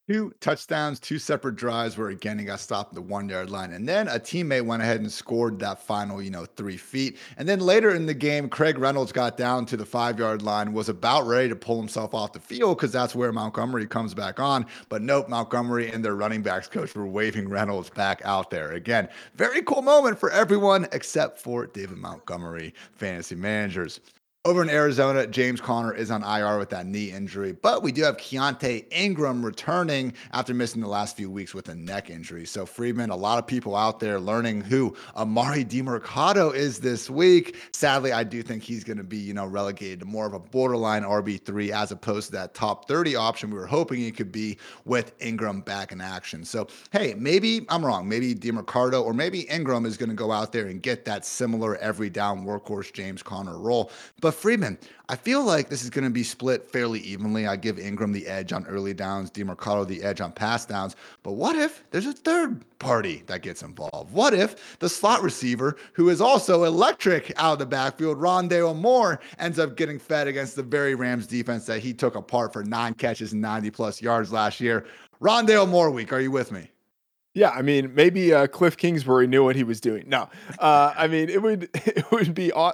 Two 0.09 0.33
touchdowns, 0.39 0.99
two 0.99 1.19
separate 1.19 1.55
drives 1.55 1.95
where 1.95 2.09
again 2.09 2.39
he 2.39 2.45
got 2.45 2.59
stopped 2.59 2.93
at 2.93 2.95
the 2.95 3.01
one 3.01 3.29
yard 3.29 3.51
line. 3.51 3.73
And 3.73 3.87
then 3.87 4.07
a 4.07 4.19
teammate 4.19 4.65
went 4.65 4.81
ahead 4.81 5.01
and 5.01 5.11
scored 5.11 5.59
that 5.59 5.83
final, 5.83 6.19
you 6.19 6.31
know, 6.31 6.45
three 6.45 6.77
feet. 6.77 7.19
And 7.37 7.47
then 7.47 7.59
later 7.59 7.91
in 7.93 8.07
the 8.07 8.15
game, 8.15 8.49
Craig 8.49 8.79
Reynolds 8.79 9.11
got 9.11 9.37
down 9.37 9.67
to 9.67 9.77
the 9.77 9.85
five 9.85 10.17
yard 10.17 10.41
line, 10.41 10.73
was 10.73 10.89
about 10.89 11.27
ready 11.27 11.47
to 11.49 11.55
pull 11.55 11.77
himself 11.77 12.15
off 12.15 12.33
the 12.33 12.39
field 12.39 12.79
because 12.79 12.91
that's 12.91 13.13
where 13.13 13.31
Montgomery 13.31 13.85
comes 13.85 14.15
back 14.15 14.39
on. 14.39 14.65
But 14.89 15.03
nope, 15.03 15.29
Montgomery 15.29 15.91
and 15.91 16.03
their 16.03 16.15
running 16.15 16.41
backs 16.41 16.67
coach 16.67 16.95
were 16.95 17.05
waving 17.05 17.47
Reynolds 17.47 17.91
back 17.91 18.19
out 18.25 18.49
there. 18.49 18.71
Again, 18.71 19.09
very 19.35 19.61
cool 19.61 19.83
moment 19.83 20.19
for 20.19 20.31
everyone 20.31 20.87
except 20.91 21.39
for 21.39 21.67
David 21.67 21.99
Montgomery 21.99 22.73
fantasy 22.93 23.35
managers. 23.35 23.99
Over 24.45 24.61
in 24.61 24.69
Arizona, 24.69 25.27
James 25.27 25.59
Conner 25.59 25.93
is 25.93 26.09
on 26.09 26.23
IR 26.23 26.59
with 26.59 26.69
that 26.69 26.85
knee 26.85 27.11
injury, 27.11 27.51
but 27.51 27.83
we 27.83 27.91
do 27.91 28.03
have 28.03 28.15
Keontae 28.15 28.85
Ingram 28.89 29.45
returning 29.45 30.13
after 30.31 30.53
missing 30.53 30.79
the 30.79 30.87
last 30.87 31.17
few 31.17 31.29
weeks 31.29 31.53
with 31.53 31.67
a 31.67 31.75
neck 31.75 32.09
injury. 32.09 32.45
So, 32.45 32.65
Freedman, 32.65 33.09
a 33.09 33.17
lot 33.17 33.37
of 33.37 33.45
people 33.45 33.75
out 33.75 33.99
there 33.99 34.17
learning 34.17 34.61
who 34.61 34.95
Emari 35.17 35.65
Demercado 35.67 36.55
is 36.55 36.79
this 36.79 37.09
week. 37.09 37.57
Sadly, 37.73 38.13
I 38.13 38.23
do 38.23 38.41
think 38.41 38.63
he's 38.63 38.85
going 38.85 38.95
to 38.95 39.03
be, 39.03 39.17
you 39.17 39.33
know, 39.33 39.45
relegated 39.45 39.99
to 39.99 40.05
more 40.05 40.25
of 40.25 40.33
a 40.33 40.39
borderline 40.39 41.03
RB3 41.03 41.71
as 41.71 41.91
opposed 41.91 42.27
to 42.27 42.31
that 42.37 42.53
top 42.53 42.87
30 42.87 43.17
option 43.17 43.51
we 43.51 43.57
were 43.57 43.67
hoping 43.67 43.99
he 43.99 44.09
could 44.09 44.31
be 44.31 44.57
with 44.85 45.11
Ingram 45.19 45.59
back 45.59 45.91
in 45.91 45.99
action. 45.99 46.45
So, 46.45 46.67
hey, 46.93 47.13
maybe 47.17 47.65
I'm 47.67 47.85
wrong. 47.85 48.07
Maybe 48.07 48.33
Demercado 48.33 49.03
or 49.03 49.13
maybe 49.13 49.41
Ingram 49.49 49.85
is 49.85 49.97
going 49.97 50.11
to 50.11 50.15
go 50.15 50.31
out 50.31 50.53
there 50.53 50.67
and 50.67 50.81
get 50.81 51.03
that 51.03 51.25
similar 51.25 51.75
every 51.75 52.09
down 52.09 52.45
workhorse 52.45 52.93
James 52.93 53.21
Conner 53.21 53.59
role. 53.59 53.91
But 54.21 54.28
Freeman, 54.31 54.77
I 55.07 55.15
feel 55.15 55.43
like 55.43 55.69
this 55.69 55.83
is 55.83 55.89
going 55.89 56.03
to 56.03 56.09
be 56.09 56.23
split 56.23 56.69
fairly 56.69 56.99
evenly. 56.99 57.47
I 57.47 57.55
give 57.55 57.79
Ingram 57.79 58.11
the 58.11 58.27
edge 58.27 58.53
on 58.53 58.65
early 58.67 58.93
downs, 58.93 59.31
Demercado 59.31 59.87
the 59.87 60.03
edge 60.03 60.21
on 60.21 60.31
pass 60.31 60.65
downs. 60.65 60.95
But 61.23 61.33
what 61.33 61.55
if 61.55 61.83
there's 61.91 62.05
a 62.05 62.13
third 62.13 62.63
party 62.79 63.23
that 63.27 63.41
gets 63.41 63.63
involved? 63.63 64.11
What 64.11 64.33
if 64.33 64.77
the 64.79 64.89
slot 64.89 65.23
receiver, 65.23 65.77
who 65.93 66.09
is 66.09 66.21
also 66.21 66.63
electric 66.63 67.31
out 67.37 67.53
of 67.53 67.59
the 67.59 67.65
backfield, 67.65 68.17
Rondale 68.17 68.75
Moore, 68.75 69.19
ends 69.39 69.59
up 69.59 69.75
getting 69.75 69.99
fed 69.99 70.27
against 70.27 70.55
the 70.55 70.63
very 70.63 70.95
Rams 70.95 71.27
defense 71.27 71.65
that 71.65 71.79
he 71.79 71.93
took 71.93 72.15
apart 72.15 72.53
for 72.53 72.63
nine 72.63 72.93
catches 72.93 73.33
and 73.33 73.41
90 73.41 73.71
plus 73.71 74.01
yards 74.01 74.31
last 74.31 74.59
year? 74.59 74.85
Rondale 75.21 75.67
Moore 75.67 75.91
week. 75.91 76.13
Are 76.13 76.21
you 76.21 76.31
with 76.31 76.51
me? 76.51 76.69
Yeah, 77.39 77.51
I 77.51 77.61
mean, 77.61 77.95
maybe 77.95 78.33
uh, 78.33 78.47
Cliff 78.47 78.75
Kingsbury 78.75 79.25
knew 79.25 79.45
what 79.45 79.55
he 79.55 79.63
was 79.63 79.79
doing. 79.79 80.03
No, 80.07 80.27
uh, 80.59 80.93
I 80.97 81.07
mean, 81.07 81.29
it 81.29 81.41
would 81.41 81.69
it 81.73 82.11
would 82.11 82.33
be 82.33 82.51
aw- 82.51 82.73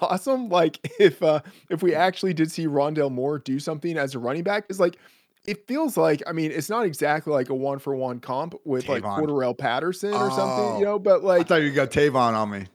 awesome, 0.00 0.48
like 0.48 0.78
if 1.00 1.20
uh, 1.22 1.40
if 1.68 1.82
we 1.82 1.94
actually 1.96 2.32
did 2.32 2.50
see 2.50 2.66
Rondale 2.68 3.10
Moore 3.10 3.40
do 3.40 3.58
something 3.58 3.98
as 3.98 4.14
a 4.14 4.20
running 4.20 4.44
back. 4.44 4.66
Is 4.68 4.78
like 4.78 4.98
it 5.46 5.66
feels 5.66 5.96
like. 5.96 6.22
I 6.28 6.32
mean, 6.32 6.52
it's 6.52 6.70
not 6.70 6.86
exactly 6.86 7.32
like 7.32 7.48
a 7.48 7.54
one 7.54 7.80
for 7.80 7.94
one 7.96 8.20
comp 8.20 8.54
with 8.64 8.88
like 8.88 9.02
Tavon. 9.02 9.18
Cordarrelle 9.18 9.58
Patterson 9.58 10.14
or 10.14 10.30
something, 10.30 10.64
Oh. 10.74 10.78
you 10.78 10.84
know. 10.84 10.98
But 11.00 11.24
like, 11.24 11.34
I 11.34 11.38
like, 11.38 11.48
thought 11.48 11.62
you 11.62 11.72
got 11.72 11.90
Tavon 11.90 12.34
on 12.34 12.50
me. 12.50 12.66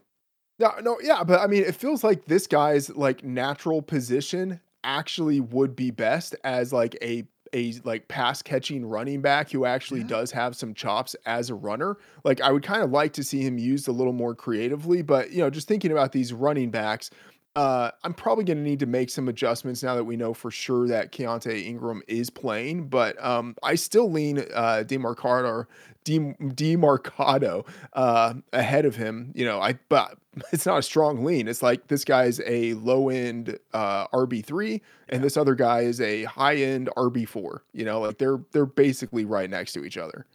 no, 0.58 0.72
no, 0.82 0.98
yeah, 1.02 1.24
but 1.24 1.40
I 1.40 1.46
mean, 1.46 1.62
it 1.64 1.74
feels 1.74 2.04
like 2.04 2.26
this 2.26 2.46
guy's 2.46 2.90
like 2.90 3.24
natural 3.24 3.80
position 3.80 4.60
actually 4.84 5.40
would 5.40 5.74
be 5.74 5.90
best 5.90 6.36
as 6.44 6.70
like 6.72 6.96
a 7.02 7.24
a 7.52 7.74
like 7.84 8.08
pass 8.08 8.42
catching 8.42 8.84
running 8.86 9.20
back 9.20 9.50
who 9.50 9.64
actually 9.64 10.00
Yeah. 10.00 10.06
does 10.06 10.30
have 10.32 10.54
some 10.56 10.74
chops 10.74 11.16
as 11.26 11.50
a 11.50 11.54
runner. 11.54 11.96
Like 12.24 12.40
I 12.40 12.52
would 12.52 12.62
kind 12.62 12.82
of 12.82 12.90
like 12.90 13.12
to 13.14 13.24
see 13.24 13.40
him 13.42 13.58
used 13.58 13.88
a 13.88 13.92
little 13.92 14.12
more 14.12 14.34
creatively, 14.34 15.02
but 15.02 15.32
you 15.32 15.38
know, 15.38 15.50
just 15.50 15.66
thinking 15.68 15.90
about 15.92 16.12
these 16.12 16.32
running 16.32 16.70
backs, 16.70 17.10
uh, 17.56 17.90
I'm 18.04 18.14
probably 18.14 18.44
going 18.44 18.58
to 18.58 18.62
need 18.62 18.78
to 18.80 18.86
make 18.86 19.10
some 19.10 19.28
adjustments 19.28 19.82
now 19.82 19.94
that 19.96 20.04
we 20.04 20.16
know 20.16 20.32
for 20.32 20.50
sure 20.50 20.86
that 20.88 21.10
Keontae 21.12 21.64
Ingram 21.66 22.02
is 22.06 22.30
playing. 22.30 22.88
But 22.88 23.22
um, 23.24 23.56
I 23.62 23.74
still 23.74 24.10
lean 24.10 24.38
uh, 24.54 24.84
Demercado, 24.86 25.66
Dem- 26.04 26.34
Demercado 26.40 27.66
uh, 27.94 28.34
ahead 28.52 28.84
of 28.84 28.96
him. 28.96 29.32
You 29.34 29.44
know, 29.44 29.60
I 29.60 29.74
but 29.88 30.16
it's 30.52 30.64
not 30.66 30.78
a 30.78 30.82
strong 30.82 31.24
lean. 31.24 31.48
It's 31.48 31.62
like 31.62 31.88
this 31.88 32.04
guy's 32.04 32.40
a 32.46 32.74
low 32.74 33.08
end 33.08 33.58
uh, 33.74 34.06
RB 34.08 34.44
three, 34.44 34.74
and 35.08 35.18
Yeah. 35.18 35.18
this 35.18 35.36
other 35.36 35.54
guy 35.54 35.80
is 35.80 36.00
a 36.00 36.24
high 36.24 36.56
end 36.56 36.88
RB 36.96 37.26
four. 37.28 37.64
You 37.72 37.84
know, 37.84 38.00
like 38.00 38.18
they're 38.18 38.40
they're 38.52 38.66
basically 38.66 39.24
right 39.24 39.50
next 39.50 39.72
to 39.74 39.84
each 39.84 39.98
other. 39.98 40.26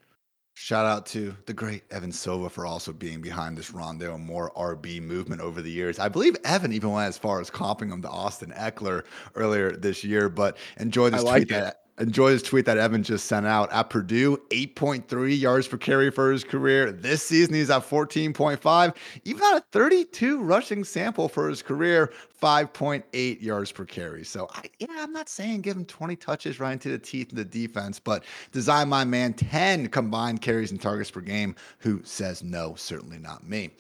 Shout 0.58 0.86
out 0.86 1.06
to 1.08 1.36
the 1.48 1.54
great 1.54 1.84
Evan 1.92 2.14
Silva 2.14 2.50
for 2.50 2.66
also 2.66 2.94
being 2.94 3.22
behind 3.22 3.58
this 3.58 3.72
Rondale 3.72 4.18
Moore 4.18 4.54
RB 4.56 5.02
movement 5.02 5.42
over 5.42 5.62
the 5.62 5.70
years. 5.70 6.00
I 6.00 6.08
believe 6.08 6.38
Evan 6.46 6.72
even 6.72 6.92
went 6.92 7.10
as 7.10 7.18
far 7.18 7.42
as 7.42 7.50
comping 7.52 7.92
him 7.92 8.02
to 8.04 8.10
Austin 8.10 8.52
Ekeler 8.52 9.04
earlier 9.36 9.76
this 9.76 10.04
year. 10.06 10.30
But 10.30 10.58
enjoy 10.78 11.08
I 11.08 11.10
this 11.10 11.24
like 11.24 11.48
tweet 11.48 11.52
it. 11.58 11.60
that 11.60 11.82
enjoy 12.00 12.32
this 12.32 12.42
tweet 12.42 12.66
that 12.66 12.78
Evan 12.78 13.04
just 13.04 13.25
sent 13.25 13.46
out. 13.46 13.72
At 13.72 13.90
Purdue, 13.90 14.38
8.3 14.50 15.40
yards 15.40 15.68
per 15.68 15.78
carry 15.78 16.12
for 16.12 16.32
his 16.32 16.44
career. 16.44 16.92
This 16.92 17.24
season, 17.24 17.54
he's 17.56 17.70
at 17.70 17.88
14.5. 17.88 18.96
Even 19.24 19.44
on 19.44 19.58
a 19.58 19.62
32 19.72 20.42
rushing 20.42 20.84
sample 20.84 21.30
for 21.30 21.50
his 21.50 21.62
career, 21.62 22.12
5.8 22.42 23.42
yards 23.42 23.72
per 23.72 23.86
carry. 23.86 24.24
So, 24.24 24.48
I, 24.52 24.64
yeah, 24.80 24.88
I'm 25.00 25.14
not 25.14 25.30
saying 25.30 25.62
give 25.62 25.78
him 25.78 25.86
20 25.86 26.16
touches 26.16 26.60
right 26.60 26.74
into 26.74 26.90
the 26.90 27.00
teeth 27.00 27.32
of 27.32 27.38
the 27.38 27.46
defense, 27.46 28.00
but 28.00 28.24
design 28.52 28.90
my 28.90 29.06
man 29.06 29.34
10 29.34 29.88
combined 29.88 30.42
carries 30.42 30.72
and 30.72 30.82
targets 30.82 31.12
per 31.12 31.22
game. 31.22 31.56
Who 31.80 32.02
says 32.04 32.44
no? 32.44 32.75
Certainly 32.75 33.20
not 33.20 33.48
me. 33.48 33.72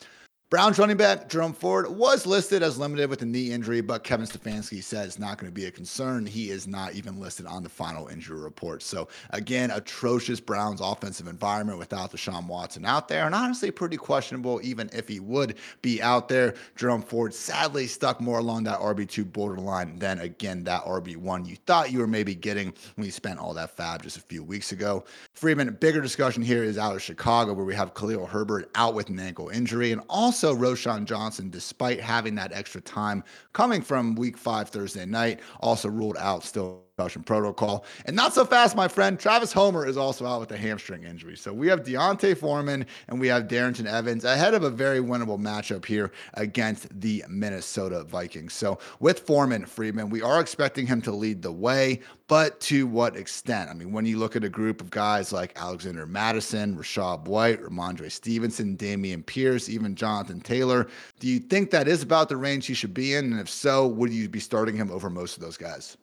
Browns 0.51 0.77
running 0.77 0.95
back 0.95 1.27
Jerome 1.27 1.53
Ford 1.53 1.87
was 1.89 2.27
listed 2.27 2.61
as 2.61 2.77
limited 2.77 3.09
with 3.09 3.23
a 3.23 3.25
knee 3.25 3.51
injury, 3.51 3.81
but 3.81 4.03
Kevin 4.03 4.27
Stefanski 4.27 4.83
said 4.83 5.07
it's 5.07 5.17
not 5.17 5.39
going 5.39 5.51
to 5.51 5.53
be 5.53 5.65
a 5.65 5.71
concern. 5.71 6.23
He 6.23 6.51
is 6.51 6.67
not 6.67 6.93
even 6.93 7.19
listed 7.19 7.47
on 7.47 7.63
the 7.63 7.69
final 7.69 8.09
injury 8.09 8.39
report. 8.39 8.83
So, 8.83 9.07
again, 9.31 9.71
atrocious 9.71 10.39
Browns 10.39 10.81
offensive 10.81 11.27
environment 11.27 11.79
without 11.79 12.11
Deshaun 12.11 12.45
Watson 12.45 12.85
out 12.85 13.07
there, 13.07 13.25
and 13.25 13.33
honestly, 13.33 13.71
pretty 13.71 13.97
questionable 13.97 14.61
even 14.63 14.87
if 14.93 15.07
he 15.07 15.19
would 15.19 15.55
be 15.81 15.99
out 15.99 16.29
there. 16.29 16.53
Jerome 16.75 17.01
Ford 17.01 17.33
sadly 17.33 17.87
stuck 17.87 18.21
more 18.21 18.37
along 18.37 18.65
that 18.65 18.79
RB2 18.79 19.33
borderline 19.33 19.97
than, 19.97 20.19
again, 20.19 20.63
that 20.65 20.85
RB1 20.85 21.47
you 21.47 21.55
thought 21.65 21.91
you 21.91 21.97
were 21.97 22.05
maybe 22.05 22.35
getting 22.35 22.71
when 22.97 23.05
you 23.05 23.11
spent 23.11 23.39
all 23.39 23.55
that 23.55 23.75
fab 23.75 24.03
just 24.03 24.17
a 24.17 24.21
few 24.21 24.43
weeks 24.43 24.71
ago. 24.71 25.05
Freeman, 25.33 25.73
bigger 25.79 26.01
discussion 26.01 26.43
here 26.43 26.63
is 26.63 26.77
out 26.77 26.95
of 26.95 27.01
Chicago, 27.01 27.51
where 27.51 27.65
we 27.65 27.73
have 27.73 27.95
Khalil 27.95 28.27
Herbert 28.27 28.69
out 28.75 28.93
with 28.93 29.09
an 29.09 29.19
ankle 29.19 29.49
injury, 29.49 29.91
and 29.91 30.03
also 30.07 30.34
Roschon 30.43 31.05
Johnson, 31.05 31.49
despite 31.49 31.99
having 31.99 32.35
that 32.35 32.51
extra 32.51 32.81
time 32.81 33.23
coming 33.53 33.81
from 33.81 34.15
week 34.15 34.37
five 34.37 34.69
Thursday 34.69 35.05
night, 35.05 35.39
also 35.59 35.89
ruled 35.89 36.17
out 36.17 36.43
still 36.43 36.84
concussion 36.97 37.23
protocol. 37.23 37.83
And 38.05 38.15
not 38.15 38.33
so 38.33 38.45
fast, 38.45 38.75
my 38.75 38.87
friend. 38.87 39.19
Travis 39.19 39.51
Homer 39.51 39.85
is 39.85 39.97
also 39.97 40.25
out 40.25 40.39
with 40.39 40.51
a 40.51 40.57
hamstring 40.57 41.03
injury. 41.03 41.35
So 41.35 41.51
we 41.51 41.67
have 41.67 41.83
D'Onta 41.83 42.37
Foreman 42.37 42.85
and 43.09 43.19
we 43.19 43.27
have 43.27 43.49
Darrington 43.49 43.85
Evans 43.85 44.23
ahead 44.23 44.53
of 44.53 44.63
a 44.63 44.69
very 44.69 44.99
winnable 44.99 45.39
matchup 45.39 45.83
here 45.83 46.13
against 46.35 46.87
the 47.01 47.23
Minnesota 47.27 48.03
Vikings. 48.03 48.53
So 48.53 48.79
with 49.01 49.19
Foreman, 49.19 49.65
Freeman, 49.65 50.09
we 50.09 50.21
are 50.21 50.39
expecting 50.39 50.87
him 50.87 51.01
to 51.01 51.11
lead 51.11 51.41
the 51.41 51.51
way, 51.51 51.99
but 52.27 52.61
to 52.61 52.87
what 52.87 53.17
extent? 53.17 53.69
I 53.69 53.73
mean, 53.73 53.91
when 53.91 54.05
you 54.05 54.17
look 54.17 54.37
at 54.37 54.45
a 54.45 54.49
group 54.49 54.79
of 54.79 54.89
guys 54.89 55.33
like 55.33 55.59
Alexander 55.59 56.05
Mattison, 56.05 56.77
Rachaad 56.77 57.25
White, 57.25 57.61
Rhamondre 57.61 58.09
Stevenson, 58.09 58.77
Dameon 58.77 59.25
Pierce, 59.25 59.67
even 59.67 59.95
Jonathan 59.95 60.39
Taylor, 60.39 60.87
do 61.19 61.27
you 61.27 61.39
think 61.39 61.71
that 61.71 61.89
is 61.89 62.01
about 62.01 62.29
the 62.29 62.37
range 62.37 62.67
he 62.67 62.73
should 62.73 62.93
be 62.93 63.15
in? 63.15 63.33
And 63.33 63.41
if 63.41 63.49
so, 63.49 63.85
would 63.85 64.13
you 64.13 64.29
be 64.29 64.39
starting 64.39 64.77
him 64.77 64.89
over 64.91 65.09
most 65.09 65.35
of 65.35 65.43
those 65.43 65.57
guys? 65.57 65.97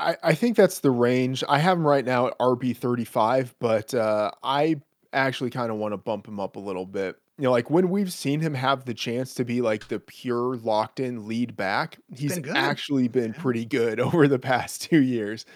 I, 0.00 0.16
I 0.22 0.34
think 0.34 0.56
that's 0.56 0.80
the 0.80 0.90
range. 0.90 1.44
I 1.48 1.58
have 1.58 1.76
him 1.76 1.86
right 1.86 2.04
now 2.04 2.28
at 2.28 2.38
RB 2.38 2.76
thirty 2.76 3.04
five, 3.04 3.54
but 3.58 3.94
uh, 3.94 4.30
I 4.42 4.80
actually 5.12 5.50
kind 5.50 5.70
of 5.70 5.76
want 5.76 5.92
to 5.92 5.98
bump 5.98 6.26
him 6.26 6.40
up 6.40 6.56
a 6.56 6.60
little 6.60 6.86
bit. 6.86 7.16
You 7.38 7.44
know, 7.44 7.52
like 7.52 7.70
when 7.70 7.88
we've 7.88 8.12
seen 8.12 8.40
him 8.40 8.54
have 8.54 8.84
the 8.84 8.94
chance 8.94 9.34
to 9.34 9.44
be 9.44 9.60
like 9.62 9.88
the 9.88 9.98
pure 9.98 10.56
locked 10.56 11.00
in 11.00 11.26
lead 11.26 11.56
back, 11.56 11.98
he's 12.14 12.38
been 12.38 12.56
actually 12.56 13.08
been 13.08 13.32
pretty 13.32 13.64
good 13.64 14.00
over 14.00 14.28
the 14.28 14.38
past 14.38 14.82
two 14.82 15.02
years. 15.02 15.46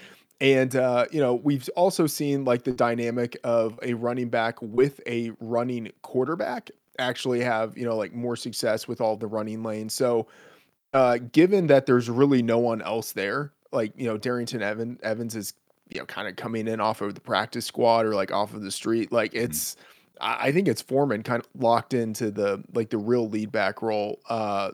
And 0.40 0.74
uh, 0.76 1.07
you 1.11 1.20
know, 1.20 1.35
we've 1.35 1.68
also 1.76 2.07
seen 2.07 2.44
like 2.44 2.64
the 2.64 2.72
dynamic 2.72 3.37
of 3.44 3.78
a 3.83 3.94
running 3.94 4.28
back 4.28 4.61
with 4.61 5.00
a 5.07 5.33
running 5.40 5.90
quarterback 6.02 6.70
actually 6.98 7.40
have, 7.40 7.76
you 7.76 7.85
know, 7.85 7.96
like 7.96 8.12
more 8.12 8.37
success 8.37 8.87
with 8.87 9.00
all 9.00 9.16
the 9.16 9.26
running 9.26 9.62
lanes. 9.62 9.94
So 9.94 10.26
uh, 10.92 11.18
given 11.33 11.66
that 11.66 11.87
there's 11.87 12.09
really 12.09 12.42
no 12.42 12.59
one 12.59 12.80
else 12.83 13.12
there, 13.12 13.52
like 13.74 13.92
you 13.96 14.06
know, 14.06 14.16
Darrington 14.16 14.62
Evan 14.62 14.98
Evans 15.02 15.34
is 15.37 15.52
you 15.90 16.00
know 16.00 16.06
kind 16.06 16.26
of 16.28 16.37
coming 16.37 16.66
in 16.68 16.80
off 16.80 17.00
of 17.02 17.14
the 17.14 17.20
practice 17.20 17.66
squad 17.66 18.06
or 18.06 18.14
like 18.14 18.32
off 18.32 18.54
of 18.54 18.62
the 18.62 18.70
street. 18.70 19.12
Like 19.12 19.32
Mhm. 19.32 19.42
it's, 19.44 19.76
I 20.20 20.48
I 20.48 20.52
think 20.52 20.68
it's 20.68 20.80
Foreman 20.80 21.22
kind 21.22 21.42
of 21.42 21.48
locked 21.60 21.92
into 21.94 22.30
the 22.30 22.62
like 22.72 22.90
the 22.90 22.98
real 22.98 23.28
lead 23.28 23.52
back 23.52 23.82
role. 23.82 24.20
Uh, 24.28 24.70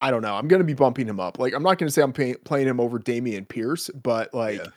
I 0.00 0.10
don't 0.10 0.22
know. 0.22 0.34
I'm 0.34 0.48
gonna 0.48 0.64
be 0.64 0.72
bumping 0.74 1.06
him 1.06 1.20
up. 1.20 1.38
Like 1.38 1.52
I'm 1.52 1.62
not 1.62 1.76
gonna 1.78 1.90
say 1.90 2.00
I'm 2.02 2.12
pay- 2.14 2.36
playing 2.36 2.68
him 2.68 2.80
over 2.80 2.98
Dameon 2.98 3.46
Pierce, 3.46 3.90
but 3.90 4.32
like 4.32 4.58
Yeah. 4.58 4.70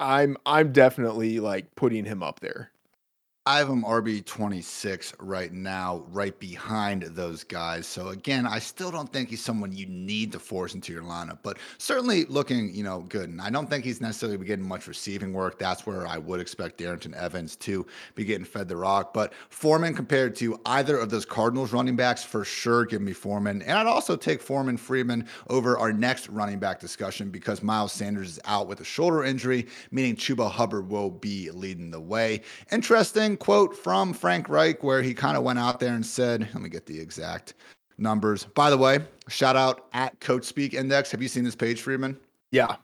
I'm 0.00 0.36
I'm 0.46 0.72
definitely 0.72 1.38
like 1.40 1.74
putting 1.76 2.04
him 2.04 2.22
up 2.22 2.40
there. 2.40 2.70
I 3.48 3.56
have 3.56 3.70
him 3.70 3.82
RB 3.82 4.26
26 4.26 5.14
right 5.20 5.50
now, 5.50 6.04
right 6.10 6.38
behind 6.38 7.04
those 7.04 7.44
guys. 7.44 7.86
So 7.86 8.08
again, 8.08 8.46
I 8.46 8.58
still 8.58 8.90
don't 8.90 9.10
think 9.10 9.30
he's 9.30 9.42
someone 9.42 9.72
you 9.72 9.86
need 9.86 10.32
to 10.32 10.38
force 10.38 10.74
into 10.74 10.92
your 10.92 11.02
lineup, 11.02 11.38
but 11.42 11.56
certainly 11.78 12.26
looking, 12.26 12.74
you 12.74 12.84
know, 12.84 13.06
good. 13.08 13.30
And 13.30 13.40
I 13.40 13.48
don't 13.48 13.70
think 13.70 13.86
he's 13.86 14.02
necessarily 14.02 14.36
getting 14.44 14.68
much 14.68 14.86
receiving 14.86 15.32
work. 15.32 15.58
That's 15.58 15.86
where 15.86 16.06
I 16.06 16.18
would 16.18 16.40
expect 16.40 16.76
Darrington 16.76 17.14
Evans 17.14 17.56
to 17.56 17.86
be 18.14 18.26
getting 18.26 18.44
fed 18.44 18.68
the 18.68 18.76
rock. 18.76 19.14
But 19.14 19.32
Foreman 19.48 19.94
compared 19.94 20.36
to 20.36 20.60
either 20.66 20.98
of 20.98 21.08
those 21.08 21.24
Cardinals 21.24 21.72
running 21.72 21.96
backs, 21.96 22.22
for 22.22 22.44
sure, 22.44 22.84
give 22.84 23.00
me 23.00 23.14
Foreman. 23.14 23.62
And 23.62 23.78
I'd 23.78 23.86
also 23.86 24.14
take 24.14 24.42
Foreman 24.42 24.76
Freeman 24.76 25.26
over 25.48 25.78
our 25.78 25.90
next 25.90 26.28
running 26.28 26.58
back 26.58 26.80
discussion 26.80 27.30
because 27.30 27.62
Miles 27.62 27.94
Sanders 27.94 28.32
is 28.32 28.40
out 28.44 28.68
with 28.68 28.82
a 28.82 28.84
shoulder 28.84 29.24
injury, 29.24 29.68
meaning 29.90 30.16
Chuba 30.16 30.50
Hubbard 30.50 30.90
will 30.90 31.08
be 31.08 31.50
leading 31.50 31.90
the 31.90 31.98
way. 31.98 32.42
Interesting 32.70 33.37
quote 33.38 33.76
from 33.76 34.12
Frank 34.12 34.48
Reich 34.48 34.82
where 34.82 35.02
he 35.02 35.14
kind 35.14 35.36
of 35.36 35.42
went 35.42 35.58
out 35.58 35.80
there 35.80 35.94
and 35.94 36.04
said, 36.04 36.48
let 36.52 36.62
me 36.62 36.68
get 36.68 36.86
the 36.86 36.98
exact 36.98 37.54
numbers. 37.98 38.44
By 38.44 38.70
the 38.70 38.78
way, 38.78 39.00
shout 39.28 39.56
out 39.56 39.86
at 39.92 40.18
Coach 40.20 40.44
Speak 40.44 40.74
Index. 40.74 41.10
Have 41.10 41.22
you 41.22 41.28
seen 41.28 41.44
this 41.44 41.56
page, 41.56 41.80
Freeman? 41.80 42.18
Yeah, 42.50 42.76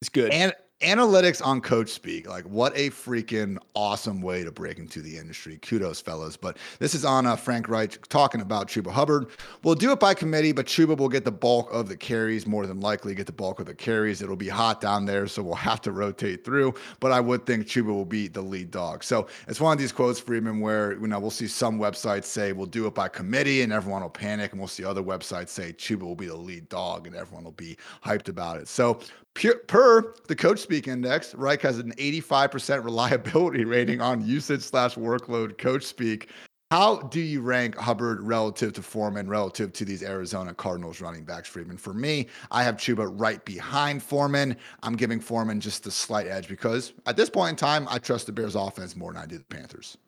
it's 0.00 0.08
good. 0.08 0.32
And 0.32 0.52
analytics 0.82 1.44
on 1.44 1.60
Coach 1.60 1.90
Speak, 1.90 2.28
like 2.28 2.44
what 2.44 2.72
a 2.76 2.90
freaking 2.90 3.56
awesome 3.74 4.20
way 4.20 4.44
to 4.44 4.50
break 4.50 4.78
into 4.78 5.00
the 5.00 5.16
industry. 5.16 5.58
Kudos, 5.58 6.00
fellas. 6.00 6.36
But 6.36 6.58
this 6.78 6.94
is 6.94 7.04
on 7.04 7.36
Frank 7.36 7.68
Reich 7.68 8.06
talking 8.08 8.40
about 8.40 8.68
Chuba 8.68 8.90
Hubbard. 8.90 9.28
We'll 9.62 9.76
do 9.76 9.92
it 9.92 10.00
by 10.00 10.14
committee, 10.14 10.52
but 10.52 10.66
Chuba 10.66 10.96
will 10.96 11.08
get 11.08 11.24
the 11.24 11.32
bulk 11.32 11.72
of 11.72 11.88
the 11.88 11.96
carries, 11.96 12.46
more 12.46 12.66
than 12.66 12.80
likely 12.80 13.14
get 13.14 13.26
the 13.26 13.32
bulk 13.32 13.60
of 13.60 13.66
the 13.66 13.74
carries. 13.74 14.22
It'll 14.22 14.36
be 14.36 14.48
hot 14.48 14.80
down 14.80 15.06
there, 15.06 15.26
so 15.26 15.42
we'll 15.42 15.54
have 15.62 15.80
to 15.82 15.92
rotate 15.92 16.44
through. 16.44 16.74
But 17.00 17.12
I 17.12 17.20
would 17.20 17.46
think 17.46 17.66
Chuba 17.66 17.86
will 17.86 18.04
be 18.04 18.28
the 18.28 18.42
lead 18.42 18.70
dog. 18.70 19.04
So 19.04 19.28
it's 19.46 19.60
one 19.60 19.72
of 19.72 19.78
these 19.78 19.92
quotes, 19.92 20.18
Freeman, 20.18 20.60
where 20.60 20.92
you 20.92 21.06
know 21.06 21.20
we'll 21.20 21.30
see 21.30 21.46
some 21.46 21.78
websites 21.78 22.24
say 22.24 22.52
we'll 22.52 22.66
do 22.66 22.86
it 22.86 22.94
by 22.94 23.08
committee 23.08 23.62
and 23.62 23.72
everyone 23.72 24.02
will 24.02 24.10
panic, 24.10 24.52
and 24.52 24.60
we'll 24.60 24.68
see 24.68 24.84
other 24.84 25.02
websites 25.02 25.48
say 25.48 25.72
Chuba 25.72 26.02
will 26.02 26.16
be 26.16 26.26
the 26.26 26.36
lead 26.36 26.68
dog 26.68 27.06
and 27.06 27.14
everyone 27.14 27.44
will 27.44 27.52
be 27.52 27.76
hyped 28.04 28.28
about 28.28 28.58
it. 28.58 28.68
So 28.68 29.00
per 29.34 30.14
the 30.26 30.36
Coach 30.36 30.58
Speak 30.58 30.71
Index, 30.80 31.34
Reich 31.34 31.60
has 31.62 31.78
an 31.78 31.92
85% 31.92 32.84
reliability 32.84 33.64
rating 33.66 34.00
on 34.00 34.26
usage 34.26 34.62
slash 34.62 34.94
workload 34.94 35.58
Coach 35.58 35.84
Speak. 35.84 36.30
How 36.70 36.96
do 36.96 37.20
you 37.20 37.42
rank 37.42 37.76
Hubbard 37.76 38.22
relative 38.22 38.72
to 38.72 38.82
Foreman, 38.82 39.28
relative 39.28 39.74
to 39.74 39.84
these 39.84 40.02
Arizona 40.02 40.54
Cardinals 40.54 41.02
running 41.02 41.22
backs, 41.22 41.46
Freeman? 41.46 41.76
For 41.76 41.92
me, 41.92 42.28
I 42.50 42.62
have 42.62 42.76
Chuba 42.78 43.12
right 43.14 43.44
behind 43.44 44.02
Foreman. 44.02 44.56
I'm 44.82 44.96
giving 44.96 45.20
Foreman 45.20 45.60
just 45.60 45.86
a 45.86 45.90
slight 45.90 46.28
edge 46.28 46.48
because 46.48 46.94
at 47.04 47.14
this 47.14 47.28
point 47.28 47.50
in 47.50 47.56
time, 47.56 47.86
I 47.90 47.98
trust 47.98 48.24
the 48.24 48.32
Bears 48.32 48.54
offense 48.54 48.96
more 48.96 49.12
than 49.12 49.22
I 49.22 49.26
do 49.26 49.36
the 49.36 49.44
Panthers. 49.44 49.98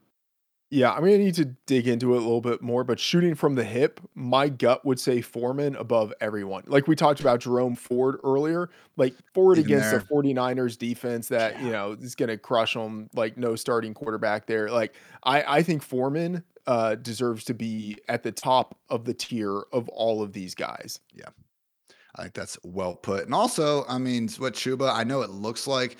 Yeah, 0.75 0.91
I'm 0.91 1.03
gonna 1.03 1.19
need 1.19 1.37
to 1.37 1.45
dig 1.67 1.87
into 1.87 2.15
it 2.15 2.17
a 2.17 2.21
little 2.21 2.41
bit 2.41 2.61
more, 2.61 2.83
but 2.83 2.99
shooting 2.99 3.37
from 3.37 3.55
the 3.55 3.63
hip, 3.63 4.01
my 4.17 4.49
gut 4.49 4.85
would 4.85 4.99
say 4.99 5.21
Foreman 5.21 5.77
above 5.77 6.13
everyone. 6.21 6.65
Like 6.67 6.89
we 6.89 6.97
talked 6.97 7.21
about 7.21 7.39
Jerome 7.39 7.77
Ford 7.77 8.19
earlier, 8.25 8.71
like 8.97 9.15
Ford 9.35 9.59
Even 9.59 9.71
against 9.71 9.91
there. 9.93 10.01
the 10.01 10.07
49ers 10.07 10.77
defense 10.77 11.29
that, 11.29 11.63
you 11.63 11.71
know, 11.71 11.93
is 11.93 12.17
gonna 12.17 12.37
crush 12.37 12.75
them, 12.75 13.09
like 13.15 13.37
no 13.37 13.55
starting 13.55 13.95
quarterback 13.95 14.47
there. 14.47 14.69
Like 14.69 14.97
I, 15.23 15.59
I 15.59 15.63
think 15.63 15.81
Foreman 15.81 16.43
uh 16.67 16.97
deserves 16.97 17.45
to 17.45 17.55
be 17.55 17.97
at 18.09 18.25
the 18.25 18.33
top 18.33 18.77
of 18.91 19.05
the 19.05 19.15
tier 19.15 19.63
of 19.73 19.89
all 19.91 20.25
of 20.25 20.33
these 20.33 20.57
guys. 20.57 20.99
Yeah. 21.13 21.29
I 22.17 22.23
think 22.23 22.35
that's 22.35 22.59
well 22.65 22.97
put. 22.97 23.27
And 23.27 23.35
also, 23.35 23.85
I 23.89 23.99
mean, 23.99 24.29
what 24.39 24.55
Chuba, 24.55 24.93
I 24.93 25.05
know 25.05 25.23
it 25.23 25.31
looks 25.31 25.69
like 25.69 25.99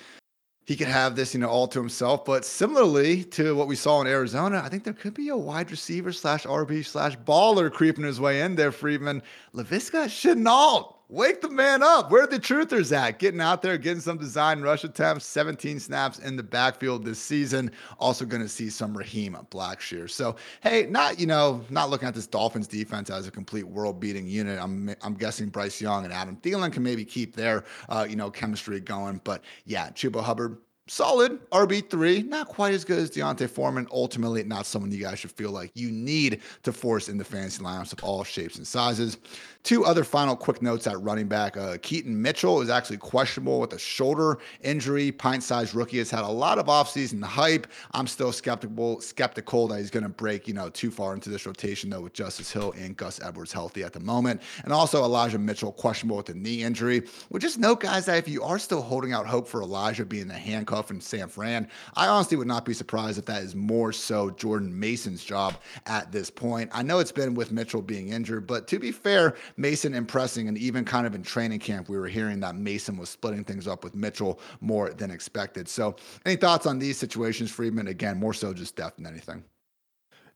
he 0.65 0.75
could 0.75 0.87
have 0.87 1.15
this, 1.15 1.33
you 1.33 1.39
know, 1.39 1.47
all 1.47 1.67
to 1.67 1.79
himself. 1.79 2.25
But 2.25 2.43
similarly 2.43 3.23
to 3.25 3.55
what 3.55 3.67
we 3.67 3.75
saw 3.75 4.01
in 4.01 4.07
Arizona, 4.07 4.61
I 4.63 4.69
think 4.69 4.83
there 4.83 4.93
could 4.93 5.13
be 5.13 5.29
a 5.29 5.37
wide 5.37 5.69
receiver 5.69 6.11
slash 6.11 6.45
RB 6.45 6.83
slash 6.83 7.15
baller 7.19 7.71
creeping 7.71 8.03
his 8.03 8.19
way 8.19 8.41
in 8.41 8.55
there, 8.55 8.71
Freedman. 8.71 9.21
Laviska 9.53 10.05
Shenault 10.05 10.94
Wake 11.07 11.41
the 11.41 11.49
man 11.49 11.83
up. 11.83 12.09
Where 12.09 12.25
the 12.25 12.39
truthers 12.39 12.95
at? 12.95 13.19
Getting 13.19 13.39
out 13.39 13.61
there, 13.61 13.77
getting 13.77 14.01
some 14.01 14.17
design 14.17 14.61
rush 14.61 14.83
attempts, 14.83 15.25
17 15.25 15.79
snaps 15.79 16.17
in 16.17 16.35
the 16.35 16.41
backfield 16.41 17.05
this 17.05 17.19
season. 17.19 17.69
Also 17.99 18.25
going 18.25 18.41
to 18.41 18.49
see 18.49 18.71
some 18.71 18.97
Raheem 18.97 19.37
Blackshear. 19.51 20.09
So, 20.09 20.35
hey, 20.61 20.87
not, 20.89 21.19
you 21.19 21.27
know, 21.27 21.61
not 21.69 21.91
looking 21.91 22.07
at 22.07 22.15
this 22.15 22.25
Dolphins 22.25 22.67
defense 22.67 23.11
as 23.11 23.27
a 23.27 23.31
complete 23.31 23.67
world 23.67 23.99
beating 23.99 24.27
unit. 24.27 24.59
I'm, 24.59 24.95
I'm 25.03 25.13
guessing 25.13 25.49
Bryce 25.49 25.79
Young 25.79 26.05
and 26.05 26.13
Adam 26.13 26.37
Thielen 26.37 26.73
can 26.73 26.81
maybe 26.81 27.05
keep 27.05 27.35
their, 27.35 27.65
uh, 27.87 28.07
you 28.09 28.15
know, 28.15 28.31
chemistry 28.31 28.79
going. 28.79 29.21
But 29.23 29.43
yeah, 29.65 29.89
Chuba 29.91 30.23
Hubbard, 30.23 30.57
solid 30.87 31.39
RB3, 31.49 32.27
not 32.27 32.47
quite 32.47 32.73
as 32.73 32.85
good 32.85 32.99
as 32.99 33.09
D'Onta 33.09 33.49
Foreman. 33.49 33.87
Ultimately, 33.91 34.43
not 34.43 34.65
someone 34.65 34.91
you 34.91 35.01
guys 35.01 35.19
should 35.19 35.31
feel 35.31 35.51
like 35.51 35.71
you 35.73 35.91
need 35.91 36.41
to 36.63 36.71
force 36.71 37.09
into 37.09 37.23
fantasy 37.23 37.63
lineups 37.63 37.93
of 37.93 38.03
all 38.03 38.23
shapes 38.23 38.57
and 38.57 38.67
sizes. 38.67 39.17
Two 39.65 39.83
other 39.83 40.03
final 40.03 40.35
quick 40.35 40.61
notes 40.61 40.85
at 40.85 41.01
running 41.01 41.27
back. 41.27 41.57
Uh, 41.57 41.77
Keaton 41.81 42.21
Mitchell 42.21 42.61
is 42.61 42.69
actually 42.69 42.97
questionable 42.97 43.59
with 43.59 43.73
a 43.73 43.79
shoulder 43.79 44.37
injury. 44.61 45.11
Pint 45.11 45.41
sized 45.41 45.73
rookie 45.73 45.97
has 45.97 46.11
had 46.11 46.23
a 46.23 46.27
lot 46.27 46.59
of 46.59 46.67
offseason 46.67 47.23
hype. 47.23 47.65
I'm 47.91 48.05
still 48.05 48.31
skeptical 48.31 49.01
skeptical 49.01 49.67
that 49.69 49.79
he's 49.79 49.89
going 49.89 50.03
to 50.03 50.09
break, 50.09 50.47
you 50.47 50.53
know, 50.53 50.69
too 50.69 50.91
far 50.91 51.15
into 51.15 51.31
this 51.31 51.47
rotation, 51.47 51.89
though, 51.89 52.01
with 52.01 52.13
Justice 52.13 52.51
Hill 52.51 52.75
and 52.77 52.95
Gus 52.95 53.19
Edwards 53.19 53.51
healthy 53.51 53.83
at 53.83 53.91
the 53.91 53.99
moment. 53.99 54.39
And 54.65 54.71
also 54.71 55.03
Elijah 55.03 55.39
Mitchell 55.39 55.71
questionable 55.71 56.17
with 56.17 56.29
a 56.29 56.35
knee 56.35 56.61
injury. 56.61 57.01
Well, 57.31 57.39
just 57.39 57.57
note, 57.57 57.79
guys, 57.79 58.05
that 58.05 58.19
if 58.19 58.27
you 58.27 58.43
are 58.43 58.59
still 58.59 58.83
holding 58.83 59.13
out 59.13 59.25
hope 59.25 59.47
for 59.47 59.63
Elijah 59.63 60.05
being 60.05 60.27
the 60.27 60.35
handcuff 60.35 60.91
in 60.91 61.01
San 61.01 61.27
Fran, 61.27 61.67
I 61.95 62.05
honestly 62.07 62.37
would 62.37 62.45
not 62.45 62.65
be 62.65 62.75
surprised 62.75 63.17
if 63.17 63.25
that 63.25 63.41
is 63.41 63.55
more 63.55 63.91
so 63.91 64.29
Jordan 64.29 64.79
Mason's 64.79 65.23
job 65.23 65.55
at 65.87 66.11
this 66.11 66.29
point. 66.29 66.69
I 66.71 66.83
know 66.83 66.99
it's 66.99 67.11
been 67.11 67.33
with 67.33 67.51
Mitchell 67.51 67.81
being 67.81 68.09
injured, 68.09 68.45
but 68.45 68.67
to 68.67 68.77
be 68.77 68.91
fair, 68.91 69.33
Mason 69.57 69.93
impressing, 69.93 70.47
and 70.47 70.57
even 70.57 70.83
kind 70.85 71.07
of 71.07 71.15
in 71.15 71.23
training 71.23 71.59
camp, 71.59 71.89
we 71.89 71.97
were 71.97 72.07
hearing 72.07 72.39
that 72.41 72.55
Mason 72.55 72.97
was 72.97 73.09
splitting 73.09 73.43
things 73.43 73.67
up 73.67 73.83
with 73.83 73.95
Mitchell 73.95 74.39
more 74.61 74.89
than 74.89 75.11
expected. 75.11 75.67
So, 75.67 75.95
any 76.25 76.35
thoughts 76.35 76.65
on 76.65 76.79
these 76.79 76.97
situations, 76.97 77.51
Freedman? 77.51 77.87
Again, 77.87 78.19
more 78.19 78.33
so 78.33 78.53
just 78.53 78.75
depth 78.75 78.97
than 78.97 79.07
anything. 79.07 79.43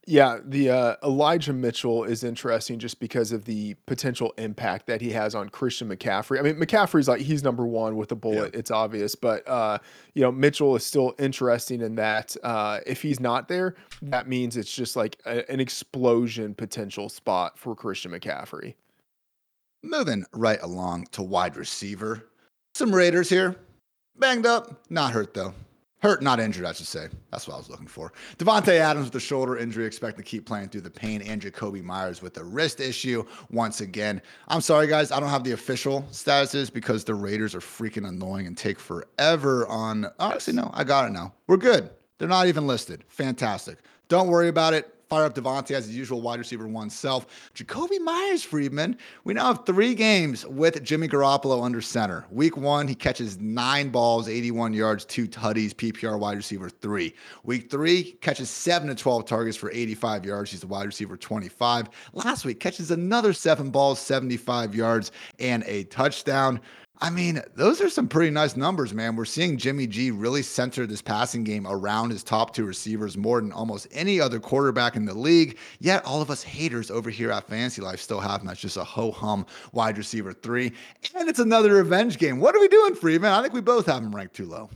Yeah, 0.08 0.40
the 0.44 0.72
uh, 0.72 0.96
Elijah 1.04 1.54
Mitchell 1.54 2.04
is 2.04 2.24
interesting 2.24 2.80
just 2.80 3.00
because 3.00 3.32
of 3.32 3.46
the 3.46 3.76
potential 3.86 4.34
impact 4.38 4.88
that 4.88 5.02
he 5.02 5.12
has 5.12 5.36
on 5.36 5.50
Christian 5.50 5.90
McCaffrey. 5.90 6.40
I 6.40 6.42
mean, 6.42 6.56
McCaffrey's 6.56 7.08
like 7.08 7.22
he's 7.22 7.44
number 7.44 7.68
one 7.68 7.96
with 7.96 8.12
a 8.12 8.16
bullet; 8.16 8.54
yeah. 8.54 8.60
it's 8.60 8.72
obvious. 8.72 9.14
But 9.14 9.48
uh, 9.48 9.78
you 10.16 10.24
know, 10.24 10.32
Mitchell 10.32 10.76
is 10.76 10.84
still 10.84 11.14
interesting 11.20 11.82
in 11.82 11.96
that 11.96 12.36
uh, 12.44 12.80
if 12.88 13.02
he's 13.02 13.20
not 13.20 13.50
there, 13.50 13.76
that 14.02 14.28
means 14.28 14.58
it's 14.58 14.74
just 14.74 14.96
like 14.96 15.20
a, 15.26 15.48
an 15.52 15.60
explosion 15.60 16.56
potential 16.56 17.10
spot 17.10 17.60
for 17.60 17.76
Christian 17.76 18.12
McCaffrey. 18.12 18.74
Moving 19.84 20.26
right 20.34 20.62
along 20.62 21.08
to 21.12 21.24
wide 21.24 21.56
receiver. 21.56 22.30
Some 22.74 22.94
Raiders 22.94 23.30
here. 23.30 23.56
Banged 24.18 24.46
up, 24.46 24.86
not 24.90 25.14
hurt 25.14 25.34
though. 25.34 25.54
Hurt, 26.02 26.22
not 26.22 26.40
injured, 26.40 26.66
I 26.66 26.72
should 26.72 26.88
say. 26.88 27.08
That's 27.30 27.46
what 27.46 27.56
I 27.56 27.58
was 27.58 27.70
looking 27.70 27.88
for. 27.88 28.14
Davante 28.38 28.78
Adams 28.80 29.08
with 29.08 29.16
a 29.16 29.20
shoulder 29.20 29.58
injury, 29.58 29.86
expect 29.86 30.18
to 30.18 30.24
keep 30.24 30.46
playing 30.46 30.70
through 30.70 30.82
the 30.82 30.90
pain. 30.90 31.22
And 31.22 31.42
Jakobi 31.42 31.84
Meyers 31.84 32.22
with 32.22 32.38
a 32.38 32.44
wrist 32.44 32.80
issue 32.80 33.26
once 33.52 33.82
again. 33.82 34.22
I'm 34.48 34.62
sorry, 34.62 34.88
guys. 34.88 35.12
I 35.12 35.20
don't 35.20 35.30
have 35.30 35.44
the 35.44 35.52
official 35.52 36.04
statuses 36.12 36.72
because 36.72 37.04
the 37.04 37.16
Raiders 37.16 37.54
are 37.54 37.60
freaking 37.60 38.08
annoying 38.08 38.48
and 38.48 38.58
take 38.58 38.80
forever 38.80 39.68
on. 39.68 40.08
Honestly, 40.20 40.54
no, 40.54 40.72
I 40.74 40.86
got 40.86 41.06
it 41.06 41.12
now. 41.12 41.34
We're 41.48 41.58
good. 41.58 41.90
They're 42.18 42.30
not 42.30 42.48
even 42.48 42.66
listed. 42.66 43.04
Fantastic. 43.10 43.80
Don't 44.08 44.30
worry 44.30 44.48
about 44.48 44.74
it. 44.74 44.94
Fire 45.10 45.26
up 45.26 45.34
Davante 45.34 45.72
as 45.72 45.88
his 45.88 45.98
usual 45.98 46.22
wide 46.22 46.38
receiver 46.38 46.68
oneself. 46.68 47.26
Jakobi 47.56 48.00
Meyers, 48.00 48.44
Freedman. 48.44 48.96
We 49.24 49.34
now 49.34 49.46
have 49.46 49.66
three 49.66 49.96
games 49.96 50.46
with 50.46 50.84
Jimmy 50.84 51.08
Garoppolo 51.08 51.64
under 51.64 51.82
center. 51.82 52.28
Week 52.30 52.56
one, 52.56 52.88
he 52.88 52.94
catches 52.94 53.40
nine 53.40 53.90
balls, 53.90 54.30
81 54.30 54.76
yards, 54.76 55.06
two 55.06 55.28
tutties, 55.28 55.74
PPR 55.74 56.20
wide 56.20 56.38
receiver 56.38 56.70
three. 56.70 57.16
Week 57.44 57.72
three, 57.72 58.12
catches 58.22 58.52
seven 58.52 58.88
to 58.88 58.94
12 58.94 59.26
targets 59.26 59.58
for 59.58 59.72
85 59.72 60.26
yards. 60.26 60.52
He's 60.52 60.62
the 60.62 60.68
wide 60.68 60.86
receiver 60.86 61.18
25. 61.18 61.90
Last 62.14 62.46
week, 62.46 62.60
catches 62.60 62.92
another 62.92 63.34
seven 63.34 63.72
balls, 63.72 63.98
75 63.98 64.76
yards, 64.76 65.12
and 65.40 65.64
a 65.66 65.86
touchdown. 65.86 66.62
I 67.02 67.10
mean, 67.10 67.42
those 67.56 67.80
are 67.80 67.90
some 67.90 68.10
pretty 68.10 68.30
nice 68.30 68.58
numbers, 68.58 68.94
man. 68.94 69.16
We're 69.16 69.24
seeing 69.24 69.58
Jimmy 69.58 69.88
G 69.88 70.12
really 70.12 70.42
center 70.42 70.86
this 70.86 71.02
passing 71.02 71.46
game 71.46 71.66
around 71.66 72.10
his 72.10 72.24
top 72.24 72.54
two 72.54 72.66
receivers 72.66 73.16
more 73.16 73.40
than 73.40 73.54
almost 73.54 73.88
any 73.92 74.20
other 74.20 74.38
quarterback 74.38 74.98
in 74.98 75.06
the 75.06 75.14
league. 75.14 75.58
Yet 75.80 76.04
all 76.04 76.22
of 76.22 76.30
us 76.30 76.44
haters 76.44 76.92
over 76.92 77.10
here 77.10 77.32
at 77.32 77.48
Fantasy 77.48 77.82
Life 77.82 78.02
still 78.02 78.20
have 78.20 78.42
him 78.42 78.50
as 78.50 78.60
just 78.60 78.76
a 78.76 78.84
ho 78.84 79.12
hum 79.12 79.46
wide 79.72 79.98
receiver 79.98 80.34
three. 80.34 80.74
And 81.16 81.30
it's 81.30 81.40
another 81.40 81.74
revenge 81.76 82.18
game. 82.18 82.42
What 82.42 82.54
are 82.54 82.60
we 82.60 82.68
doing, 82.68 82.96
Freeman? 82.96 83.32
I 83.32 83.42
think 83.42 83.54
we 83.54 83.62
both 83.62 83.86
have 83.86 84.04
him 84.04 84.14
ranked 84.14 84.36
too 84.36 84.46
low. 84.46 84.70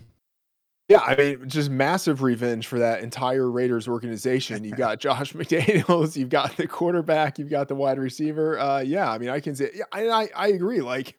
Yeah, 0.87 0.99
I 0.99 1.15
mean, 1.15 1.49
just 1.49 1.69
massive 1.69 2.21
revenge 2.21 2.67
for 2.67 2.79
that 2.79 3.01
entire 3.01 3.49
Raiders 3.49 3.87
organization. 3.87 4.63
You've 4.63 4.77
got 4.77 4.99
Josh 5.01 5.33
McDaniels, 5.33 6.15
you've 6.15 6.29
got 6.29 6.55
the 6.55 6.67
quarterback, 6.67 7.37
you've 7.37 7.49
got 7.49 7.67
the 7.67 7.75
wide 7.75 7.99
receiver. 7.99 8.59
Uh, 8.59 8.79
yeah, 8.79 9.11
I 9.11 9.17
mean, 9.17 9.29
I 9.29 9.41
can 9.41 9.55
say, 9.55 9.71
yeah, 9.75 9.85
I, 9.91 10.07
I, 10.07 10.29
I 10.35 10.47
agree. 10.49 10.81
Like, 10.81 11.17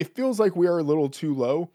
it 0.00 0.14
feels 0.14 0.38
like 0.38 0.56
we 0.56 0.66
are 0.66 0.78
a 0.78 0.82
little 0.82 1.08
too 1.08 1.34
low 1.34 1.70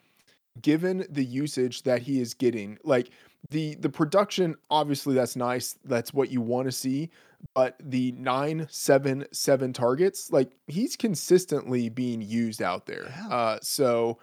given 0.62 1.06
the 1.10 1.24
usage 1.24 1.84
that 1.84 2.02
he 2.02 2.22
is 2.22 2.34
getting. 2.34 2.78
Like 2.84 3.10
the 3.50 3.76
the 3.76 3.90
production, 3.90 4.56
obviously 4.70 5.16
that's 5.16 5.36
nice. 5.36 5.78
That's 5.86 6.14
what 6.14 6.30
you 6.30 6.42
want 6.42 6.68
to 6.68 6.72
see. 6.72 7.10
But 7.54 7.76
the 7.84 8.14
nine, 8.14 8.68
seven, 8.70 9.26
seven 9.32 9.74
targets, 9.74 10.32
like 10.32 10.52
he's 10.68 10.96
consistently 10.96 11.90
being 11.90 12.22
used 12.22 12.62
out 12.62 12.86
there. 12.86 13.06
Yeah. 13.06 13.36
Uh, 13.36 13.60
so 13.62 14.18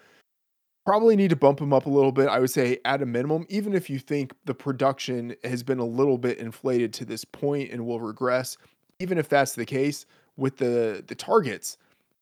probably 0.87 1.17
need 1.17 1.31
to 1.31 1.37
bump 1.37 1.61
him 1.61 1.73
up 1.75 1.85
a 1.85 1.91
little 1.91 2.13
bit. 2.13 2.29
I 2.29 2.39
would 2.39 2.51
say 2.51 2.79
at 2.87 3.03
a 3.03 3.07
minimum, 3.07 3.45
even 3.51 3.75
if 3.75 3.91
you 3.91 3.99
think 3.99 4.33
the 4.47 4.55
production 4.55 5.35
has 5.45 5.63
been 5.63 5.79
a 5.79 5.85
little 5.85 6.17
bit 6.17 6.39
inflated 6.39 6.95
to 6.95 7.05
this 7.05 7.25
point 7.25 7.71
and 7.71 7.85
will 7.85 8.01
regress, 8.01 8.57
even 9.01 9.19
if 9.19 9.29
that's 9.29 9.53
the 9.53 9.67
case 9.67 10.07
with 10.37 10.57
the 10.57 11.05
the 11.07 11.15
targets, 11.15 11.77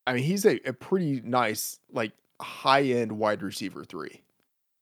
I 0.08 0.14
mean, 0.14 0.24
he's 0.24 0.46
a, 0.46 0.58
a 0.66 0.72
pretty 0.72 1.20
nice, 1.22 1.80
like 1.92 2.12
high 2.40 2.82
end 2.82 3.12
wide 3.12 3.42
receiver 3.42 3.84
three. 3.84 4.22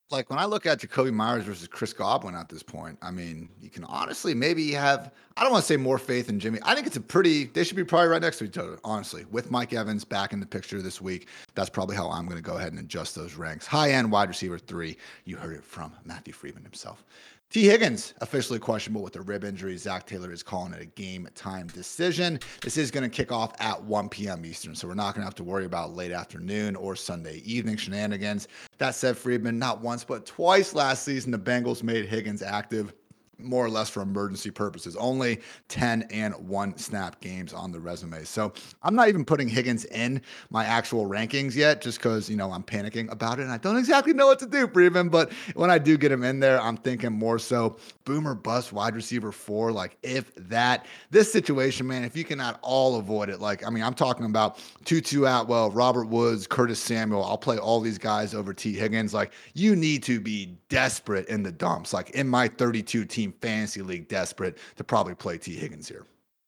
Like 0.09 0.31
when 0.31 0.39
I 0.39 0.45
look 0.45 0.67
at 0.67 0.79
Jakobi 0.79 1.13
Meyers 1.13 1.43
versus 1.43 1.67
Chris 1.67 1.93
Godwin 1.93 2.37
at 2.37 2.49
this 2.49 2.63
point, 2.63 2.97
I 3.03 3.11
mean, 3.11 3.49
you 3.61 3.69
can 3.69 3.83
honestly 3.83 4.35
maybe 4.35 4.71
have, 4.71 5.11
I 5.37 5.43
don't 5.43 5.51
want 5.51 5.65
to 5.65 5.67
say 5.67 5.77
more 5.77 5.99
faith 5.99 6.29
in 6.29 6.39
Jimmy. 6.39 6.61
I 6.63 6.77
think 6.77 6.87
it's 6.87 6.97
a 6.97 7.01
pretty, 7.01 7.47
they 7.47 7.65
should 7.65 7.77
be 7.77 7.83
probably 7.83 8.07
right 8.07 8.23
next 8.23 8.39
to 8.39 8.45
each 8.45 8.57
other, 8.57 8.79
honestly. 8.85 9.25
With 9.33 9.51
Mike 9.51 9.73
Evans 9.73 10.05
back 10.05 10.33
in 10.33 10.39
the 10.39 10.47
picture 10.47 10.81
this 10.81 11.01
week, 11.01 11.27
that's 11.57 11.71
probably 11.71 11.97
how 11.97 12.09
I'm 12.09 12.27
going 12.27 12.37
to 12.37 12.43
go 12.43 12.57
ahead 12.57 12.73
and 12.73 12.79
adjust 12.79 13.17
those 13.17 13.35
ranks. 13.35 13.67
High 13.67 13.91
end 13.91 14.13
wide 14.13 14.29
receiver 14.29 14.61
three. 14.61 14.97
You 15.25 15.39
heard 15.39 15.57
it 15.57 15.65
from 15.65 15.93
Matthew 16.05 16.33
Freedman 16.33 16.63
himself. 16.63 17.05
Tee 17.49 17.67
Higgins 17.67 18.13
officially 18.21 18.59
questionable 18.59 19.03
with 19.03 19.17
a 19.17 19.23
rib 19.23 19.45
injury. 19.45 19.77
Zac 19.77 20.07
Taylor 20.07 20.33
is 20.33 20.43
calling 20.43 20.73
it 20.73 20.83
a 20.83 20.87
game 20.87 21.29
time 21.35 21.69
decision. 21.69 22.41
This 22.61 22.77
is 22.77 22.91
going 22.91 23.09
to 23.09 23.09
kick 23.09 23.31
off 23.31 23.53
at 23.61 23.83
1 23.83 24.09
p.m. 24.09 24.45
Eastern, 24.45 24.75
so 24.75 24.89
we're 24.89 24.95
not 24.95 25.15
going 25.15 25.23
to 25.23 25.27
have 25.27 25.37
to 25.37 25.45
worry 25.45 25.65
about 25.65 25.95
late 25.95 26.11
afternoon 26.11 26.75
or 26.75 26.97
Sunday 26.97 27.37
evening 27.45 27.77
shenanigans. 27.77 28.49
That 28.79 28.95
said, 28.95 29.17
Freedman, 29.17 29.59
not 29.59 29.81
once 29.81 30.03
but 30.03 30.27
twice 30.27 30.75
last 30.75 31.05
season, 31.05 31.31
the 31.31 31.39
Bengals 31.39 31.83
made 31.83 32.07
Higgins 32.07 32.43
active 32.43 32.93
more 33.39 33.65
or 33.65 33.71
less 33.71 33.89
for 33.89 34.03
emergency 34.03 34.51
purposes. 34.51 34.97
Only 34.97 35.41
10 35.69 36.09
and 36.11 36.35
one 36.49 36.77
snap 36.79 37.21
games 37.21 37.53
on 37.53 37.73
the 37.73 37.81
resume. 37.81 38.25
So 38.25 38.53
I'm 38.83 38.95
not 38.95 39.09
even 39.09 39.25
putting 39.25 39.49
Higgins 39.49 39.85
in 39.87 40.23
my 40.51 40.65
actual 40.65 41.07
rankings 41.07 41.55
yet, 41.55 41.81
just 41.81 41.99
because, 41.99 42.31
you 42.31 42.37
know, 42.37 42.51
I'm 42.53 42.63
panicking 42.63 43.11
about 43.11 43.39
it 43.39 43.43
and 43.43 43.53
I 43.53 43.59
don't 43.59 43.77
exactly 43.77 44.13
know 44.13 44.27
what 44.27 44.39
to 44.41 44.47
do 44.47 44.67
him. 44.67 45.09
But 45.09 45.33
when 45.55 45.71
I 45.71 45.79
do 45.79 45.97
get 45.97 46.13
him 46.13 46.23
in 46.25 46.41
there, 46.41 46.61
I'm 46.61 46.77
thinking 46.77 47.13
more 47.13 47.39
so 47.39 47.77
boomer 48.05 48.35
bust 48.35 48.73
wide 48.73 48.95
receiver 48.95 49.33
four. 49.33 49.73
Like, 49.73 49.97
if 50.03 50.35
that, 50.37 50.87
this 51.11 51.33
situation, 51.33 51.87
man, 51.87 52.05
if 52.05 52.17
you 52.17 52.25
cannot 52.25 52.59
all 52.63 52.97
avoid 52.97 53.29
it, 53.29 53.41
like, 53.41 53.67
I 53.67 53.71
mean, 53.71 53.83
I'm 53.83 53.95
talking 53.95 54.27
about 54.27 54.59
Tutu 54.85 55.25
Atwell, 55.25 55.71
Robert 55.71 56.09
Woods, 56.09 56.47
Curtis 56.47 56.81
Samuel. 56.81 57.25
I'll 57.25 57.39
play 57.39 57.59
all 57.59 57.81
these 57.81 57.99
guys 57.99 58.35
over 58.35 58.55
T. 58.55 58.73
Higgins. 58.73 59.13
Like, 59.13 59.33
you 59.55 59.77
need 59.77 60.03
to 60.05 60.21
be 60.21 60.57
desperate 60.69 61.29
in 61.29 61.43
the 61.43 61.53
dumps. 61.53 61.93
Like, 61.93 62.11
in 62.11 62.29
my 62.29 62.49
32 62.49 63.05
team 63.05 63.26
team 63.27 63.35
fantasy 63.41 63.83
league 63.83 64.09
desperate 64.09 64.59
to 64.77 64.85
probably 64.85 65.15
play 65.15 65.39
T. 65.39 65.55
Higgins 65.55 65.89
here. 65.89 66.07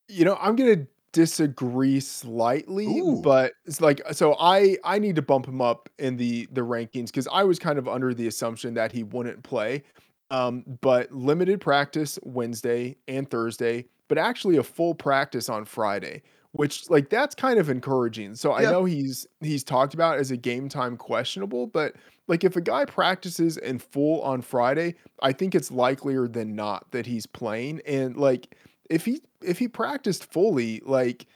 You 0.08 0.24
know, 0.24 0.38
I'm 0.40 0.56
gonna 0.56 0.86
disagree 1.12 2.00
slightly, 2.00 2.86
Ooh. 2.86 3.20
but 3.22 3.52
it's 3.66 3.80
like 3.80 4.00
so 4.12 4.36
I 4.38 4.76
I 4.84 4.98
need 4.98 5.16
to 5.16 5.22
bump 5.22 5.46
him 5.46 5.60
up 5.60 5.88
in 5.98 6.16
the 6.16 6.48
the 6.52 6.62
rankings 6.62 7.06
because 7.06 7.28
I 7.32 7.44
was 7.44 7.58
kind 7.58 7.78
of 7.78 7.88
under 7.88 8.14
the 8.14 8.26
assumption 8.26 8.74
that 8.74 8.92
he 8.92 9.02
wouldn't 9.02 9.42
play. 9.42 9.82
Um, 10.30 10.64
but 10.82 11.10
limited 11.10 11.60
practice 11.60 12.18
Wednesday 12.22 12.96
and 13.08 13.30
Thursday, 13.30 13.86
but 14.08 14.18
actually 14.18 14.58
a 14.58 14.62
full 14.62 14.94
practice 14.94 15.48
on 15.48 15.64
Friday, 15.64 16.22
which 16.52 16.90
like 16.90 17.08
that's 17.08 17.34
kind 17.34 17.58
of 17.58 17.70
encouraging. 17.70 18.34
So 18.34 18.52
I 18.52 18.62
know 18.62 18.84
he's 18.84 19.26
he's 19.40 19.64
talked 19.64 19.94
about 19.94 20.18
as 20.18 20.30
a 20.30 20.36
game 20.36 20.68
time 20.68 20.96
questionable, 20.96 21.66
but 21.66 21.94
Like 22.28 22.44
if 22.44 22.54
a 22.56 22.60
guy 22.60 22.84
practices 22.84 23.56
in 23.56 23.78
full 23.78 24.20
on 24.22 24.42
Friday, 24.42 24.94
I 25.20 25.32
think 25.32 25.54
it's 25.54 25.70
likelier 25.72 26.28
than 26.28 26.54
not 26.54 26.90
that 26.92 27.06
he's 27.06 27.26
playing. 27.26 27.80
And 27.86 28.16
like 28.16 28.54
if 28.88 29.04
he 29.06 29.22
if 29.42 29.58
he 29.58 29.66
practiced 29.68 30.30
fully, 30.30 30.80
like 30.84 31.26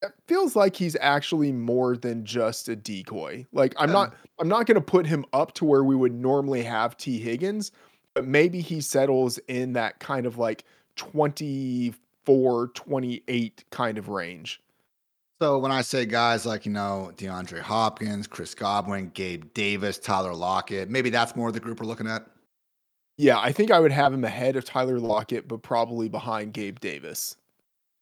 it 0.00 0.12
feels 0.26 0.56
like 0.56 0.74
he's 0.76 0.96
actually 1.00 1.52
more 1.52 1.96
than 1.96 2.24
just 2.24 2.68
a 2.68 2.76
decoy. 2.76 3.46
Like 3.52 3.74
I'm 3.78 3.88
Yeah. 3.90 3.94
not 3.94 4.14
I'm 4.40 4.48
not 4.48 4.66
going 4.66 4.76
to 4.76 4.80
put 4.80 5.06
him 5.06 5.24
up 5.32 5.52
to 5.54 5.64
where 5.64 5.84
we 5.84 5.94
would 5.94 6.14
normally 6.14 6.62
have 6.62 6.96
T 6.96 7.18
Higgins, 7.18 7.70
but 8.14 8.26
maybe 8.26 8.60
he 8.60 8.80
settles 8.80 9.38
in 9.48 9.74
that 9.74 9.98
kind 10.00 10.26
of 10.26 10.38
like 10.38 10.64
24, 10.96 12.68
28 12.68 13.64
kind 13.70 13.98
of 13.98 14.08
range. 14.08 14.60
So 15.42 15.58
when 15.58 15.72
I 15.72 15.82
say 15.82 16.06
guys 16.06 16.46
like, 16.46 16.64
you 16.64 16.70
know, 16.70 17.10
DeAndre 17.16 17.58
Hopkins, 17.58 18.28
Chris 18.28 18.54
Godwin, 18.54 19.10
Gabe 19.12 19.52
Davis, 19.54 19.98
Tyler 19.98 20.32
Lockett, 20.36 20.88
maybe 20.88 21.10
that's 21.10 21.34
more 21.34 21.50
the 21.50 21.58
group 21.58 21.80
we're 21.80 21.86
looking 21.86 22.06
at. 22.06 22.24
Yeah, 23.16 23.40
I 23.40 23.50
think 23.50 23.72
I 23.72 23.80
would 23.80 23.90
have 23.90 24.14
him 24.14 24.22
ahead 24.22 24.54
of 24.54 24.64
Tyler 24.64 25.00
Lockett, 25.00 25.48
but 25.48 25.64
probably 25.64 26.08
behind 26.08 26.52
Gabe 26.52 26.78
Davis. 26.78 27.34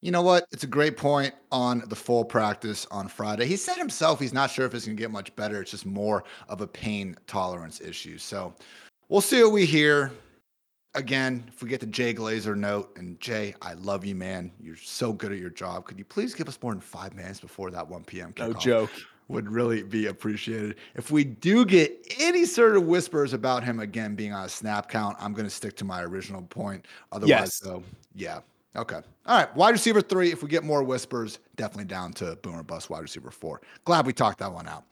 You 0.02 0.10
know 0.10 0.20
what? 0.20 0.44
It's 0.52 0.64
a 0.64 0.66
great 0.66 0.98
point 0.98 1.32
on 1.50 1.82
the 1.86 1.96
full 1.96 2.26
practice 2.26 2.86
on 2.90 3.08
Friday. 3.08 3.46
He 3.46 3.56
said 3.56 3.76
himself 3.76 4.20
he's 4.20 4.34
not 4.34 4.50
sure 4.50 4.66
if 4.66 4.74
it's 4.74 4.84
going 4.84 4.98
to 4.98 5.00
get 5.00 5.10
much 5.10 5.34
better. 5.34 5.62
It's 5.62 5.70
just 5.70 5.86
more 5.86 6.24
of 6.50 6.60
a 6.60 6.66
pain 6.66 7.16
tolerance 7.26 7.80
issue. 7.80 8.18
So 8.18 8.54
we'll 9.08 9.22
see 9.22 9.42
what 9.42 9.52
we 9.52 9.64
hear. 9.64 10.12
Again, 10.94 11.44
if 11.46 11.62
we 11.62 11.68
get 11.68 11.78
the 11.78 11.86
Jay 11.86 12.12
Glazer 12.12 12.56
note, 12.56 12.96
and 12.96 13.18
Jay, 13.20 13.54
I 13.62 13.74
love 13.74 14.04
you, 14.04 14.16
man. 14.16 14.50
You're 14.60 14.76
so 14.76 15.12
good 15.12 15.30
at 15.30 15.38
your 15.38 15.50
job. 15.50 15.84
Could 15.84 15.98
you 15.98 16.04
please 16.04 16.34
give 16.34 16.48
us 16.48 16.58
more 16.60 16.72
than 16.72 16.80
five 16.80 17.14
minutes 17.14 17.38
before 17.38 17.70
that 17.70 17.88
1 17.88 18.02
p.m. 18.04 18.34
No 18.38 18.52
joke. 18.52 18.90
Would 19.28 19.48
really 19.48 19.84
be 19.84 20.06
appreciated. 20.08 20.74
If 20.96 21.12
we 21.12 21.22
do 21.22 21.64
get 21.64 22.12
any 22.18 22.44
sort 22.44 22.76
of 22.76 22.86
whispers 22.86 23.32
about 23.32 23.62
him 23.62 23.78
again 23.78 24.16
being 24.16 24.32
on 24.32 24.44
a 24.44 24.48
snap 24.48 24.88
count, 24.88 25.16
I'm 25.20 25.32
going 25.32 25.46
to 25.46 25.54
stick 25.54 25.76
to 25.76 25.84
my 25.84 26.02
original 26.02 26.42
point. 26.42 26.86
Otherwise, 27.12 27.28
Yes. 27.28 27.58
though, 27.60 27.84
yeah. 28.16 28.40
Okay. 28.74 28.96
All 29.26 29.36
right. 29.38 29.54
Wide 29.54 29.70
receiver 29.70 30.00
three. 30.00 30.32
If 30.32 30.42
we 30.42 30.48
get 30.48 30.64
more 30.64 30.82
whispers, 30.82 31.38
definitely 31.54 31.84
down 31.84 32.12
to 32.14 32.34
boomer 32.42 32.64
bust 32.64 32.90
wide 32.90 33.02
receiver 33.02 33.30
four. 33.30 33.60
Glad 33.84 34.06
we 34.06 34.12
talked 34.12 34.40
that 34.40 34.52
one 34.52 34.66
out. 34.66 34.82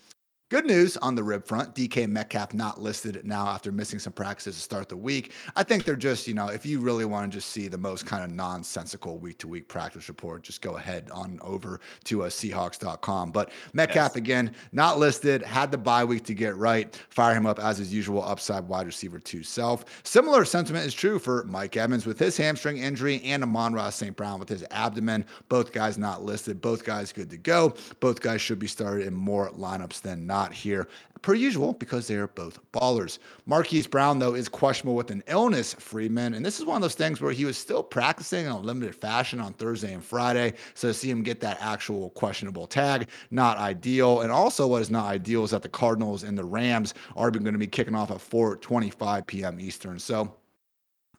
Good 0.50 0.64
news 0.64 0.96
on 0.96 1.14
the 1.14 1.22
rib 1.22 1.44
front. 1.46 1.74
DK 1.74 2.08
Metcalf 2.08 2.54
not 2.54 2.80
listed 2.80 3.20
now 3.22 3.46
after 3.48 3.70
missing 3.70 3.98
some 3.98 4.14
practices 4.14 4.54
to 4.54 4.62
start 4.62 4.88
the 4.88 4.96
week. 4.96 5.32
I 5.56 5.62
think 5.62 5.84
they're 5.84 5.94
just, 5.94 6.26
you 6.26 6.32
know, 6.32 6.48
if 6.48 6.64
you 6.64 6.80
really 6.80 7.04
want 7.04 7.30
to 7.30 7.36
just 7.36 7.50
see 7.50 7.68
the 7.68 7.76
most 7.76 8.06
kind 8.06 8.24
of 8.24 8.30
nonsensical 8.30 9.18
week 9.18 9.36
to 9.40 9.46
week 9.46 9.68
practice 9.68 10.08
report, 10.08 10.42
just 10.44 10.62
go 10.62 10.78
ahead 10.78 11.10
on 11.12 11.38
over 11.42 11.80
to 12.04 12.22
uh, 12.22 12.30
Seahawks.com. 12.30 13.30
But 13.30 13.50
Metcalf, 13.74 14.12
Yes. 14.12 14.16
again, 14.16 14.54
not 14.72 14.98
listed, 14.98 15.42
had 15.42 15.70
the 15.70 15.76
bye 15.76 16.02
week 16.02 16.24
to 16.24 16.32
get 16.34 16.56
right. 16.56 16.98
Fire 17.10 17.34
him 17.34 17.44
up 17.44 17.58
as 17.58 17.76
his 17.76 17.92
usual 17.92 18.24
upside 18.24 18.66
wide 18.66 18.86
receiver 18.86 19.18
to 19.18 19.42
self. 19.42 19.84
Similar 20.02 20.46
sentiment 20.46 20.86
is 20.86 20.94
true 20.94 21.18
for 21.18 21.44
Mike 21.44 21.76
Evans 21.76 22.06
with 22.06 22.18
his 22.18 22.38
hamstring 22.38 22.78
injury 22.78 23.20
and 23.22 23.42
Amon-Ra 23.42 23.90
St. 23.90 24.16
Brown 24.16 24.40
with 24.40 24.48
his 24.48 24.64
abdomen. 24.70 25.26
Both 25.50 25.72
guys 25.72 25.98
not 25.98 26.22
listed. 26.24 26.62
Both 26.62 26.86
guys 26.86 27.12
good 27.12 27.28
to 27.28 27.36
go. 27.36 27.74
Both 28.00 28.22
guys 28.22 28.40
should 28.40 28.58
be 28.58 28.66
started 28.66 29.06
in 29.06 29.12
more 29.12 29.50
lineups 29.50 30.00
than 30.00 30.26
not 30.26 30.37
here, 30.46 30.88
per 31.22 31.34
usual, 31.34 31.72
because 31.72 32.06
they're 32.06 32.28
both 32.28 32.58
ballers. 32.72 33.18
Marquise 33.46 33.86
Brown, 33.86 34.18
though, 34.18 34.34
is 34.34 34.48
questionable 34.48 34.94
with 34.94 35.10
an 35.10 35.22
illness, 35.26 35.74
Freeman. 35.74 36.34
And 36.34 36.44
this 36.44 36.58
is 36.58 36.64
one 36.64 36.76
of 36.76 36.82
those 36.82 36.94
things 36.94 37.20
where 37.20 37.32
he 37.32 37.44
was 37.44 37.56
still 37.56 37.82
practicing 37.82 38.46
in 38.46 38.52
a 38.52 38.58
limited 38.60 38.94
fashion 38.94 39.40
on 39.40 39.52
Thursday 39.54 39.92
and 39.92 40.04
Friday. 40.04 40.54
So 40.74 40.88
to 40.88 40.94
see 40.94 41.10
him 41.10 41.22
get 41.22 41.40
that 41.40 41.58
actual 41.60 42.10
questionable 42.10 42.66
tag, 42.66 43.08
not 43.30 43.58
ideal. 43.58 44.20
And 44.20 44.30
also, 44.30 44.66
what 44.66 44.82
is 44.82 44.90
not 44.90 45.06
ideal 45.06 45.44
is 45.44 45.50
that 45.50 45.62
the 45.62 45.68
Cardinals 45.68 46.22
and 46.22 46.38
the 46.38 46.44
Rams 46.44 46.94
are 47.16 47.30
going 47.30 47.52
to 47.52 47.58
be 47.58 47.66
kicking 47.66 47.94
off 47.94 48.10
at 48.10 48.18
4:25 48.18 49.26
p.m. 49.26 49.60
Eastern. 49.60 49.98
So 49.98 50.34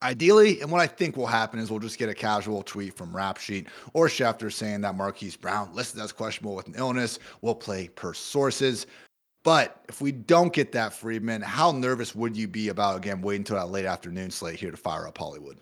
Ideally, 0.01 0.62
and 0.62 0.71
what 0.71 0.79
I 0.79 0.88
think 0.88 1.17
will 1.17 1.27
happen 1.27 1.60
is 1.60 1.69
we'll 1.69 1.82
just 1.82 1.97
get 1.97 2.08
a 2.08 2.13
casual 2.13 2.63
tweet 2.63 2.93
from 2.93 3.13
Rap 3.13 3.38
Sheet 3.38 3.67
or 3.91 4.08
Schefter 4.08 4.51
saying 4.51 4.79
that 4.82 4.95
Marquise 4.95 5.36
Brown, 5.36 5.73
listed 5.73 5.99
as 5.99 6.13
questionable 6.13 6.55
with 6.55 6.67
an 6.67 6.75
illness, 6.77 7.19
We'll 7.41 7.55
play 7.55 7.89
per 7.89 8.13
sources. 8.13 8.88
But 9.43 9.82
if 9.88 10.02
we 10.02 10.12
don't 10.12 10.52
get 10.54 10.73
that, 10.73 10.93
Freedman, 10.93 11.41
how 11.41 11.71
nervous 11.71 12.13
would 12.13 12.36
you 12.36 12.47
be 12.47 12.69
about, 12.69 12.97
again, 12.97 13.21
waiting 13.21 13.41
until 13.41 13.56
that 13.58 13.69
late 13.71 13.86
afternoon 13.86 14.32
slate 14.32 14.60
here 14.60 14.71
to 14.71 14.78
fire 14.78 15.08
up 15.08 15.17
Hollywood? 15.17 15.58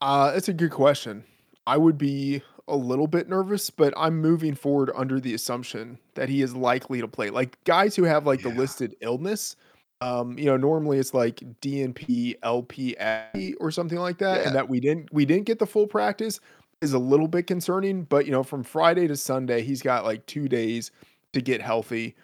Uh, 0.00 0.32
that's 0.32 0.48
a 0.48 0.52
good 0.54 0.70
question. 0.70 1.24
I 1.66 1.76
would 1.76 1.98
be 1.98 2.42
a 2.68 2.76
little 2.76 3.06
bit 3.06 3.28
nervous, 3.28 3.70
but 3.70 3.92
I'm 3.96 4.20
moving 4.20 4.54
forward 4.54 4.90
under 4.94 5.20
the 5.20 5.34
assumption 5.34 5.98
that 6.14 6.28
he 6.28 6.42
is 6.42 6.54
likely 6.54 7.00
to 7.00 7.08
play. 7.08 7.30
Like 7.30 7.62
guys 7.64 7.94
who 7.94 8.04
have 8.04 8.26
like 8.26 8.42
the 8.42 8.48
listed 8.48 8.96
illness, 9.00 9.56
um, 10.00 10.38
you 10.38 10.46
know, 10.46 10.56
normally 10.56 10.98
it's 10.98 11.14
like 11.14 11.36
DNP, 11.60 12.38
LPA 12.40 13.54
or 13.60 13.70
something 13.70 13.98
like 13.98 14.18
that, 14.18 14.40
Yeah. 14.40 14.46
and 14.48 14.56
that 14.56 14.68
we 14.68 14.80
didn't 14.80 15.12
we 15.12 15.24
didn't 15.24 15.46
get 15.46 15.58
the 15.58 15.66
full 15.66 15.86
practice 15.86 16.40
is 16.82 16.92
a 16.92 16.98
little 16.98 17.28
bit 17.28 17.46
concerning. 17.46 18.02
But 18.02 18.26
you 18.26 18.32
know, 18.32 18.42
from 18.42 18.62
Friday 18.62 19.06
to 19.06 19.16
Sunday, 19.16 19.62
he's 19.62 19.80
got 19.82 20.04
like 20.04 20.26
two 20.26 20.48
days 20.48 20.90
to 21.32 21.40
get 21.40 21.60
healthy. 21.62 22.14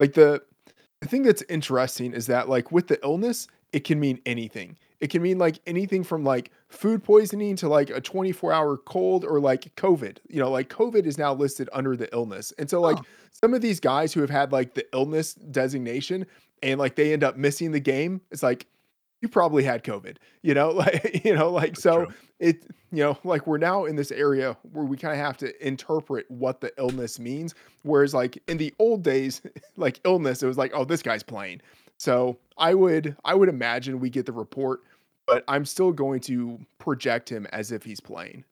Like 0.00 0.14
the 0.14 0.42
the 1.00 1.08
thing 1.08 1.22
that's 1.22 1.42
interesting 1.48 2.12
is 2.12 2.26
that 2.26 2.48
like 2.48 2.72
with 2.72 2.88
the 2.88 2.98
illness, 3.04 3.48
it 3.72 3.84
can 3.84 4.00
mean 4.00 4.20
anything. 4.26 4.78
It 5.00 5.10
can 5.10 5.20
mean 5.20 5.36
like 5.38 5.58
anything 5.66 6.02
from 6.04 6.24
like 6.24 6.50
food 6.68 7.04
poisoning 7.04 7.54
to 7.56 7.68
like 7.68 7.90
a 7.90 8.00
24 8.00 8.50
hour 8.52 8.78
cold 8.78 9.24
or 9.24 9.40
like 9.40 9.74
COVID. 9.76 10.18
You 10.28 10.40
know, 10.40 10.50
like 10.50 10.70
COVID 10.70 11.04
is 11.04 11.18
now 11.18 11.34
listed 11.34 11.68
under 11.72 11.96
the 11.96 12.12
illness. 12.14 12.52
And 12.58 12.68
so 12.70 12.80
like 12.80 12.96
Oh. 12.98 13.04
some 13.30 13.52
of 13.52 13.60
these 13.60 13.78
guys 13.78 14.14
who 14.14 14.20
have 14.20 14.30
had 14.30 14.52
like 14.52 14.72
the 14.74 14.86
illness 14.94 15.34
designation 15.34 16.24
and 16.62 16.80
like 16.80 16.96
they 16.96 17.12
end 17.12 17.22
up 17.24 17.36
missing 17.36 17.72
the 17.72 17.80
game, 17.80 18.22
it's 18.30 18.42
like 18.42 18.66
you 19.20 19.28
probably 19.28 19.62
had 19.64 19.84
COVID, 19.84 20.16
you 20.42 20.54
know, 20.54 20.70
like 20.72 21.24
you 21.24 21.34
know, 21.34 21.50
like 21.50 21.76
so 21.76 22.06
true. 22.06 22.14
it 22.38 22.64
you 22.92 23.02
know, 23.02 23.18
like 23.24 23.46
we're 23.46 23.58
now 23.58 23.84
in 23.84 23.96
this 23.96 24.12
area 24.12 24.56
where 24.72 24.84
we 24.84 24.96
kind 24.96 25.12
of 25.12 25.18
have 25.18 25.36
to 25.38 25.66
interpret 25.66 26.30
what 26.30 26.60
the 26.60 26.72
illness 26.78 27.18
means. 27.18 27.54
Whereas 27.82 28.14
like 28.14 28.42
in 28.48 28.56
the 28.56 28.72
old 28.78 29.02
days, 29.02 29.42
like 29.76 30.00
illness, 30.04 30.42
it 30.42 30.46
was 30.46 30.58
like, 30.58 30.72
oh, 30.74 30.84
this 30.84 31.02
guy's 31.02 31.22
playing. 31.22 31.60
So 31.98 32.38
I 32.58 32.74
would 32.74 33.16
I 33.24 33.34
would 33.34 33.48
imagine 33.48 34.00
we 34.00 34.10
get 34.10 34.26
the 34.26 34.32
report, 34.32 34.80
but 35.26 35.44
I'm 35.48 35.64
still 35.64 35.92
going 35.92 36.20
to 36.20 36.58
project 36.78 37.28
him 37.28 37.46
as 37.52 37.72
if 37.72 37.84
he's 37.84 38.00
playing. 38.00 38.44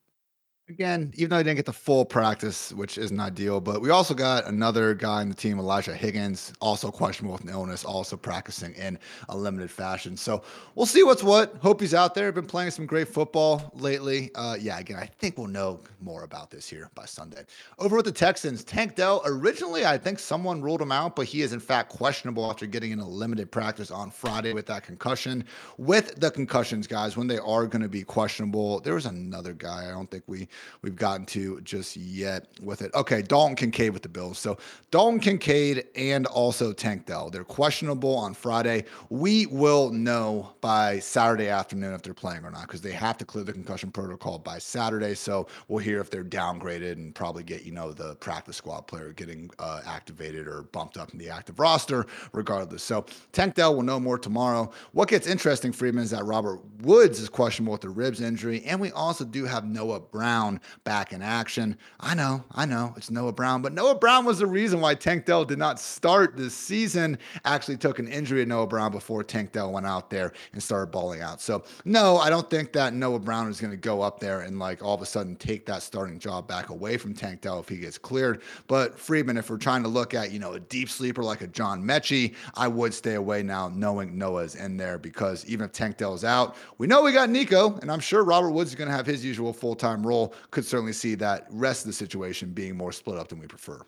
Again, 0.71 1.13
even 1.15 1.29
though 1.29 1.37
he 1.37 1.45
didn't 1.45 1.57
get 1.57 1.67
the 1.67 1.75
full 1.75 2.07
practice, 2.07 2.73
which 2.73 2.97
isn't 2.97 3.21
ideal, 3.21 3.61
but 3.61 3.83
we 3.83 3.91
also 3.91 4.15
got 4.15 4.47
another 4.47 4.95
guy 4.95 5.21
in 5.21 5.29
the 5.29 5.35
team, 5.35 5.59
Elijah 5.59 5.95
Higgins, 5.95 6.55
also 6.59 6.91
questionable 6.91 7.35
with 7.35 7.43
an 7.43 7.51
illness, 7.51 7.85
also 7.85 8.17
practicing 8.17 8.73
in 8.73 8.99
a 9.29 9.37
limited 9.37 9.71
fashion. 9.71 10.17
So 10.17 10.43
we'll 10.75 10.87
see 10.87 11.03
what's 11.03 11.23
what. 11.23 11.55
Hope 11.57 11.83
he's 11.83 11.93
out 11.93 12.15
there. 12.15 12.33
Been 12.33 12.47
playing 12.47 12.71
some 12.71 12.87
great 12.87 13.09
football 13.09 13.73
lately. 13.75 14.31
Uh, 14.35 14.57
yeah, 14.59 14.79
again, 14.79 14.97
I 14.97 15.05
think 15.05 15.37
we'll 15.37 15.49
know 15.49 15.81
more 16.01 16.25
about 16.25 16.51
this 16.51 16.67
here 16.67 16.89
by 16.95 17.05
Sunday. 17.05 17.45
Over 17.79 17.97
with 17.97 18.07
the 18.07 18.13
Texans, 18.13 18.65
Tank 18.65 18.95
Dell. 18.95 19.21
Originally, 19.27 19.85
I 19.85 19.99
think 19.99 20.19
someone 20.19 20.63
ruled 20.63 20.81
him 20.81 20.93
out, 20.93 21.15
but 21.15 21.27
he 21.27 21.43
is 21.43 21.53
in 21.53 21.61
fact 21.61 21.91
questionable 21.91 22.51
after 22.51 22.65
getting 22.65 22.91
in 22.91 23.01
a 23.01 23.09
limited 23.09 23.53
practice 23.53 23.91
on 23.91 24.11
Friday 24.11 24.55
with 24.55 24.65
that 24.67 24.83
concussion. 24.83 25.45
With 25.77 26.19
the 26.19 26.31
concussions, 26.31 26.87
guys, 26.87 27.19
when 27.19 27.27
they 27.27 27.39
are 27.39 27.67
going 27.67 27.83
to 27.83 27.89
be 27.89 28.03
questionable, 28.03 28.81
there 28.81 28.95
was 28.95 29.05
another 29.05 29.53
guy. 29.53 29.85
I 29.87 29.91
don't 29.91 30.11
think 30.11 30.25
we 30.27 30.49
we've 30.83 30.97
gotten 30.97 31.27
to 31.27 31.61
just 31.63 31.97
yet 31.97 32.49
with 32.63 32.83
it. 32.83 32.93
Okay, 32.95 33.23
Dalton 33.23 33.57
Kincaid 33.57 33.93
with 33.93 34.03
the 34.03 34.09
Bills. 34.09 34.39
So 34.39 34.59
Dalton 34.91 35.21
Kincaid 35.21 35.87
and 35.97 36.27
also 36.27 36.73
Tank 36.73 37.07
Dell. 37.07 37.31
They're 37.31 37.45
questionable 37.45 38.17
on 38.17 38.35
Friday. 38.35 38.85
We 39.11 39.47
will 39.47 39.91
know 39.91 40.55
by 40.61 40.99
Saturday 40.99 41.49
afternoon 41.49 41.95
if 41.95 42.03
they're 42.03 42.15
playing 42.15 42.45
or 42.45 42.51
not 42.51 42.63
because 42.63 42.81
they 42.81 42.93
have 42.93 43.19
to 43.19 43.25
clear 43.25 43.45
the 43.45 43.53
concussion 43.53 43.91
protocol 43.91 44.39
by 44.39 44.59
Saturday. 44.59 45.15
So 45.15 45.47
we'll 45.69 45.83
hear 45.83 46.01
if 46.01 46.11
they're 46.11 46.25
downgraded 46.25 46.93
and 46.93 47.15
probably 47.15 47.43
get, 47.43 47.65
you 47.65 47.73
know, 47.73 47.93
the 47.93 48.15
practice 48.17 48.57
squad 48.57 48.83
player 48.83 49.13
getting 49.13 49.51
uh, 49.59 49.81
activated 49.87 50.47
or 50.47 50.63
bumped 50.63 50.97
up 50.97 51.13
in 51.13 51.19
the 51.19 51.29
active 51.29 51.59
roster, 51.59 52.07
regardless. 52.33 52.83
So 52.83 53.07
Tank 53.33 53.55
Dell 53.55 53.75
will 53.75 53.83
know 53.83 53.99
more 53.99 54.19
tomorrow. 54.19 54.71
What 54.93 55.09
gets 55.09 55.27
interesting, 55.27 55.73
Freeman, 55.73 56.05
is 56.05 56.11
that 56.11 56.25
Robert 56.25 56.61
Woods 56.83 57.19
is 57.19 57.29
questionable 57.29 57.73
with 57.73 57.81
the 57.81 57.89
ribs 57.89 58.21
injury. 58.21 58.63
And 58.65 58.81
we 58.81 58.91
also 58.93 59.25
do 59.25 59.45
have 59.45 59.65
Noah 59.65 60.01
Brown 60.01 60.44
back 60.85 61.13
in 61.13 61.23
action. 61.23 61.77
I 62.01 62.15
know, 62.15 62.45
I 62.53 62.67
know, 62.67 62.95
it's 62.97 63.11
Noah 63.11 63.33
Brown, 63.33 63.63
but 63.63 63.73
Noah 63.73 63.95
Brown 63.95 64.25
was 64.25 64.39
the 64.39 64.47
reason 64.47 64.81
why 64.81 64.95
Tank 64.95 65.27
Dell 65.27 65.45
did 65.45 65.59
not 65.59 65.81
start 65.81 66.37
this 66.37 66.55
season. 66.55 67.19
Actually, 67.45 67.77
took 67.77 67.99
an 67.99 68.09
injury 68.09 68.45
to 68.45 68.49
Noah 68.49 68.67
Brown 68.67 68.93
before 68.93 69.25
Tank 69.25 69.53
Dell 69.53 69.73
went 69.73 69.87
out 69.87 70.11
there 70.11 70.33
and 70.53 70.63
started 70.63 70.91
balling 70.91 71.21
out. 71.21 71.41
So, 71.41 71.65
no, 71.85 72.19
I 72.19 72.31
don't 72.31 72.49
think 72.49 72.73
that 72.73 72.95
Noah 72.95 73.19
Brown 73.19 73.49
is 73.49 73.61
going 73.61 73.71
to 73.71 73.77
go 73.77 74.03
up 74.03 74.21
there 74.21 74.41
and 74.41 74.59
like 74.59 74.83
all 74.83 74.95
of 74.95 75.03
a 75.03 75.07
sudden 75.07 75.37
take 75.37 75.67
that 75.67 75.83
starting 75.83 76.19
job 76.19 76.47
back 76.47 76.71
away 76.71 76.97
from 76.97 77.15
Tank 77.15 77.41
Dell 77.41 77.59
if 77.61 77.69
he 77.69 77.77
gets 77.77 77.99
cleared. 77.99 78.43
But 78.67 78.99
Freedman, 78.99 79.37
if 79.37 79.51
we're 79.51 79.57
trying 79.57 79.83
to 79.83 79.89
look 79.89 80.15
at, 80.15 80.31
you 80.31 80.39
know, 80.39 80.53
a 80.55 80.61
deep 80.61 80.91
sleeper 80.91 81.23
like 81.23 81.41
a 81.41 81.47
John 81.47 81.83
Metchie, 81.83 82.35
I 82.55 82.69
would 82.69 82.93
stay 82.95 83.15
away 83.15 83.43
now 83.43 83.69
knowing 83.69 84.17
Noah's 84.19 84.55
in 84.55 84.77
there 84.77 84.99
because 84.99 85.47
even 85.47 85.67
if 85.67 85.73
Tank 85.73 85.97
Dell 85.97 86.15
is 86.15 86.25
out, 86.25 86.57
we 86.79 86.87
know 86.87 87.03
we 87.03 87.13
got 87.13 87.31
Nico, 87.31 87.79
and 87.79 87.91
I'm 87.91 88.01
sure 88.01 88.25
Robert 88.25 88.51
Woods 88.51 88.71
is 88.71 88.77
going 88.77 88.89
to 88.89 88.97
have 88.97 89.07
his 89.07 89.25
usual 89.25 89.53
full 89.53 89.75
time 89.75 90.07
role. 90.07 90.34
Could 90.51 90.65
certainly 90.65 90.93
see 90.93 91.15
that 91.17 91.47
rest 91.51 91.83
of 91.83 91.87
the 91.87 91.93
situation 91.93 92.53
being 92.53 92.77
more 92.77 92.93
split 92.93 93.19
up 93.19 93.29
than 93.29 93.39
we 93.39 93.47
prefer. 93.47 93.81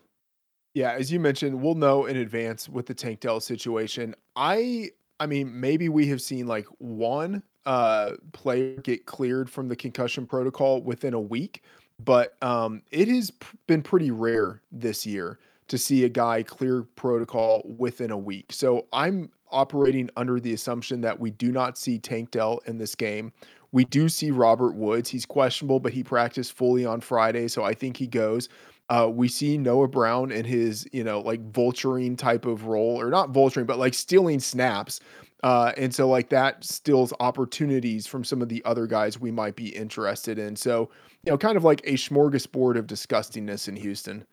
Yeah, 0.75 0.93
as 0.93 1.11
you 1.11 1.19
mentioned, 1.19 1.61
we'll 1.61 1.75
know 1.75 2.05
in 2.05 2.19
advance 2.19 2.69
with 2.69 2.85
the 2.87 2.95
Tank 2.95 3.21
Dell 3.21 3.41
situation. 3.41 4.15
I 4.35 4.91
I 5.19 5.27
mean, 5.27 5.59
maybe 5.59 5.89
we 5.89 6.07
have 6.09 6.21
seen 6.21 6.47
like 6.47 6.67
one 6.79 7.43
uh 7.65 8.13
player 8.33 8.77
get 8.83 9.07
cleared 9.07 9.51
from 9.51 9.69
the 9.69 9.77
concussion 9.77 10.27
protocol 10.27 10.83
within 10.83 11.15
a 11.15 11.21
week, 11.21 11.63
but 12.05 12.41
um 12.43 12.83
it 12.91 13.09
has 13.09 13.33
been 13.67 13.83
pretty 13.83 14.11
rare 14.11 14.61
this 14.71 15.07
year 15.07 15.39
to 15.69 15.79
see 15.79 16.05
a 16.05 16.09
guy 16.09 16.43
clear 16.43 16.83
protocol 16.83 17.63
within 17.79 18.11
a 18.11 18.19
week. 18.19 18.53
So 18.53 18.87
I'm 18.93 19.31
operating 19.51 20.11
under 20.17 20.39
the 20.41 20.53
assumption 20.53 21.01
that 21.01 21.19
we 21.19 21.31
do 21.31 21.51
not 21.53 21.79
see 21.79 21.99
Tank 21.99 22.33
Dell 22.33 22.61
in 22.67 22.79
this 22.79 22.95
game. 22.95 23.33
We 23.73 23.85
do 23.85 24.09
see 24.09 24.31
Robert 24.31 24.75
Woods. 24.75 25.11
He's 25.11 25.27
questionable, 25.27 25.81
but 25.81 25.93
he 25.93 26.03
practiced 26.03 26.53
fully 26.53 26.87
on 26.87 27.01
Friday, 27.01 27.49
so 27.49 27.65
I 27.65 27.75
think 27.75 27.97
he 27.97 28.07
goes. 28.07 28.49
Uh, 28.89 29.11
we 29.13 29.29
see 29.29 29.59
Noah 29.59 29.89
Brown 29.89 30.31
in 30.31 30.45
his, 30.45 30.87
you 30.93 31.03
know, 31.03 31.21
like 31.21 31.53
vulturing 31.53 32.17
type 32.17 32.47
of 32.47 32.67
role, 32.67 33.01
or 33.01 33.11
not 33.11 33.33
vulturing, 33.33 33.67
but 33.67 33.79
like 33.79 33.95
stealing 33.95 34.39
snaps. 34.39 35.01
Uh, 35.43 35.73
and 35.77 35.95
so 35.95 36.09
like 36.09 36.29
that 36.31 36.65
steals 36.65 37.13
opportunities 37.21 38.07
from 38.07 38.25
some 38.25 38.41
of 38.41 38.49
the 38.49 38.65
other 38.65 38.87
guys 38.87 39.21
we 39.21 39.31
might 39.31 39.55
be 39.55 39.69
interested 39.69 40.39
in. 40.39 40.57
So, 40.57 40.91
you 41.25 41.33
know, 41.33 41.39
kind 41.39 41.57
of 41.57 41.65
like 41.65 41.81
a 41.85 41.93
smorgasbord 41.93 42.77
of 42.79 42.87
disgustingness 42.87 43.69
in 43.69 43.77
Houston. 43.77 44.25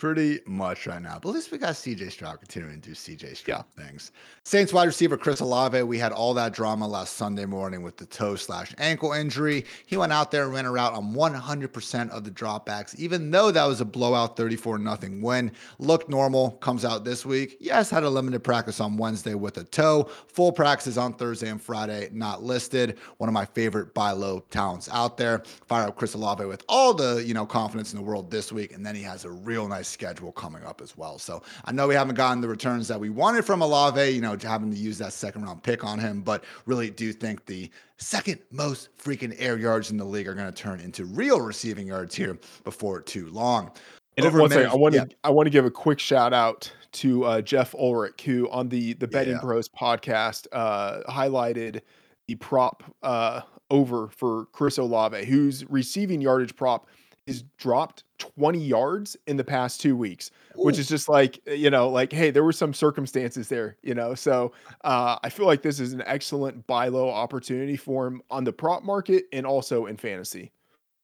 Pretty 0.00 0.40
much 0.46 0.86
right 0.86 1.02
now. 1.02 1.18
But 1.20 1.28
at 1.28 1.34
least 1.34 1.52
we 1.52 1.58
got 1.58 1.74
CJ 1.74 2.10
Stroud 2.10 2.40
continuing 2.40 2.80
to 2.80 2.88
do 2.88 2.94
CJ 2.94 3.22
Yeah. 3.28 3.34
Stroud 3.34 3.64
things. 3.76 4.12
Saints 4.44 4.72
wide 4.72 4.86
receiver 4.86 5.18
Chris 5.18 5.40
Olave. 5.40 5.82
We 5.82 5.98
had 5.98 6.10
all 6.10 6.32
that 6.32 6.54
drama 6.54 6.88
last 6.88 7.18
Sunday 7.18 7.44
morning 7.44 7.82
with 7.82 7.98
the 7.98 8.06
toe 8.06 8.34
slash 8.34 8.74
ankle 8.78 9.12
injury. 9.12 9.66
He 9.84 9.98
went 9.98 10.10
out 10.10 10.30
there 10.30 10.44
and 10.44 10.54
ran 10.54 10.64
a 10.64 10.72
route 10.72 10.94
on 10.94 11.12
100% 11.12 12.08
of 12.08 12.24
the 12.24 12.30
dropbacks, 12.30 12.98
even 12.98 13.30
though 13.30 13.50
that 13.50 13.66
was 13.66 13.82
a 13.82 13.84
blowout 13.84 14.38
34 14.38 14.78
nothing 14.78 15.20
win. 15.20 15.52
Looked 15.78 16.08
normal. 16.08 16.52
Comes 16.52 16.86
out 16.86 17.04
this 17.04 17.26
week. 17.26 17.58
Yes, 17.60 17.90
had 17.90 18.02
a 18.02 18.08
limited 18.08 18.40
practice 18.40 18.80
on 18.80 18.96
Wednesday 18.96 19.34
with 19.34 19.58
a 19.58 19.64
toe. 19.64 20.08
Full 20.28 20.52
practices 20.52 20.96
on 20.96 21.12
Thursday 21.12 21.50
and 21.50 21.60
Friday, 21.60 22.08
not 22.10 22.42
listed. 22.42 22.96
One 23.18 23.28
of 23.28 23.34
my 23.34 23.44
favorite 23.44 23.92
buy 23.92 24.12
low 24.12 24.40
talents 24.50 24.88
out 24.90 25.18
there. 25.18 25.42
Fire 25.68 25.88
up 25.88 25.96
Chris 25.96 26.14
Olave 26.14 26.46
with 26.46 26.64
all 26.70 26.94
the 26.94 27.22
you 27.22 27.34
know 27.34 27.44
confidence 27.44 27.92
in 27.92 27.98
the 27.98 28.04
world 28.04 28.30
this 28.30 28.50
week, 28.50 28.72
and 28.72 28.86
then 28.86 28.94
he 28.94 29.02
has 29.02 29.26
a 29.26 29.30
real 29.30 29.68
nice 29.68 29.89
schedule 29.90 30.32
coming 30.32 30.64
up 30.64 30.80
as 30.80 30.96
well. 30.96 31.18
So 31.18 31.42
I 31.64 31.72
know 31.72 31.88
we 31.88 31.94
haven't 31.94 32.14
gotten 32.14 32.40
the 32.40 32.48
returns 32.48 32.88
that 32.88 32.98
we 32.98 33.10
wanted 33.10 33.44
from 33.44 33.62
Olave, 33.62 34.10
you 34.10 34.20
know, 34.20 34.36
having 34.40 34.70
to 34.70 34.76
use 34.76 34.98
that 34.98 35.12
second 35.12 35.42
round 35.42 35.62
pick 35.62 35.84
on 35.84 35.98
him, 35.98 36.22
but 36.22 36.44
really 36.66 36.90
do 36.90 37.12
think 37.12 37.44
the 37.46 37.70
second 37.98 38.40
most 38.50 38.96
freaking 38.96 39.34
air 39.38 39.58
yards 39.58 39.90
in 39.90 39.96
the 39.96 40.04
league 40.04 40.28
are 40.28 40.34
going 40.34 40.50
to 40.50 40.62
turn 40.62 40.80
into 40.80 41.04
real 41.04 41.40
receiving 41.40 41.86
yards 41.86 42.14
here 42.14 42.38
before 42.64 43.00
too 43.00 43.28
long. 43.30 43.70
And 44.16 44.26
Over 44.26 44.40
one 44.40 44.50
second, 44.50 44.70
I 44.70 44.74
want 44.74 44.94
yeah, 44.94 45.04
to 45.04 45.16
I 45.24 45.30
want 45.30 45.46
to 45.46 45.50
give 45.50 45.64
a 45.64 45.70
quick 45.70 45.98
shout 45.98 46.32
out 46.32 46.70
to 46.92 47.24
uh, 47.24 47.40
Jeff 47.40 47.74
Ulrich, 47.74 48.22
who 48.22 48.50
on 48.50 48.68
the 48.68 48.94
the 48.94 49.06
Betting 49.06 49.34
yeah. 49.34 49.40
Pros 49.40 49.68
podcast 49.68 50.46
uh, 50.52 51.00
highlighted 51.08 51.80
the 52.26 52.34
prop 52.34 52.82
uh, 53.02 53.42
over 53.70 54.08
for 54.08 54.46
Chris 54.52 54.78
Olave, 54.78 55.24
whose 55.24 55.64
receiving 55.70 56.20
yardage 56.20 56.54
prop 56.56 56.88
is 57.30 57.44
dropped 57.56 58.04
20 58.18 58.58
yards 58.58 59.16
in 59.26 59.36
the 59.36 59.44
past 59.44 59.80
two 59.80 59.96
weeks, 59.96 60.30
which 60.56 60.78
is 60.78 60.88
just 60.88 61.08
like 61.08 61.40
you 61.46 61.70
know, 61.70 61.88
like 61.88 62.12
hey, 62.12 62.30
there 62.30 62.44
were 62.44 62.52
some 62.52 62.74
circumstances 62.74 63.48
there, 63.48 63.76
you 63.82 63.94
know. 63.94 64.14
So 64.14 64.52
uh, 64.84 65.18
I 65.22 65.30
feel 65.30 65.46
like 65.46 65.62
this 65.62 65.80
is 65.80 65.92
an 65.92 66.02
excellent 66.06 66.66
buy 66.66 66.88
low 66.88 67.08
opportunity 67.08 67.76
for 67.76 68.06
him 68.06 68.22
on 68.30 68.44
the 68.44 68.52
prop 68.52 68.82
market 68.82 69.24
and 69.32 69.46
also 69.46 69.86
in 69.86 69.96
fantasy. 69.96 70.52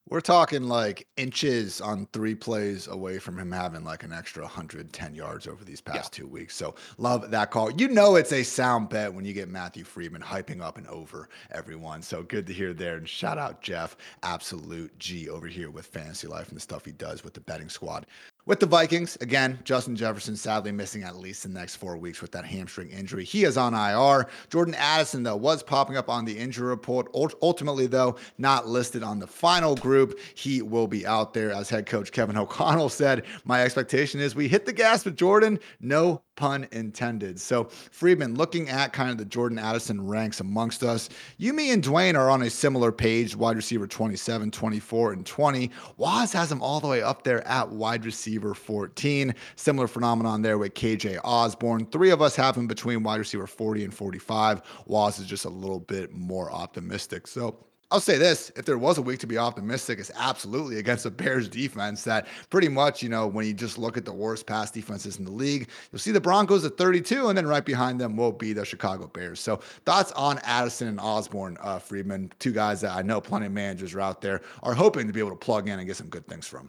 We're 0.08 0.20
talking 0.20 0.68
like 0.68 1.08
inches 1.16 1.80
on 1.80 2.06
three 2.12 2.36
plays 2.36 2.86
away 2.86 3.18
from 3.18 3.36
him 3.36 3.50
having 3.50 3.82
like 3.82 4.04
an 4.04 4.12
extra 4.12 4.44
110 4.44 5.14
yards 5.16 5.48
over 5.48 5.64
these 5.64 5.82
Yeah. 5.84 5.94
past 5.94 6.12
two 6.12 6.28
weeks. 6.28 6.54
So 6.54 6.76
love 6.96 7.28
that 7.32 7.50
call. 7.50 7.72
You 7.72 7.88
know 7.88 8.14
it's 8.14 8.32
a 8.32 8.44
sound 8.44 8.88
bet 8.88 9.12
when 9.12 9.24
you 9.24 9.32
get 9.32 9.48
Matthew 9.48 9.82
Freedman 9.82 10.22
hyping 10.22 10.60
up 10.62 10.78
and 10.78 10.86
over 10.86 11.28
everyone. 11.50 12.02
So 12.02 12.22
good 12.22 12.46
to 12.46 12.52
hear 12.52 12.72
there. 12.72 12.96
And 12.96 13.08
shout 13.08 13.36
out 13.36 13.62
Jeff, 13.62 13.96
absolute 14.22 14.96
G 15.00 15.28
over 15.28 15.48
here 15.48 15.70
with 15.70 15.86
Fantasy 15.86 16.28
Life 16.28 16.48
and 16.48 16.56
the 16.56 16.60
stuff 16.60 16.84
he 16.84 16.92
does 16.92 17.24
with 17.24 17.34
the 17.34 17.40
betting 17.40 17.68
squad. 17.68 18.06
With 18.46 18.60
the 18.60 18.66
Vikings, 18.66 19.18
again, 19.20 19.58
Justin 19.64 19.96
Jefferson 19.96 20.36
sadly 20.36 20.70
missing 20.70 21.02
at 21.02 21.16
least 21.16 21.42
the 21.42 21.48
next 21.48 21.74
four 21.74 21.96
weeks 21.96 22.22
with 22.22 22.30
that 22.30 22.44
hamstring 22.44 22.90
injury. 22.90 23.24
He 23.24 23.42
is 23.42 23.56
on 23.56 23.74
IR. 23.74 24.28
Jordan 24.50 24.76
Addison, 24.76 25.24
though, 25.24 25.34
was 25.34 25.64
popping 25.64 25.96
up 25.96 26.08
on 26.08 26.24
the 26.24 26.38
injury 26.38 26.68
report. 26.68 27.10
Ultimately, 27.12 27.88
though, 27.88 28.14
not 28.38 28.68
listed 28.68 29.02
on 29.02 29.18
the 29.18 29.26
final 29.26 29.74
group. 29.74 30.20
He 30.36 30.62
will 30.62 30.86
be 30.86 31.04
out 31.04 31.34
there, 31.34 31.50
as 31.50 31.68
head 31.68 31.86
coach 31.86 32.12
Kevin 32.12 32.36
O'Connell 32.36 32.88
said. 32.88 33.24
My 33.44 33.64
expectation 33.64 34.20
is 34.20 34.36
we 34.36 34.46
hit 34.46 34.64
the 34.64 34.72
gas 34.72 35.04
with 35.04 35.16
Jordan. 35.16 35.58
No 35.80 36.22
pun 36.36 36.68
intended. 36.72 37.40
So, 37.40 37.64
Freedman, 37.64 38.34
looking 38.34 38.68
at 38.68 38.92
kind 38.92 39.10
of 39.10 39.18
the 39.18 39.24
Jordan 39.24 39.58
Addison 39.58 40.06
ranks 40.06 40.40
amongst 40.40 40.82
us, 40.82 41.08
you, 41.38 41.52
me, 41.52 41.70
and 41.70 41.82
Dwain 41.82 42.16
are 42.16 42.30
on 42.30 42.42
a 42.42 42.50
similar 42.50 42.92
page 42.92 43.34
wide 43.34 43.56
receiver 43.56 43.86
27, 43.86 44.50
24, 44.50 45.12
and 45.12 45.26
20. 45.26 45.70
Waz 45.96 46.32
has 46.32 46.52
him 46.52 46.62
all 46.62 46.80
the 46.80 46.88
way 46.88 47.02
up 47.02 47.24
there 47.24 47.46
at 47.46 47.68
wide 47.70 48.04
receiver 48.04 48.54
14. 48.54 49.34
Similar 49.56 49.88
phenomenon 49.88 50.42
there 50.42 50.58
with 50.58 50.74
KJ 50.74 51.18
Osborne. 51.24 51.86
Three 51.86 52.10
of 52.10 52.22
us 52.22 52.36
have 52.36 52.56
him 52.56 52.66
between 52.66 53.02
wide 53.02 53.18
receiver 53.18 53.46
40 53.46 53.84
and 53.84 53.94
45. 53.94 54.62
Waz 54.86 55.18
is 55.18 55.26
just 55.26 55.44
a 55.44 55.50
little 55.50 55.80
bit 55.80 56.12
more 56.12 56.52
optimistic. 56.52 57.26
So, 57.26 57.56
I'll 57.92 58.00
say 58.00 58.18
this 58.18 58.50
if 58.56 58.64
there 58.64 58.78
was 58.78 58.98
a 58.98 59.02
week 59.02 59.20
to 59.20 59.28
be 59.28 59.38
optimistic, 59.38 60.00
it's 60.00 60.10
absolutely 60.16 60.78
against 60.80 61.04
the 61.04 61.10
Bears 61.10 61.48
defense 61.48 62.02
that 62.02 62.26
pretty 62.50 62.68
much, 62.68 63.00
you 63.00 63.08
know, 63.08 63.28
when 63.28 63.46
you 63.46 63.54
just 63.54 63.78
look 63.78 63.96
at 63.96 64.04
the 64.04 64.12
worst 64.12 64.44
pass 64.44 64.72
defenses 64.72 65.18
in 65.18 65.24
the 65.24 65.30
league, 65.30 65.68
you'll 65.92 66.00
see 66.00 66.10
the 66.10 66.20
Broncos 66.20 66.64
at 66.64 66.76
32, 66.76 67.28
and 67.28 67.38
then 67.38 67.46
right 67.46 67.64
behind 67.64 68.00
them 68.00 68.16
will 68.16 68.32
be 68.32 68.52
the 68.52 68.64
Chicago 68.64 69.06
Bears. 69.06 69.38
So 69.38 69.60
thoughts 69.84 70.10
on 70.12 70.40
Addison 70.40 70.88
and 70.88 70.98
Osborne, 70.98 71.56
uh, 71.60 71.78
Freedman, 71.78 72.32
two 72.40 72.52
guys 72.52 72.80
that 72.80 72.90
I 72.90 73.02
know 73.02 73.20
plenty 73.20 73.46
of 73.46 73.52
managers 73.52 73.94
are 73.94 74.00
out 74.00 74.20
there 74.20 74.42
are 74.64 74.74
hoping 74.74 75.06
to 75.06 75.12
be 75.12 75.20
able 75.20 75.30
to 75.30 75.36
plug 75.36 75.68
in 75.68 75.78
and 75.78 75.86
get 75.86 75.96
some 75.96 76.08
good 76.08 76.26
things 76.26 76.46
from. 76.48 76.68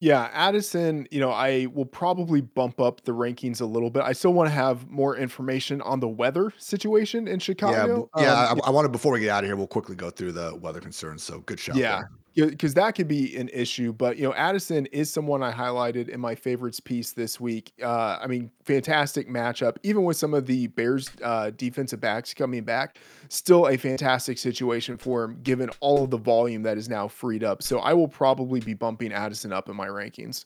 Yeah, 0.00 0.30
Addison, 0.32 1.08
you 1.10 1.18
know, 1.18 1.30
I 1.32 1.66
will 1.74 1.84
probably 1.84 2.40
bump 2.40 2.80
up 2.80 3.02
the 3.04 3.12
rankings 3.12 3.60
a 3.60 3.64
little 3.64 3.90
bit. 3.90 4.02
I 4.04 4.12
still 4.12 4.32
want 4.32 4.48
to 4.48 4.54
have 4.54 4.88
more 4.88 5.16
information 5.16 5.80
on 5.82 5.98
the 5.98 6.06
weather 6.08 6.52
situation 6.56 7.26
in 7.26 7.32
Yeah, 7.32 7.36
b- 7.36 7.40
Chicago. 7.40 8.10
yeah. 8.16 8.48
Um, 8.50 8.60
I, 8.64 8.68
I 8.68 8.70
wanted 8.70 8.92
before 8.92 9.12
we 9.12 9.20
get 9.20 9.30
out 9.30 9.42
of 9.42 9.48
here, 9.48 9.56
we'll 9.56 9.66
quickly 9.66 9.96
go 9.96 10.10
through 10.10 10.32
the 10.32 10.54
weather 10.56 10.80
concerns. 10.80 11.24
So 11.24 11.40
good 11.40 11.58
shout 11.58 11.74
Yeah, 11.76 11.98
there. 11.98 12.10
Because 12.46 12.74
that 12.74 12.94
could 12.94 13.08
be 13.08 13.36
an 13.36 13.48
issue. 13.52 13.92
But 13.92 14.16
you 14.16 14.24
know, 14.24 14.34
Addison 14.34 14.86
is 14.86 15.10
someone 15.10 15.42
I 15.42 15.52
highlighted 15.52 16.08
in 16.08 16.20
my 16.20 16.34
favorites 16.34 16.80
piece 16.80 17.12
this 17.12 17.40
week. 17.40 17.72
Uh, 17.82 18.18
I 18.20 18.26
mean, 18.26 18.50
fantastic 18.64 19.28
matchup, 19.28 19.76
even 19.82 20.04
with 20.04 20.16
some 20.16 20.34
of 20.34 20.46
the 20.46 20.68
Bears 20.68 21.10
uh, 21.22 21.50
defensive 21.56 22.00
backs 22.00 22.34
coming 22.34 22.64
back. 22.64 22.98
Still 23.28 23.68
a 23.68 23.76
fantastic 23.76 24.38
situation 24.38 24.96
for 24.96 25.24
him, 25.24 25.40
given 25.42 25.70
all 25.80 26.04
of 26.04 26.10
the 26.10 26.18
volume 26.18 26.62
that 26.62 26.78
is 26.78 26.88
now 26.88 27.08
freed 27.08 27.44
up. 27.44 27.62
So 27.62 27.78
I 27.80 27.92
will 27.92 28.08
probably 28.08 28.60
be 28.60 28.74
bumping 28.74 29.12
Addison 29.12 29.52
up 29.52 29.68
in 29.68 29.76
my 29.76 29.88
rankings. 29.88 30.44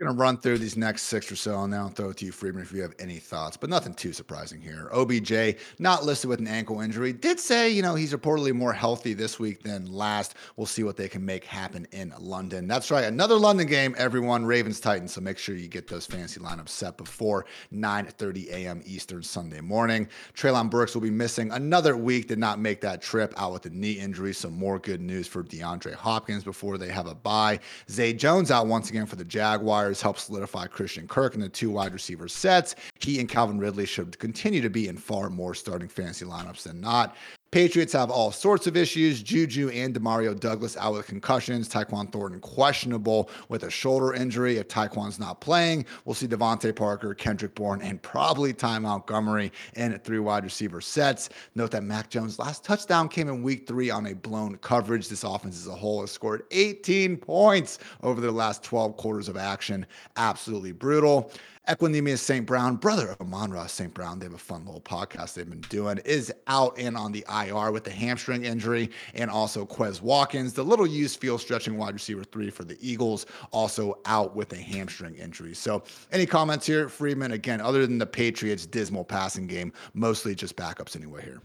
Gonna 0.00 0.14
run 0.14 0.38
through 0.38 0.56
these 0.56 0.78
next 0.78 1.02
six 1.02 1.30
or 1.30 1.36
so, 1.36 1.60
and 1.62 1.70
then 1.70 1.80
I'll 1.80 1.90
throw 1.90 2.08
it 2.08 2.16
to 2.18 2.24
you, 2.24 2.32
Freedman, 2.32 2.62
if 2.62 2.72
you 2.72 2.80
have 2.80 2.94
any 2.98 3.18
thoughts. 3.18 3.58
But 3.58 3.68
nothing 3.68 3.92
too 3.92 4.14
surprising 4.14 4.58
here. 4.58 4.88
OBJ 4.94 5.58
not 5.78 6.06
listed 6.06 6.30
with 6.30 6.40
an 6.40 6.48
ankle 6.48 6.80
injury. 6.80 7.12
Did 7.12 7.38
say, 7.38 7.68
you 7.68 7.82
know, 7.82 7.94
he's 7.94 8.14
reportedly 8.14 8.54
more 8.54 8.72
healthy 8.72 9.12
this 9.12 9.38
week 9.38 9.62
than 9.62 9.92
last. 9.92 10.36
We'll 10.56 10.66
see 10.66 10.84
what 10.84 10.96
they 10.96 11.06
can 11.06 11.22
make 11.22 11.44
happen 11.44 11.86
in 11.92 12.14
London. 12.18 12.66
That's 12.66 12.90
right, 12.90 13.04
another 13.04 13.34
London 13.34 13.66
game, 13.66 13.94
everyone. 13.98 14.46
Ravens 14.46 14.80
Titans. 14.80 15.12
So 15.12 15.20
make 15.20 15.36
sure 15.36 15.54
you 15.54 15.68
get 15.68 15.86
those 15.86 16.06
fancy 16.06 16.40
lineups 16.40 16.70
set 16.70 16.96
before 16.96 17.44
9:30 17.70 18.48
a.m. 18.52 18.80
Eastern 18.86 19.22
Sunday 19.22 19.60
morning. 19.60 20.08
Treylon 20.32 20.70
Burks 20.70 20.94
will 20.94 21.02
be 21.02 21.10
missing 21.10 21.50
another 21.50 21.94
week. 21.94 22.26
Did 22.26 22.38
not 22.38 22.58
make 22.58 22.80
that 22.80 23.02
trip 23.02 23.34
out 23.36 23.52
with 23.52 23.66
a 23.66 23.70
knee 23.70 23.98
injury. 23.98 24.32
So 24.32 24.48
more 24.48 24.78
good 24.78 25.02
news 25.02 25.28
for 25.28 25.44
DeAndre 25.44 25.92
Hopkins 25.92 26.42
before 26.42 26.78
they 26.78 26.88
have 26.88 27.06
a 27.06 27.14
bye. 27.14 27.60
Zay 27.90 28.14
Jones 28.14 28.50
out 28.50 28.66
once 28.66 28.88
again 28.88 29.04
for 29.04 29.16
the 29.16 29.26
Jaguars. 29.26 29.89
Help 29.98 30.18
solidify 30.18 30.66
Christian 30.66 31.08
Kirk 31.08 31.34
in 31.34 31.40
the 31.40 31.48
two 31.48 31.70
wide 31.70 31.94
receiver 31.94 32.28
sets. 32.28 32.74
He 33.00 33.18
and 33.18 33.28
Calvin 33.28 33.58
Ridley 33.58 33.86
should 33.86 34.18
continue 34.18 34.60
to 34.60 34.68
be 34.68 34.88
in 34.88 34.98
far 34.98 35.30
more 35.30 35.54
starting 35.54 35.88
fantasy 35.88 36.26
lineups 36.26 36.64
than 36.64 36.82
not. 36.82 37.16
Patriots 37.52 37.92
have 37.94 38.12
all 38.12 38.30
sorts 38.30 38.68
of 38.68 38.76
issues. 38.76 39.24
Juju 39.24 39.70
and 39.70 39.92
Demario 39.92 40.38
Douglas 40.38 40.76
out 40.76 40.92
with 40.92 41.08
concussions. 41.08 41.68
Tyquan 41.68 42.12
Thornton 42.12 42.38
questionable 42.38 43.28
with 43.48 43.64
a 43.64 43.70
shoulder 43.70 44.14
injury. 44.14 44.58
If 44.58 44.68
Tyquan's 44.68 45.18
not 45.18 45.40
playing, 45.40 45.84
we'll 46.04 46.14
see 46.14 46.28
DeVante 46.28 46.76
Parker, 46.76 47.12
Kendrick 47.12 47.56
Bourne, 47.56 47.82
and 47.82 48.00
probably 48.02 48.52
Ty 48.52 48.78
Montgomery 48.78 49.50
in 49.74 49.98
three 49.98 50.20
wide 50.20 50.44
receiver 50.44 50.80
sets. 50.80 51.28
Note 51.56 51.72
that 51.72 51.82
Mac 51.82 52.08
Jones' 52.08 52.38
last 52.38 52.62
touchdown 52.62 53.08
came 53.08 53.28
in 53.28 53.42
week 53.42 53.66
three 53.66 53.90
on 53.90 54.06
a 54.06 54.14
blown 54.14 54.56
coverage. 54.58 55.08
This 55.08 55.24
offense 55.24 55.56
as 55.58 55.66
a 55.66 55.74
whole 55.74 56.02
has 56.02 56.12
scored 56.12 56.44
18 56.52 57.16
points 57.16 57.80
over 58.04 58.20
their 58.20 58.30
last 58.30 58.62
12 58.62 58.96
quarters 58.96 59.28
of 59.28 59.36
action. 59.36 59.84
Absolutely 60.16 60.70
brutal. 60.70 61.32
Equanimeous 61.68 62.18
St. 62.18 62.46
Brown, 62.46 62.76
brother 62.76 63.10
of 63.10 63.20
Amon-Ra 63.20 63.66
St. 63.66 63.92
Brown, 63.92 64.18
they 64.18 64.26
have 64.26 64.34
a 64.34 64.38
fun 64.38 64.64
little 64.64 64.80
podcast 64.80 65.34
they've 65.34 65.48
been 65.48 65.60
doing, 65.62 65.98
is 66.04 66.32
out 66.46 66.74
and 66.78 66.96
on 66.96 67.12
the 67.12 67.24
IR 67.28 67.70
with 67.70 67.84
the 67.84 67.90
hamstring 67.90 68.44
injury. 68.44 68.90
And 69.14 69.30
also 69.30 69.66
Quez 69.66 70.00
Watkins, 70.00 70.54
the 70.54 70.64
little 70.64 70.86
used 70.86 71.20
field 71.20 71.40
stretching 71.40 71.76
wide 71.76 71.94
receiver 71.94 72.24
three 72.24 72.50
for 72.50 72.64
the 72.64 72.78
Eagles, 72.80 73.26
also 73.52 73.98
out 74.06 74.34
with 74.34 74.52
a 74.52 74.56
hamstring 74.56 75.14
injury. 75.16 75.54
So, 75.54 75.82
any 76.12 76.26
comments 76.26 76.66
here, 76.66 76.88
Freedman? 76.88 77.32
Again, 77.32 77.60
other 77.60 77.86
than 77.86 77.98
the 77.98 78.06
Patriots' 78.06 78.66
dismal 78.66 79.04
passing 79.04 79.46
game, 79.46 79.72
mostly 79.92 80.34
just 80.34 80.56
backups 80.56 80.96
anyway 80.96 81.22
here. 81.22 81.42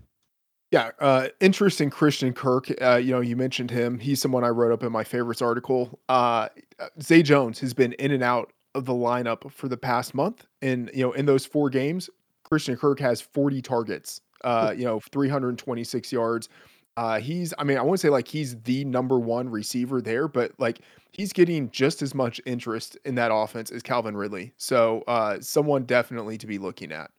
Yeah, 0.71 0.91
uh, 0.99 1.27
interest 1.39 1.79
in 1.79 1.89
Christian 1.89 2.33
Kirk. 2.33 2.69
Uh, 2.81 2.95
you 2.95 3.11
know, 3.11 3.21
you 3.21 3.35
mentioned 3.35 3.69
him. 3.69 3.99
He's 3.99 4.21
someone 4.21 4.43
I 4.43 4.49
wrote 4.49 4.71
up 4.71 4.83
in 4.83 4.91
my 4.91 5.03
favorites 5.03 5.41
article. 5.41 5.99
Uh, 6.09 6.49
Zay 7.01 7.21
Jones 7.21 7.59
has 7.59 7.73
been 7.73 7.93
in 7.93 8.11
and 8.11 8.23
out 8.23 8.51
the 8.83 8.93
lineup 8.93 9.49
for 9.51 9.67
the 9.69 9.77
past 9.77 10.13
month, 10.13 10.45
and 10.61 10.91
you 10.93 11.03
know, 11.03 11.13
in 11.13 11.25
those 11.25 11.45
four 11.45 11.69
games, 11.69 12.09
Christian 12.43 12.75
Kirk 12.75 12.99
has 12.99 13.21
40 13.21 13.61
targets. 13.61 14.21
Uh, 14.43 14.73
you 14.77 14.83
know, 14.83 14.99
326 15.11 16.11
yards. 16.11 16.49
Uh, 16.97 17.19
he's, 17.19 17.53
I 17.57 17.63
mean, 17.63 17.77
I 17.77 17.81
won't 17.81 17.99
say 17.99 18.09
like 18.09 18.27
he's 18.27 18.55
the 18.61 18.85
number 18.85 19.19
one 19.19 19.49
receiver 19.49 20.01
there, 20.01 20.27
but 20.27 20.51
like 20.59 20.81
he's 21.13 21.33
getting 21.33 21.69
just 21.71 22.01
as 22.01 22.13
much 22.13 22.39
interest 22.45 22.97
in 23.05 23.15
that 23.15 23.31
offense 23.33 23.71
as 23.71 23.81
Calvin 23.81 24.15
Ridley. 24.15 24.53
So, 24.57 25.03
uh, 25.07 25.39
someone 25.41 25.85
definitely 25.85 26.37
to 26.37 26.47
be 26.47 26.57
looking 26.57 26.91
at. 26.91 27.09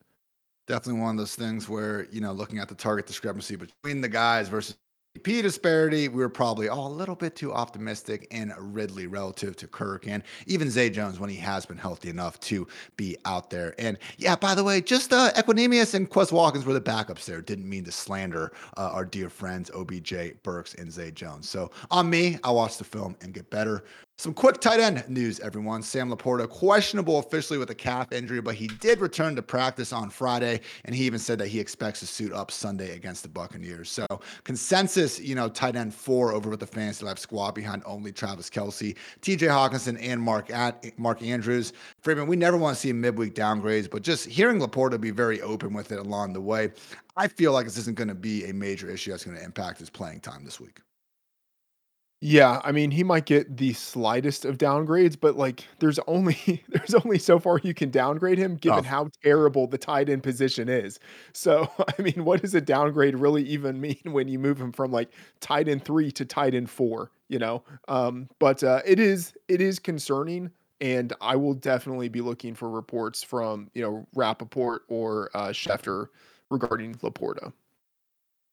Definitely 0.68 1.00
one 1.00 1.10
of 1.10 1.16
those 1.16 1.34
things 1.34 1.68
where, 1.68 2.06
you 2.12 2.20
know, 2.20 2.32
looking 2.32 2.58
at 2.58 2.68
the 2.68 2.74
target 2.74 3.06
discrepancy 3.06 3.56
between 3.56 4.00
the 4.00 4.08
guys 4.08 4.48
versus 4.48 4.76
P 5.16 5.42
disparity, 5.42 6.08
we 6.08 6.18
were 6.18 6.28
probably 6.28 6.68
all 6.68 6.88
a 6.88 6.94
little 6.94 7.14
bit 7.14 7.36
too 7.36 7.52
optimistic 7.52 8.26
in 8.30 8.52
Ridley 8.58 9.06
relative 9.06 9.56
to 9.56 9.66
Kirk 9.66 10.06
and 10.06 10.22
even 10.46 10.70
Zay 10.70 10.90
Jones 10.90 11.18
when 11.18 11.30
he 11.30 11.36
has 11.36 11.66
been 11.66 11.78
healthy 11.78 12.08
enough 12.08 12.38
to 12.40 12.66
be 12.96 13.16
out 13.24 13.50
there. 13.50 13.74
And 13.78 13.98
yeah, 14.18 14.36
by 14.36 14.54
the 14.54 14.64
way, 14.64 14.80
just 14.80 15.12
uh, 15.12 15.32
Equanimeous 15.32 15.94
and 15.94 16.08
Quez 16.10 16.32
Watkins 16.32 16.64
were 16.64 16.74
the 16.74 16.80
backups 16.80 17.24
there. 17.24 17.40
Didn't 17.40 17.68
mean 17.68 17.84
to 17.84 17.92
slander 17.92 18.52
uh, 18.76 18.90
our 18.92 19.04
dear 19.04 19.28
friends 19.28 19.70
OBJ, 19.70 20.42
Burks, 20.42 20.74
and 20.74 20.92
Zay 20.92 21.10
Jones. 21.10 21.48
So 21.48 21.70
on 21.90 22.08
me, 22.08 22.38
I'll 22.44 22.56
watch 22.56 22.78
the 22.78 22.84
film 22.84 23.16
and 23.20 23.32
get 23.32 23.50
better. 23.50 23.84
Some 24.18 24.32
quick 24.32 24.62
tight 24.62 24.80
end 24.80 25.04
news, 25.08 25.40
everyone. 25.40 25.82
Sam 25.82 26.10
LaPorta, 26.10 26.48
questionable 26.48 27.18
officially 27.18 27.58
with 27.58 27.68
a 27.68 27.74
calf 27.74 28.12
injury, 28.12 28.40
but 28.40 28.54
he 28.54 28.66
did 28.66 29.02
return 29.02 29.36
to 29.36 29.42
practice 29.42 29.92
on 29.92 30.08
Friday, 30.08 30.62
and 30.86 30.94
he 30.94 31.04
even 31.04 31.18
said 31.18 31.38
that 31.38 31.48
he 31.48 31.60
expects 31.60 32.00
to 32.00 32.06
suit 32.06 32.32
up 32.32 32.50
Sunday 32.50 32.96
against 32.96 33.22
the 33.22 33.28
Buccaneers. 33.28 33.90
So, 33.90 34.06
consensus, 34.42 35.05
you 35.20 35.34
know, 35.34 35.48
tight 35.48 35.76
end 35.76 35.94
four 35.94 36.32
over 36.32 36.50
with 36.50 36.60
the 36.60 36.66
Fantasy 36.66 37.04
Life 37.04 37.18
squad 37.18 37.52
behind 37.52 37.82
only 37.86 38.12
Travis 38.12 38.50
Kelce, 38.50 38.96
TJ 39.22 39.48
Hockenson, 39.48 39.98
and 40.00 40.20
Mark 40.20 40.50
At- 40.50 40.98
Mark 40.98 41.22
Andrews. 41.22 41.72
Freedman, 42.00 42.26
we 42.26 42.36
never 42.36 42.56
want 42.56 42.74
to 42.74 42.80
see 42.80 42.92
midweek 42.92 43.34
downgrades, 43.34 43.90
but 43.90 44.02
just 44.02 44.26
hearing 44.26 44.60
LaPorta 44.60 45.00
be 45.00 45.10
very 45.10 45.40
open 45.42 45.72
with 45.72 45.92
it 45.92 45.98
along 45.98 46.32
the 46.32 46.40
way, 46.40 46.72
I 47.16 47.28
feel 47.28 47.52
like 47.52 47.64
this 47.64 47.76
isn't 47.78 47.96
going 47.96 48.08
to 48.08 48.14
be 48.14 48.44
a 48.46 48.54
major 48.54 48.90
issue 48.90 49.10
that's 49.10 49.24
going 49.24 49.36
to 49.36 49.42
impact 49.44 49.78
his 49.78 49.90
playing 49.90 50.20
time 50.20 50.44
this 50.44 50.60
week. 50.60 50.80
Yeah, 52.22 52.60
I 52.64 52.72
mean, 52.72 52.90
he 52.90 53.04
might 53.04 53.26
get 53.26 53.58
the 53.58 53.74
slightest 53.74 54.46
of 54.46 54.56
downgrades, 54.56 55.20
but 55.20 55.36
like 55.36 55.64
there's 55.80 55.98
only 56.06 56.64
there's 56.68 56.94
only 56.94 57.18
so 57.18 57.38
far 57.38 57.60
you 57.62 57.74
can 57.74 57.90
downgrade 57.90 58.38
him 58.38 58.56
given 58.56 58.84
Oh, 58.84 58.84
how 58.84 59.08
terrible 59.22 59.66
the 59.66 59.76
tight 59.78 60.08
end 60.08 60.22
position 60.22 60.68
is. 60.68 60.98
So, 61.34 61.70
I 61.98 62.02
mean, 62.02 62.24
what 62.24 62.40
does 62.40 62.54
a 62.54 62.60
downgrade 62.60 63.16
really 63.16 63.42
even 63.44 63.80
mean 63.82 64.00
when 64.04 64.28
you 64.28 64.38
move 64.38 64.58
him 64.60 64.72
from 64.72 64.90
like 64.92 65.10
tight 65.40 65.68
end 65.68 65.84
3 65.84 66.10
to 66.12 66.24
tight 66.24 66.54
end 66.54 66.70
4, 66.70 67.10
you 67.28 67.38
know? 67.38 67.62
Um, 67.88 68.28
but 68.38 68.64
uh 68.64 68.80
it 68.86 68.98
is 68.98 69.34
it 69.48 69.60
is 69.60 69.78
concerning 69.78 70.50
and 70.80 71.12
I 71.20 71.36
will 71.36 71.54
definitely 71.54 72.08
be 72.08 72.20
looking 72.22 72.54
for 72.54 72.68
reports 72.70 73.22
from, 73.22 73.70
you 73.74 73.82
know, 73.82 74.06
Rapoport 74.14 74.82
or 74.88 75.30
uh 75.34 75.48
Schefter 75.48 76.06
regarding 76.50 76.94
Laporta. 76.96 77.52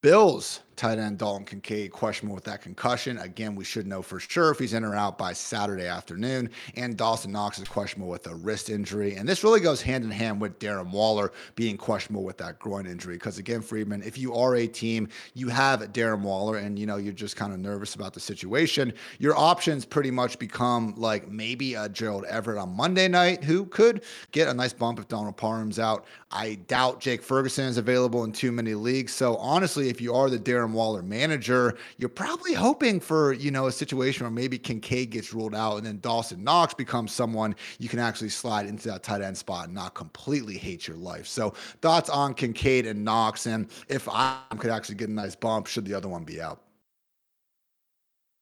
Bills 0.04 0.60
tight 0.76 1.00
end 1.00 1.18
Dalton 1.18 1.46
Kincaid 1.46 1.92
questionable 1.92 2.36
with 2.36 2.44
that 2.46 2.62
concussion. 2.62 3.18
Again, 3.20 3.56
we 3.56 3.64
should 3.64 3.88
know 3.88 4.02
for 4.02 4.20
sure 4.20 4.52
if 4.52 4.60
he's 4.60 4.74
in 4.74 4.84
or 4.84 4.96
out 4.96 5.18
by 5.18 5.34
Saturday 5.34 5.88
afternoon. 5.88 6.50
And 6.76 6.98
Dawson 6.98 7.32
Knox 7.32 7.60
is 7.60 7.68
questionable 7.68 8.10
with 8.10 8.28
a 8.28 8.36
wrist 8.36 8.70
injury. 8.70 9.16
And 9.16 9.28
this 9.28 9.44
really 9.44 9.60
goes 9.60 9.82
hand 9.82 10.04
in 10.04 10.12
hand 10.12 10.42
with 10.42 10.60
Darren 10.60 10.92
Waller 10.92 11.32
being 11.56 11.78
questionable 11.78 12.24
with 12.24 12.38
that 12.38 12.60
groin 12.60 12.86
injury. 12.86 13.16
Because 13.16 13.38
again, 13.38 13.62
Freedman, 13.62 14.02
if 14.04 14.18
you 14.18 14.34
are 14.34 14.56
a 14.56 14.68
team, 14.68 15.08
you 15.34 15.50
have 15.50 15.82
Darren 15.94 16.22
Waller 16.22 16.58
and 16.58 16.78
you 16.78 16.86
know 16.86 16.98
you're 16.98 17.14
just 17.14 17.36
kind 17.36 17.54
of 17.54 17.60
nervous 17.60 17.96
about 17.96 18.14
the 18.14 18.20
situation, 18.20 18.94
your 19.20 19.38
options 19.38 19.86
pretty 19.86 20.12
much 20.12 20.40
become 20.40 20.94
like 20.98 21.30
maybe 21.30 21.76
a 21.76 21.90
Gerald 21.90 22.26
Everett 22.26 22.58
on 22.58 22.76
Monday 22.76 23.08
night, 23.08 23.44
who 23.44 23.66
could 23.66 24.04
get 24.32 24.48
a 24.48 24.54
nice 24.54 24.74
bump 24.74 25.00
if 25.00 25.08
Donald 25.08 25.38
Parham's 25.38 25.80
out. 25.80 26.06
I 26.32 26.56
doubt 26.68 27.00
Jake 27.00 27.22
Ferguson 27.22 27.66
is 27.66 27.78
available 27.78 28.24
in 28.24 28.32
too 28.32 28.52
many 28.52 28.74
leagues. 28.74 29.14
So 29.14 29.36
honestly, 29.38 29.90
if 29.90 30.02
you 30.02 30.14
are 30.14 30.30
the 30.30 30.40
Darren 30.40 30.63
Waller 30.72 31.02
manager, 31.02 31.78
you're 31.98 32.08
probably 32.08 32.54
hoping 32.54 33.00
for, 33.00 33.34
you 33.34 33.52
know, 33.52 33.68
a 33.68 33.72
situation 33.72 34.24
where 34.24 34.32
maybe 34.32 34.58
Kincaid 34.58 35.10
gets 35.10 35.34
ruled 35.34 35.56
out 35.56 35.78
and 35.78 35.86
then 35.86 36.00
Dawson 36.00 36.44
Knox 36.44 36.74
becomes 36.74 37.12
someone 37.12 37.56
you 37.80 37.90
can 37.90 38.00
actually 38.00 38.30
slide 38.30 38.68
into 38.68 38.88
that 38.90 39.04
tight 39.04 39.22
end 39.22 39.38
spot 39.38 39.66
and 39.66 39.74
not 39.74 39.96
completely 39.96 40.58
hate 40.58 40.88
your 40.88 40.98
life. 40.98 41.28
So 41.28 41.50
thoughts 41.82 42.10
on 42.10 42.34
Kincaid 42.34 42.86
and 42.86 43.04
Knox 43.04 43.48
and 43.48 43.70
if 43.90 44.08
I 44.08 44.40
could 44.58 44.72
actually 44.72 44.96
get 44.96 45.10
a 45.10 45.14
nice 45.14 45.36
bump 45.36 45.68
should 45.68 45.86
the 45.86 45.94
other 45.94 46.08
one 46.08 46.24
be 46.24 46.40
out. 46.40 46.62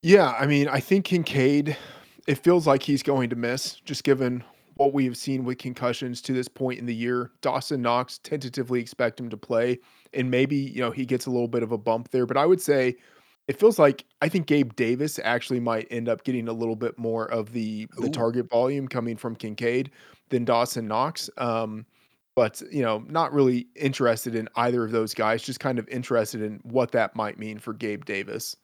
Yeah, 0.03 0.36
I 0.38 0.47
mean, 0.47 0.67
I 0.67 0.80
think 0.80 1.05
Kincaid, 1.05 1.78
it 2.28 2.36
feels 2.36 2.65
like 2.65 2.82
he's 2.82 3.03
going 3.03 3.30
to 3.30 3.36
miss, 3.36 3.76
just 3.86 4.03
given 4.03 4.43
what 4.76 4.93
we 4.93 5.05
have 5.05 5.15
seen 5.15 5.43
with 5.43 5.59
concussions 5.59 6.24
to 6.24 6.34
this 6.34 6.47
point 6.47 6.80
in 6.80 6.88
the 6.88 6.95
year. 6.95 7.30
Dawson 7.41 7.84
Knox 7.84 8.17
tentatively 8.17 8.80
expect 8.80 9.19
him 9.19 9.30
to 9.30 9.38
play, 9.38 9.80
and 10.14 10.32
maybe 10.32 10.55
you 10.55 10.82
know 10.82 10.91
he 10.91 11.05
gets 11.05 11.26
a 11.26 11.32
little 11.32 11.47
bit 11.47 11.64
of 11.64 11.72
a 11.72 11.78
bump 11.78 12.09
there. 12.12 12.26
But 12.26 12.38
I 12.38 12.45
would 12.45 12.62
say 12.62 12.95
it 13.47 13.59
feels 13.59 13.80
like 13.80 14.05
I 14.22 14.30
think 14.30 14.47
Gabe 14.47 14.76
Davis 14.76 15.20
actually 15.24 15.59
might 15.59 15.88
end 15.91 16.07
up 16.07 16.24
getting 16.24 16.47
a 16.47 16.53
little 16.53 16.76
bit 16.76 16.97
more 16.97 17.26
of 17.32 17.53
the 17.53 17.88
the 17.97 18.09
target 18.09 18.49
volume 18.49 18.88
coming 18.88 19.18
from 19.18 19.36
Kincaid 19.36 19.91
than 20.30 20.45
Dawson 20.45 20.88
Knox. 20.88 21.30
Um, 21.38 21.86
but 22.36 22.62
you 22.72 22.82
know, 22.82 23.03
not 23.07 23.34
really 23.34 23.68
interested 23.76 24.36
in 24.36 24.47
either 24.55 24.84
of 24.84 24.91
those 24.91 25.14
guys. 25.14 25.43
Just 25.43 25.59
kind 25.59 25.80
of 25.80 25.88
interested 25.89 26.41
in 26.41 26.59
what 26.64 26.91
that 26.91 27.16
might 27.16 27.38
mean 27.38 27.59
for 27.59 27.74
Gabe 27.74 28.05
Davis. 28.05 28.55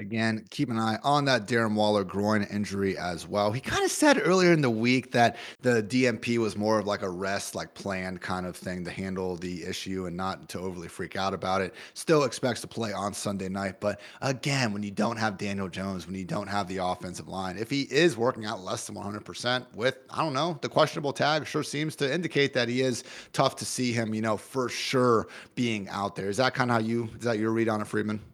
Again, 0.00 0.44
keep 0.50 0.70
an 0.70 0.78
eye 0.78 0.98
on 1.04 1.24
that 1.26 1.46
Darren 1.46 1.76
Waller 1.76 2.02
groin 2.02 2.42
injury 2.50 2.98
as 2.98 3.28
well. 3.28 3.52
He 3.52 3.60
kind 3.60 3.84
of 3.84 3.92
said 3.92 4.20
earlier 4.20 4.52
in 4.52 4.60
the 4.60 4.68
week 4.68 5.12
that 5.12 5.36
the 5.62 5.84
DMP 5.84 6.38
was 6.38 6.56
more 6.56 6.80
of 6.80 6.86
like 6.86 7.02
a 7.02 7.08
rest, 7.08 7.54
like 7.54 7.74
planned 7.74 8.20
kind 8.20 8.44
of 8.44 8.56
thing 8.56 8.84
to 8.86 8.90
handle 8.90 9.36
the 9.36 9.64
issue 9.64 10.06
and 10.06 10.16
not 10.16 10.48
to 10.48 10.58
overly 10.58 10.88
freak 10.88 11.14
out 11.14 11.32
about 11.32 11.60
it. 11.60 11.74
Still 11.94 12.24
expects 12.24 12.60
to 12.62 12.66
play 12.66 12.92
on 12.92 13.14
Sunday 13.14 13.48
night. 13.48 13.78
But 13.78 14.00
again, 14.20 14.72
when 14.72 14.82
you 14.82 14.90
don't 14.90 15.16
have 15.16 15.38
Daniel 15.38 15.68
Jones, 15.68 16.06
when 16.08 16.16
you 16.16 16.24
don't 16.24 16.48
have 16.48 16.66
the 16.66 16.78
offensive 16.78 17.28
line, 17.28 17.56
if 17.56 17.70
he 17.70 17.82
is 17.82 18.16
working 18.16 18.46
out 18.46 18.64
less 18.64 18.88
than 18.88 18.96
100% 18.96 19.64
with, 19.76 19.98
I 20.10 20.22
don't 20.22 20.34
know, 20.34 20.58
the 20.60 20.68
questionable 20.68 21.12
tag 21.12 21.46
sure 21.46 21.62
seems 21.62 21.94
to 21.96 22.12
indicate 22.12 22.52
that 22.54 22.68
he 22.68 22.80
is 22.80 23.04
tough 23.32 23.54
to 23.56 23.64
see 23.64 23.92
him, 23.92 24.12
you 24.12 24.22
know, 24.22 24.38
for 24.38 24.68
sure 24.68 25.28
being 25.54 25.88
out 25.88 26.16
there. 26.16 26.30
Is 26.30 26.38
that 26.38 26.52
kind 26.52 26.72
of 26.72 26.80
how 26.80 26.82
you, 26.82 27.10
is 27.16 27.22
that 27.24 27.38
your 27.38 27.52
read 27.52 27.68
on 27.68 27.80
it, 27.80 27.86
Freedman? 27.86 28.33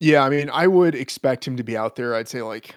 Yeah, 0.00 0.24
I 0.24 0.28
mean, 0.28 0.50
I 0.50 0.66
would 0.66 0.94
expect 0.94 1.46
him 1.46 1.56
to 1.56 1.64
be 1.64 1.76
out 1.76 1.96
there. 1.96 2.14
I'd 2.14 2.28
say 2.28 2.42
like 2.42 2.74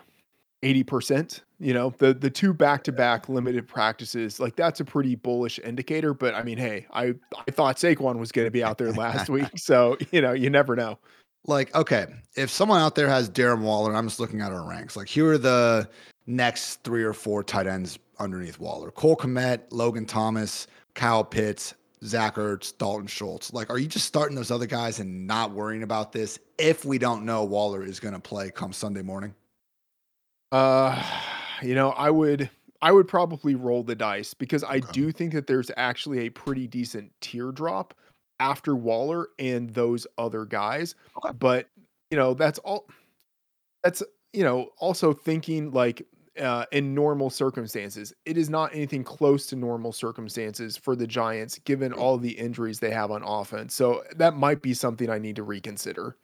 80%, 0.64 1.42
you 1.60 1.74
know, 1.74 1.94
the 1.98 2.14
the 2.14 2.30
two 2.30 2.54
back-to-back 2.54 3.30
limited 3.30 3.68
practices, 3.68 4.40
like 4.40 4.56
that's 4.56 4.80
a 4.80 4.86
pretty 4.86 5.16
bullish 5.16 5.60
indicator, 5.60 6.14
but 6.14 6.34
I 6.34 6.44
mean, 6.44 6.58
hey, 6.58 6.88
I 6.92 7.14
I 7.48 7.52
thought 7.52 7.78
Saquon 7.78 8.18
was 8.18 8.32
going 8.32 8.48
to 8.48 8.52
be 8.52 8.64
out 8.64 8.78
there 8.78 8.92
last 8.92 9.30
week, 9.32 9.50
so, 9.56 9.98
you 10.12 10.22
know, 10.22 10.34
you 10.34 10.50
never 10.50 10.76
know. 10.76 10.98
Like, 11.46 11.74
okay, 11.76 12.08
if 12.36 12.50
someone 12.50 12.82
out 12.82 12.96
there 12.96 13.08
has 13.08 13.30
Darren 13.30 13.62
Waller, 13.62 13.96
I'm 13.96 14.08
just 14.08 14.20
looking 14.20 14.42
at 14.42 14.52
our 14.52 14.68
ranks. 14.68 14.98
Like, 14.98 15.08
here 15.08 15.32
are 15.32 15.38
the 15.38 15.88
next 16.26 16.84
three 16.84 17.04
or 17.04 17.14
four 17.14 17.42
tight 17.44 17.68
ends 17.68 17.98
underneath 18.20 18.60
Waller: 18.60 18.92
Cole 18.92 19.16
Kmet, 19.16 19.62
Logan 19.72 20.06
Thomas, 20.06 20.68
Kyle 20.96 21.24
Pitts, 21.24 21.74
Zach 22.04 22.36
Ertz, 22.36 22.78
Dalton 22.78 23.08
Schultz. 23.08 23.54
Like, 23.54 23.70
are 23.70 23.78
you 23.80 23.88
just 23.88 24.06
starting 24.06 24.36
those 24.36 24.52
other 24.52 24.66
guys 24.68 25.00
and 25.00 25.26
not 25.26 25.52
worrying 25.52 25.84
about 25.84 26.12
this 26.12 26.40
if 26.58 26.86
we 26.86 26.98
don't 26.98 27.26
know 27.26 27.44
Waller 27.44 27.84
is 27.84 28.00
going 28.00 28.14
to 28.14 28.20
play 28.20 28.52
come 28.52 28.72
Sunday 28.74 29.02
morning? 29.02 29.34
Uh, 30.52 31.02
you 31.62 31.76
know, 31.76 31.90
I 31.92 32.10
would 32.10 32.50
I 32.82 32.92
would 32.92 33.08
probably 33.08 33.56
roll 33.56 33.84
the 33.84 33.96
dice 33.96 34.34
because 34.34 34.64
I 34.64 34.76
Okay. 34.78 34.88
do 34.92 35.12
think 35.12 35.34
that 35.34 35.48
there's 35.48 35.72
actually 35.78 36.20
a 36.28 36.30
pretty 36.30 36.68
decent 36.68 37.12
teardrop 37.22 37.94
after 38.40 38.76
Waller 38.76 39.30
and 39.40 39.72
those 39.72 40.06
other 40.18 40.46
guys, 40.46 40.96
Okay. 41.18 41.36
but 41.40 41.68
you 42.12 42.18
know, 42.18 42.34
that's 42.34 42.60
all 42.60 42.88
That's, 43.84 44.04
you 44.34 44.44
know, 44.44 44.70
also 44.78 45.12
thinking 45.14 45.72
like 45.72 46.06
uh, 46.40 46.66
in 46.72 46.94
normal 46.94 47.30
circumstances, 47.30 48.14
it 48.26 48.38
is 48.38 48.50
not 48.50 48.74
anything 48.74 49.04
close 49.04 49.46
to 49.48 49.56
normal 49.56 49.92
circumstances 49.92 50.78
for 50.78 50.96
the 50.96 51.08
Giants, 51.08 51.60
given 51.60 51.94
all 51.94 52.18
the 52.18 52.38
injuries 52.38 52.80
they 52.80 52.92
have 52.92 53.12
on 53.12 53.24
offense. 53.24 53.74
So 53.74 54.04
that 54.16 54.36
might 54.36 54.62
be 54.62 54.74
something 54.74 55.10
I 55.10 55.20
need 55.20 55.36
to 55.38 55.44
reconsider. 55.44 56.18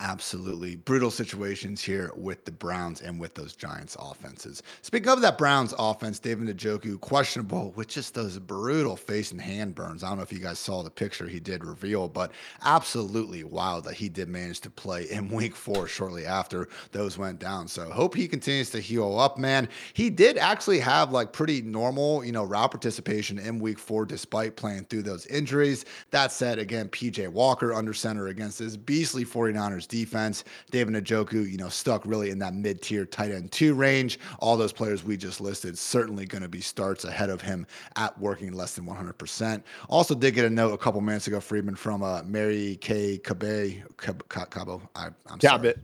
Absolutely. 0.00 0.76
Brutal 0.76 1.10
situations 1.10 1.82
here 1.82 2.12
with 2.14 2.44
the 2.44 2.52
Browns 2.52 3.00
and 3.00 3.18
with 3.18 3.34
those 3.34 3.56
Giants 3.56 3.96
offenses. 3.98 4.62
Speaking 4.80 5.08
of 5.08 5.20
that 5.22 5.36
Browns 5.36 5.74
offense, 5.76 6.20
David 6.20 6.56
Njoku, 6.56 7.00
questionable 7.00 7.72
with 7.76 7.88
just 7.88 8.14
those 8.14 8.38
brutal 8.38 8.94
face 8.94 9.32
and 9.32 9.40
hand 9.40 9.74
burns. 9.74 10.04
I 10.04 10.08
don't 10.10 10.18
know 10.18 10.22
if 10.22 10.32
you 10.32 10.38
guys 10.38 10.60
saw 10.60 10.84
the 10.84 10.90
picture 10.90 11.26
he 11.26 11.40
did 11.40 11.64
reveal, 11.64 12.08
but 12.08 12.30
absolutely 12.62 13.42
wild 13.42 13.84
that 13.84 13.94
he 13.94 14.08
did 14.08 14.28
manage 14.28 14.60
to 14.60 14.70
play 14.70 15.10
in 15.10 15.28
week 15.32 15.56
four 15.56 15.88
shortly 15.88 16.24
after 16.24 16.68
those 16.92 17.18
went 17.18 17.40
down. 17.40 17.66
So 17.66 17.90
hope 17.90 18.14
he 18.14 18.28
continues 18.28 18.70
to 18.70 18.80
heal 18.80 19.18
up, 19.18 19.36
man. 19.36 19.68
He 19.94 20.10
did 20.10 20.38
actually 20.38 20.78
have 20.78 21.10
like 21.10 21.32
pretty 21.32 21.60
normal, 21.60 22.24
you 22.24 22.30
know, 22.30 22.44
route 22.44 22.70
participation 22.70 23.40
in 23.40 23.58
week 23.58 23.80
four 23.80 24.06
despite 24.06 24.54
playing 24.54 24.84
through 24.84 25.02
those 25.02 25.26
injuries. 25.26 25.86
That 26.12 26.30
said, 26.30 26.60
again, 26.60 26.88
PJ 26.88 27.26
Walker 27.30 27.74
under 27.74 27.92
center 27.92 28.28
against 28.28 28.60
this 28.60 28.76
beastly 28.76 29.24
49ers 29.24 29.87
defense. 29.88 30.44
David 30.70 30.94
Njoku, 30.94 31.50
you 31.50 31.56
know, 31.56 31.68
stuck 31.68 32.04
really 32.04 32.30
in 32.30 32.38
that 32.38 32.54
mid 32.54 32.82
tier 32.82 33.04
tight 33.04 33.30
end 33.30 33.52
two 33.52 33.74
range. 33.74 34.18
All 34.38 34.56
those 34.56 34.72
players 34.72 35.04
we 35.04 35.16
just 35.16 35.40
listed 35.40 35.78
certainly 35.78 36.26
going 36.26 36.42
to 36.42 36.48
be 36.48 36.60
starts 36.60 37.04
ahead 37.04 37.30
of 37.30 37.40
him 37.40 37.66
at 37.96 38.18
working 38.18 38.52
less 38.52 38.74
than 38.74 38.86
100%. 38.86 39.62
Also, 39.88 40.14
did 40.14 40.34
get 40.34 40.44
a 40.44 40.50
note 40.50 40.72
a 40.72 40.78
couple 40.78 41.00
minutes 41.00 41.26
ago, 41.26 41.40
Freedman, 41.40 41.74
from 41.74 42.02
uh, 42.02 42.22
Mary 42.24 42.78
Kay 42.80 43.18
Cabe, 43.18 43.82
Cabo. 43.96 44.82
I, 44.94 45.06
am 45.06 45.14
sorry. 45.40 45.40
Cabot. 45.40 45.78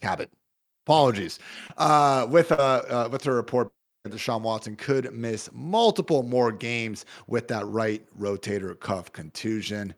Cabot. 0.00 0.30
Apologies. 0.86 1.38
Uh, 1.76 2.26
with 2.28 2.52
uh, 2.52 2.82
uh, 2.88 3.08
with 3.12 3.22
her 3.24 3.34
report 3.34 3.70
that 4.04 4.12
Deshaun 4.12 4.40
Watson 4.40 4.76
could 4.76 5.12
miss 5.12 5.50
multiple 5.52 6.22
more 6.22 6.50
games 6.50 7.04
with 7.26 7.48
that 7.48 7.66
right 7.66 8.02
rotator 8.18 8.78
cuff 8.78 9.12
contusion 9.12 9.94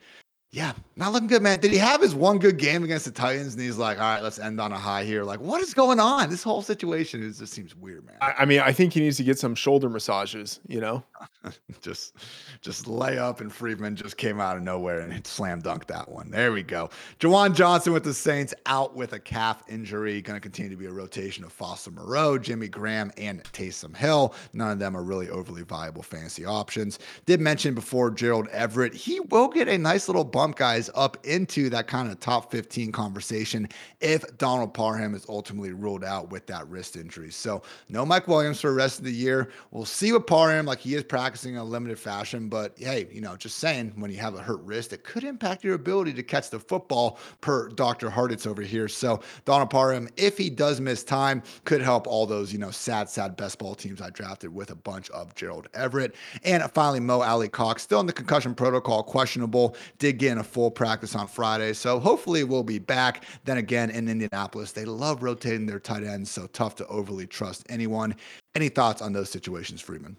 yeah, 0.55 0.73
not 0.97 1.15
looking 1.15 1.29
good, 1.29 1.41
man. 1.41 1.61
Did 1.61 1.73
he 1.73 1.79
have 1.79 2.03
his 2.03 2.15
one 2.15 2.39
good 2.39 2.59
game 2.59 2.85
against 2.85 3.07
the 3.07 3.11
Titans? 3.11 3.55
And 3.55 3.63
he's 3.63 3.79
like, 3.79 3.97
all 3.97 4.05
right, 4.05 4.23
let's 4.23 4.39
end 4.39 4.61
on 4.61 4.71
a 4.71 4.79
high 4.79 5.03
here. 5.03 5.25
Like, 5.25 5.41
what 5.41 5.63
is 5.63 5.73
going 5.73 5.99
on? 5.99 6.29
This 6.29 6.43
whole 6.43 6.61
situation 6.61 7.23
is 7.23 7.39
just 7.39 7.55
seems 7.55 7.75
weird, 7.75 8.05
man. 8.05 8.17
I, 8.21 8.35
I 8.41 8.45
mean, 8.45 8.61
I 8.61 8.71
think 8.71 8.93
he 8.93 9.01
needs 9.01 9.17
to 9.17 9.25
get 9.25 9.39
some 9.39 9.55
shoulder 9.55 9.89
massages, 9.89 10.61
you 10.69 10.83
know? 10.83 11.03
just 11.81 12.17
just 12.61 12.87
lay 12.87 13.17
up 13.17 13.41
and 13.41 13.51
Freedman 13.51 13.97
just 13.97 14.19
came 14.19 14.41
out 14.41 14.59
of 14.59 14.63
nowhere 14.63 15.01
and 15.01 15.27
slam 15.27 15.63
dunked 15.63 15.87
that 15.87 16.07
one. 16.11 16.31
There 16.31 16.53
we 16.53 16.63
go. 16.63 16.91
Juwan 17.19 17.55
Johnson 17.55 17.95
with 17.95 18.05
the 18.05 18.13
Saints 18.13 18.53
out 18.67 18.95
with 18.95 19.15
a 19.15 19.19
calf 19.19 19.63
injury. 19.69 20.21
Going 20.21 20.37
to 20.37 20.41
continue 20.41 20.71
to 20.71 20.77
be 20.77 20.87
a 20.87 20.93
rotation 20.93 21.45
of 21.45 21.53
Foster 21.53 21.91
Moreau, 21.91 22.37
Jimmy 22.37 22.69
Graham, 22.69 23.11
and 23.17 23.43
Taysom 23.45 23.97
Hill. 23.97 24.35
None 24.53 24.71
of 24.71 24.79
them 24.79 24.95
are 24.99 25.03
really 25.03 25.31
overly 25.31 25.63
viable 25.63 26.03
fantasy 26.03 26.45
options. 26.45 26.99
Did 27.25 27.41
mention 27.41 27.75
before 27.75 28.11
Gerald 28.11 28.49
Everett, 28.49 28.93
he 28.93 29.19
will 29.21 29.49
get 29.49 29.67
a 29.67 29.79
nice 29.79 30.09
little 30.09 30.25
bump 30.25 30.42
guys 30.51 30.91
up 30.97 31.25
into 31.25 31.71
that 31.71 31.87
kind 31.87 32.11
of 32.11 32.19
top 32.19 32.51
15 32.51 32.91
conversation 32.91 33.69
if 34.01 34.25
Donald 34.39 34.75
Parham 34.75 35.15
is 35.15 35.25
ultimately 35.29 35.73
ruled 35.73 36.03
out 36.03 36.31
with 36.31 36.47
that 36.47 36.69
wrist 36.69 36.97
injury. 36.97 37.31
So 37.31 37.63
no 37.89 38.05
Mike 38.05 38.27
Williams 38.27 38.61
for 38.61 38.71
the 38.71 38.77
rest 38.77 38.99
of 38.99 39.05
the 39.05 39.13
year. 39.13 39.51
We'll 39.71 39.85
see 39.85 40.13
what 40.13 40.27
Parham, 40.27 40.67
like 40.67 40.81
he 40.81 40.95
is 40.95 41.05
practicing 41.05 41.55
in 41.55 41.61
a 41.61 41.65
limited 41.65 41.99
fashion, 41.99 42.49
but 42.49 42.75
hey, 42.77 43.07
you 43.13 43.21
know, 43.21 43.37
just 43.37 43.59
saying 43.59 43.93
when 43.97 44.11
you 44.11 44.17
have 44.19 44.35
a 44.35 44.43
hurt 44.43 44.61
wrist, 44.63 44.93
it 44.93 45.05
could 45.05 45.23
impact 45.23 45.63
your 45.63 45.75
ability 45.75 46.13
to 46.15 46.23
catch 46.23 46.51
the 46.51 46.59
football 46.59 47.19
per 47.41 47.69
Dr. 47.69 48.11
Hartitz 48.11 48.47
over 48.47 48.63
here. 48.63 48.89
So 48.89 49.21
Donald 49.45 49.71
Parham, 49.71 50.09
if 50.17 50.37
he 50.37 50.51
does 50.51 50.81
miss 50.81 51.05
time, 51.05 51.43
could 51.65 51.81
help 51.81 52.07
all 52.07 52.27
those, 52.27 52.53
you 52.53 52.59
know, 52.59 52.71
sad, 52.71 53.09
sad 53.09 53.37
best 53.37 53.59
ball 53.59 53.75
teams 53.75 54.01
I 54.01 54.11
drafted 54.11 54.53
with 54.55 54.71
a 54.71 54.75
bunch 54.75 55.11
of 55.11 55.35
Gerald 55.35 55.69
Everett. 55.75 56.15
And 56.43 56.63
finally, 56.73 57.01
Mo 57.01 57.21
Alie-Cox, 57.21 57.83
still 57.83 58.01
in 58.01 58.07
the 58.07 58.13
concussion 58.13 58.55
protocol, 58.55 59.03
questionable, 59.03 59.77
did 59.99 60.19
get 60.19 60.32
in 60.33 60.39
a 60.39 60.45
full 60.45 60.71
practice 60.71 61.15
on 61.15 61.29
Friday. 61.29 61.73
So 61.73 62.01
hopefully 62.01 62.43
we'll 62.43 62.65
be 62.65 62.79
back. 62.79 63.25
Then 63.45 63.59
again, 63.59 63.91
in 63.91 64.09
Indianapolis, 64.09 64.73
they 64.73 64.85
love 64.85 65.23
rotating 65.23 65.67
their 65.67 65.81
tight 65.81 66.03
ends, 66.03 66.31
so 66.31 66.47
tough 66.49 66.75
to 66.77 66.87
overly 66.89 67.27
trust 67.27 67.65
anyone. 67.69 68.17
Any 68.55 68.69
thoughts 68.69 69.01
on 69.01 69.13
those 69.13 69.31
situations, 69.31 69.81
Freedman? 69.81 70.17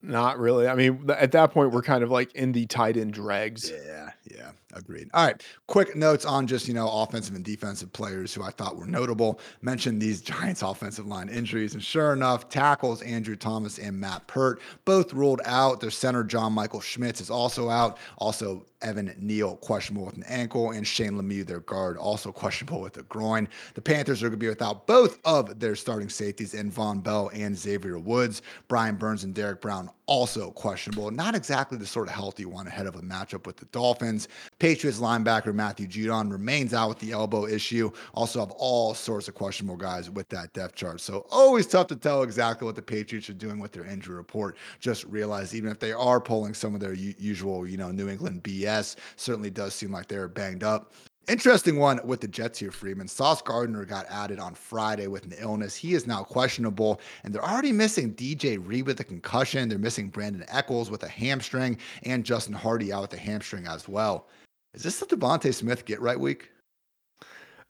Not 0.00 0.38
really. 0.38 0.68
I 0.68 0.76
mean, 0.76 1.10
at 1.10 1.32
that 1.32 1.50
point, 1.50 1.72
we're 1.72 1.82
kind 1.82 2.04
of 2.04 2.10
like 2.10 2.32
in 2.36 2.52
the 2.52 2.66
tight 2.66 2.96
end 2.96 3.12
dregs. 3.12 3.68
Yeah, 3.68 4.10
yeah, 4.30 4.52
agreed. 4.72 5.08
All 5.12 5.26
right, 5.26 5.42
quick 5.66 5.96
notes 5.96 6.24
on 6.24 6.46
just 6.46 6.68
you 6.68 6.74
know 6.74 6.88
offensive 6.88 7.34
and 7.34 7.44
defensive 7.44 7.92
players 7.92 8.32
who 8.32 8.44
I 8.44 8.50
thought 8.50 8.76
were 8.76 8.86
notable. 8.86 9.40
Mentioned 9.60 10.00
these 10.00 10.22
Giants 10.22 10.62
offensive 10.62 11.08
line 11.08 11.28
injuries, 11.28 11.74
and 11.74 11.82
sure 11.82 12.12
enough, 12.12 12.48
tackles 12.48 13.02
Andrew 13.02 13.34
Thomas 13.34 13.80
and 13.80 13.98
Matt 13.98 14.24
Peart 14.28 14.60
both 14.84 15.12
ruled 15.12 15.40
out. 15.44 15.80
Their 15.80 15.90
center 15.90 16.22
John 16.22 16.52
Michael 16.52 16.80
Schmitz 16.80 17.20
is 17.20 17.28
also 17.28 17.68
out. 17.68 17.98
Also, 18.18 18.64
Evan 18.82 19.14
Neal 19.18 19.56
questionable 19.56 20.06
with 20.06 20.16
an 20.16 20.24
ankle, 20.24 20.70
and 20.70 20.86
Shane 20.86 21.12
Lemieux, 21.12 21.46
their 21.46 21.60
guard, 21.60 21.96
also 21.96 22.32
questionable 22.32 22.80
with 22.80 22.96
a 22.96 23.02
groin. 23.04 23.48
The 23.74 23.80
Panthers 23.80 24.22
are 24.22 24.28
going 24.28 24.38
to 24.38 24.44
be 24.44 24.48
without 24.48 24.86
both 24.86 25.18
of 25.24 25.58
their 25.58 25.76
starting 25.76 26.08
safeties 26.08 26.54
in 26.54 26.70
Vonn 26.70 27.02
Bell 27.02 27.30
and 27.32 27.56
Xavier 27.56 27.98
Woods. 27.98 28.42
Brian 28.68 28.96
Burns 28.96 29.24
and 29.24 29.34
Derrick 29.34 29.60
Brown 29.60 29.90
also 30.08 30.50
questionable. 30.50 31.10
Not 31.10 31.36
exactly 31.36 31.78
the 31.78 31.86
sort 31.86 32.08
of 32.08 32.14
healthy 32.14 32.46
one 32.46 32.66
ahead 32.66 32.86
of 32.86 32.96
a 32.96 33.02
matchup 33.02 33.46
with 33.46 33.58
the 33.58 33.66
Dolphins. 33.66 34.26
Patriots 34.58 34.98
linebacker 34.98 35.54
Matthew 35.54 35.86
Judon 35.86 36.32
remains 36.32 36.74
out 36.74 36.88
with 36.88 36.98
the 36.98 37.12
elbow 37.12 37.46
issue. 37.46 37.90
Also 38.14 38.40
have 38.40 38.50
all 38.52 38.94
sorts 38.94 39.28
of 39.28 39.34
questionable 39.34 39.76
guys 39.76 40.10
with 40.10 40.28
that 40.30 40.52
depth 40.54 40.74
chart. 40.74 41.00
So 41.00 41.26
always 41.30 41.66
tough 41.66 41.86
to 41.88 41.96
tell 41.96 42.22
exactly 42.22 42.64
what 42.64 42.74
the 42.74 42.82
Patriots 42.82 43.28
are 43.28 43.34
doing 43.34 43.58
with 43.60 43.72
their 43.72 43.84
injury 43.84 44.16
report. 44.16 44.56
Just 44.80 45.04
realize 45.04 45.54
even 45.54 45.70
if 45.70 45.78
they 45.78 45.92
are 45.92 46.20
pulling 46.20 46.54
some 46.54 46.74
of 46.74 46.80
their 46.80 46.94
u- 46.94 47.14
usual, 47.18 47.68
you 47.68 47.76
know, 47.76 47.90
New 47.90 48.08
England 48.08 48.42
BS 48.42 48.96
certainly 49.16 49.50
does 49.50 49.74
seem 49.74 49.92
like 49.92 50.08
they're 50.08 50.26
banged 50.26 50.64
up. 50.64 50.94
Interesting 51.28 51.78
one 51.78 52.00
with 52.04 52.22
the 52.22 52.28
Jets 52.28 52.58
here, 52.58 52.70
Freedman. 52.70 53.06
Sauce 53.06 53.42
Gardner 53.42 53.84
got 53.84 54.06
added 54.08 54.38
on 54.38 54.54
Friday 54.54 55.08
with 55.08 55.24
an 55.24 55.34
illness. 55.38 55.76
He 55.76 55.92
is 55.92 56.06
now 56.06 56.22
questionable, 56.22 57.02
and 57.22 57.34
they're 57.34 57.44
already 57.44 57.70
missing 57.70 58.14
DJ 58.14 58.58
Reed 58.58 58.86
with 58.86 58.98
a 59.00 59.04
concussion. 59.04 59.68
They're 59.68 59.78
missing 59.78 60.10
Brandin 60.10 60.46
Echols 60.48 60.90
with 60.90 61.02
a 61.02 61.08
hamstring, 61.08 61.76
and 62.04 62.24
Justin 62.24 62.54
Hardee 62.54 62.92
out 62.92 63.02
with 63.02 63.12
a 63.12 63.18
hamstring 63.18 63.66
as 63.66 63.86
well. 63.86 64.26
Is 64.72 64.82
this 64.82 65.00
the 65.00 65.06
DeVonta 65.06 65.52
Smith 65.52 65.84
get 65.84 66.00
right 66.00 66.18
week? 66.18 66.48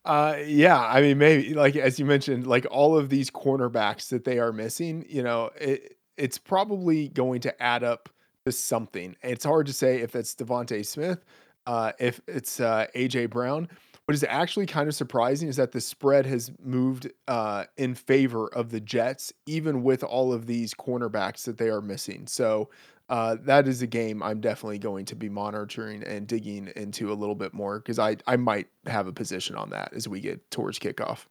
Uh, 0.04 0.36
yeah, 0.46 0.80
I 0.80 1.00
mean, 1.00 1.18
maybe 1.18 1.52
like 1.52 1.74
as 1.74 1.98
you 1.98 2.04
mentioned, 2.04 2.46
like 2.46 2.64
all 2.70 2.96
of 2.96 3.08
these 3.08 3.28
cornerbacks 3.28 4.08
that 4.10 4.22
they 4.22 4.38
are 4.38 4.52
missing, 4.52 5.04
you 5.08 5.24
know, 5.24 5.50
it, 5.60 5.96
it's 6.16 6.38
probably 6.38 7.08
going 7.08 7.40
to 7.40 7.62
add 7.62 7.82
up 7.82 8.08
to 8.46 8.52
something. 8.52 9.16
It's 9.22 9.44
hard 9.44 9.66
to 9.66 9.72
say 9.72 10.00
if 10.00 10.14
it's 10.14 10.34
DeVonta 10.36 10.86
Smith, 10.86 11.24
uh, 11.68 11.92
if 12.00 12.20
it's 12.26 12.58
uh, 12.58 12.86
AJ 12.96 13.30
Brown. 13.30 13.68
What 14.06 14.14
is 14.14 14.24
actually 14.26 14.64
kind 14.64 14.88
of 14.88 14.94
surprising 14.94 15.50
is 15.50 15.56
that 15.56 15.72
the 15.72 15.82
spread 15.82 16.24
has 16.24 16.50
moved 16.64 17.10
uh, 17.28 17.64
in 17.76 17.94
favor 17.94 18.48
of 18.48 18.70
the 18.70 18.80
Jets, 18.80 19.34
even 19.44 19.82
with 19.82 20.02
all 20.02 20.32
of 20.32 20.46
these 20.46 20.72
cornerbacks 20.72 21.44
that 21.44 21.58
they 21.58 21.68
are 21.68 21.82
missing. 21.82 22.26
So 22.26 22.70
uh, 23.10 23.36
that 23.42 23.68
is 23.68 23.82
a 23.82 23.86
game 23.86 24.22
I'm 24.22 24.40
definitely 24.40 24.78
going 24.78 25.04
to 25.06 25.14
be 25.14 25.28
monitoring 25.28 26.02
and 26.04 26.26
digging 26.26 26.72
into 26.74 27.12
a 27.12 27.14
little 27.14 27.34
bit 27.34 27.52
more 27.52 27.80
because 27.80 27.98
I 27.98 28.16
I 28.26 28.36
might 28.36 28.68
have 28.86 29.06
a 29.06 29.12
position 29.12 29.54
on 29.56 29.68
that 29.70 29.92
as 29.92 30.08
we 30.08 30.20
get 30.20 30.50
towards 30.50 30.78
kickoff. 30.78 31.26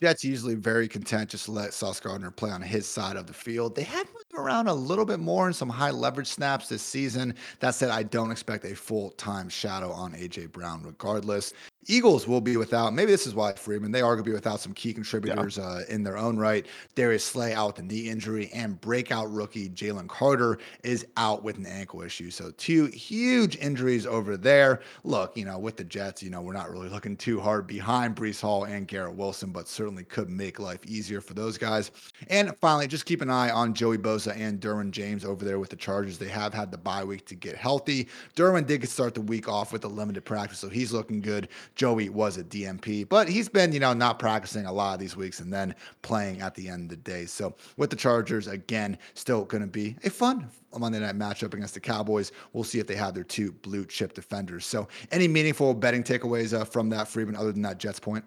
Jets 0.00 0.24
usually 0.24 0.54
very 0.54 0.88
content 0.88 1.30
just 1.30 1.44
to 1.44 1.52
let 1.52 1.74
Sauce 1.74 2.00
Gardner 2.00 2.30
play 2.30 2.50
on 2.50 2.62
his 2.62 2.88
side 2.88 3.16
of 3.16 3.26
the 3.26 3.34
field. 3.34 3.76
They 3.76 3.82
had 3.82 4.06
moved 4.14 4.23
around 4.36 4.68
a 4.68 4.74
little 4.74 5.04
bit 5.04 5.20
more 5.20 5.46
in 5.46 5.52
some 5.52 5.68
high 5.68 5.90
leverage 5.90 6.28
snaps 6.28 6.68
this 6.68 6.82
season. 6.82 7.34
That 7.60 7.74
said, 7.74 7.90
I 7.90 8.02
don't 8.02 8.30
expect 8.30 8.64
a 8.64 8.74
full 8.74 9.10
time 9.10 9.48
shadow 9.48 9.90
on 9.90 10.12
AJ 10.12 10.52
Brown 10.52 10.82
regardless. 10.82 11.52
Eagles 11.86 12.26
will 12.26 12.40
be 12.40 12.56
without, 12.56 12.94
maybe 12.94 13.10
this 13.10 13.26
is 13.26 13.34
why 13.34 13.52
Freedman. 13.52 13.92
they 13.92 14.00
are 14.00 14.14
going 14.14 14.24
to 14.24 14.30
be 14.30 14.34
without 14.34 14.60
some 14.60 14.72
key 14.72 14.92
contributors 14.92 15.56
yeah. 15.56 15.64
uh, 15.64 15.80
in 15.88 16.02
their 16.02 16.16
own 16.16 16.36
right. 16.36 16.66
Darius 16.94 17.24
Slay 17.24 17.54
out 17.54 17.68
with 17.68 17.78
a 17.78 17.82
knee 17.82 18.08
injury, 18.08 18.50
and 18.54 18.80
breakout 18.80 19.32
rookie 19.32 19.68
Jalen 19.68 20.08
Carter 20.08 20.58
is 20.82 21.06
out 21.16 21.42
with 21.42 21.56
an 21.58 21.66
ankle 21.66 22.02
issue. 22.02 22.30
So, 22.30 22.52
two 22.56 22.86
huge 22.86 23.56
injuries 23.56 24.06
over 24.06 24.36
there. 24.36 24.80
Look, 25.04 25.36
you 25.36 25.44
know, 25.44 25.58
with 25.58 25.76
the 25.76 25.84
Jets, 25.84 26.22
you 26.22 26.30
know, 26.30 26.40
we're 26.40 26.52
not 26.52 26.70
really 26.70 26.88
looking 26.88 27.16
too 27.16 27.40
hard 27.40 27.66
behind 27.66 28.16
Breece 28.16 28.40
Hall 28.40 28.64
and 28.64 28.86
Garrett 28.86 29.14
Wilson, 29.14 29.50
but 29.50 29.68
certainly 29.68 30.04
could 30.04 30.30
make 30.30 30.58
life 30.58 30.84
easier 30.86 31.20
for 31.20 31.34
those 31.34 31.58
guys. 31.58 31.90
And 32.28 32.54
finally, 32.60 32.86
just 32.86 33.06
keep 33.06 33.20
an 33.20 33.30
eye 33.30 33.50
on 33.50 33.74
Joey 33.74 33.98
Bosa 33.98 34.36
and 34.38 34.60
Derwin 34.60 34.90
James 34.90 35.24
over 35.24 35.44
there 35.44 35.58
with 35.58 35.70
the 35.70 35.76
Chargers. 35.76 36.18
They 36.18 36.28
have 36.28 36.54
had 36.54 36.70
the 36.70 36.78
bye 36.78 37.04
week 37.04 37.26
to 37.26 37.34
get 37.34 37.56
healthy. 37.56 38.08
Derwin 38.36 38.66
did 38.66 38.88
start 38.88 39.14
the 39.14 39.20
week 39.20 39.48
off 39.48 39.72
with 39.72 39.84
a 39.84 39.88
limited 39.88 40.24
practice, 40.24 40.58
so 40.58 40.68
he's 40.68 40.92
looking 40.92 41.20
good. 41.20 41.48
Joey 41.74 42.08
was 42.08 42.36
a 42.36 42.44
DMP, 42.44 43.08
but 43.08 43.28
he's 43.28 43.48
been, 43.48 43.72
you 43.72 43.80
know, 43.80 43.92
not 43.92 44.18
practicing 44.18 44.66
a 44.66 44.72
lot 44.72 44.94
of 44.94 45.00
these 45.00 45.16
weeks 45.16 45.40
and 45.40 45.52
then 45.52 45.74
playing 46.02 46.40
at 46.40 46.54
the 46.54 46.68
end 46.68 46.84
of 46.84 46.88
the 46.90 46.96
day. 46.96 47.26
So 47.26 47.54
with 47.76 47.90
the 47.90 47.96
Chargers, 47.96 48.46
again, 48.46 48.98
still 49.14 49.44
going 49.44 49.62
to 49.62 49.66
be 49.66 49.96
a 50.04 50.10
fun 50.10 50.48
Monday 50.78 51.00
night 51.00 51.18
matchup 51.18 51.54
against 51.54 51.74
the 51.74 51.80
Cowboys. 51.80 52.32
We'll 52.52 52.64
see 52.64 52.78
if 52.78 52.86
they 52.86 52.96
have 52.96 53.14
their 53.14 53.24
two 53.24 53.52
blue 53.52 53.84
chip 53.86 54.14
defenders. 54.14 54.66
So 54.66 54.88
any 55.10 55.28
meaningful 55.28 55.74
betting 55.74 56.02
takeaways 56.02 56.58
uh, 56.58 56.64
from 56.64 56.90
that, 56.90 57.08
Freedman, 57.08 57.36
other 57.36 57.52
than 57.52 57.62
that 57.62 57.78
Jets 57.78 58.00
point? 58.00 58.24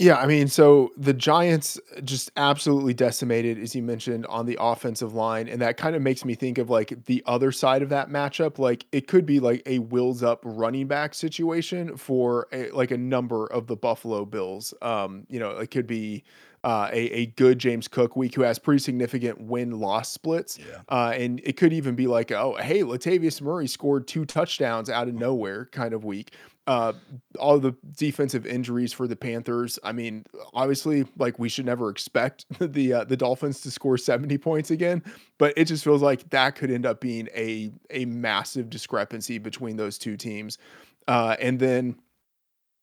Yeah, 0.00 0.14
I 0.14 0.26
mean, 0.26 0.46
so 0.46 0.92
the 0.96 1.12
Giants 1.12 1.80
just 2.04 2.30
absolutely 2.36 2.94
decimated, 2.94 3.58
as 3.58 3.74
you 3.74 3.82
mentioned, 3.82 4.26
on 4.26 4.46
the 4.46 4.56
offensive 4.60 5.12
line, 5.12 5.48
and 5.48 5.60
that 5.60 5.76
kind 5.76 5.96
of 5.96 6.02
makes 6.02 6.24
me 6.24 6.36
think 6.36 6.58
of 6.58 6.70
like 6.70 7.04
the 7.06 7.20
other 7.26 7.50
side 7.50 7.82
of 7.82 7.88
that 7.88 8.08
matchup. 8.08 8.60
Like 8.60 8.86
it 8.92 9.08
could 9.08 9.26
be 9.26 9.40
like 9.40 9.60
a 9.66 9.80
wills 9.80 10.22
up 10.22 10.40
running 10.44 10.86
back 10.86 11.14
situation 11.14 11.96
for 11.96 12.46
a, 12.52 12.70
like 12.70 12.92
a 12.92 12.96
number 12.96 13.46
of 13.48 13.66
the 13.66 13.74
Buffalo 13.74 14.24
Bills. 14.24 14.72
Um, 14.82 15.26
you 15.28 15.40
know, 15.40 15.50
it 15.58 15.72
could 15.72 15.88
be 15.88 16.22
uh, 16.64 16.88
a, 16.92 16.98
a 17.10 17.26
good 17.26 17.58
James 17.58 17.88
Cook 17.88 18.16
week 18.16 18.34
who 18.34 18.42
has 18.42 18.58
pretty 18.58 18.80
significant 18.80 19.40
win 19.40 19.78
loss 19.78 20.10
splits. 20.10 20.58
Yeah. 20.58 20.80
Uh, 20.88 21.12
and 21.14 21.40
it 21.44 21.56
could 21.56 21.72
even 21.72 21.94
be 21.94 22.06
like, 22.06 22.32
oh, 22.32 22.56
hey, 22.60 22.80
Latavius 22.80 23.40
Murray 23.40 23.66
scored 23.66 24.06
two 24.06 24.24
touchdowns 24.24 24.90
out 24.90 25.08
of 25.08 25.14
nowhere 25.14 25.66
kind 25.66 25.94
of 25.94 26.04
week. 26.04 26.32
Uh, 26.66 26.92
all 27.38 27.58
the 27.58 27.74
defensive 27.96 28.44
injuries 28.44 28.92
for 28.92 29.06
the 29.08 29.16
Panthers. 29.16 29.78
I 29.82 29.92
mean, 29.92 30.26
obviously, 30.52 31.06
like 31.16 31.38
we 31.38 31.48
should 31.48 31.64
never 31.64 31.88
expect 31.88 32.44
the 32.58 32.92
uh, 32.92 33.04
the 33.04 33.16
Dolphins 33.16 33.62
to 33.62 33.70
score 33.70 33.96
70 33.96 34.36
points 34.36 34.70
again, 34.70 35.02
but 35.38 35.54
it 35.56 35.64
just 35.64 35.82
feels 35.82 36.02
like 36.02 36.28
that 36.28 36.56
could 36.56 36.70
end 36.70 36.84
up 36.84 37.00
being 37.00 37.28
a 37.34 37.72
a 37.88 38.04
massive 38.04 38.68
discrepancy 38.68 39.38
between 39.38 39.78
those 39.78 39.96
two 39.96 40.18
teams. 40.18 40.58
Uh, 41.06 41.36
and 41.40 41.58
then 41.58 41.96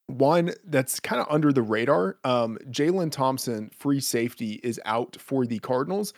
one 0.08 0.54
that's 0.66 1.00
kind 1.00 1.22
of 1.22 1.28
under 1.30 1.52
the 1.52 1.62
radar. 1.62 2.18
Um, 2.24 2.58
Jalen 2.70 3.12
Thompson, 3.12 3.70
free 3.76 4.00
safety, 4.00 4.60
is 4.64 4.80
out 4.86 5.18
for 5.20 5.46
the 5.46 5.60
Cardinals. 5.60 6.14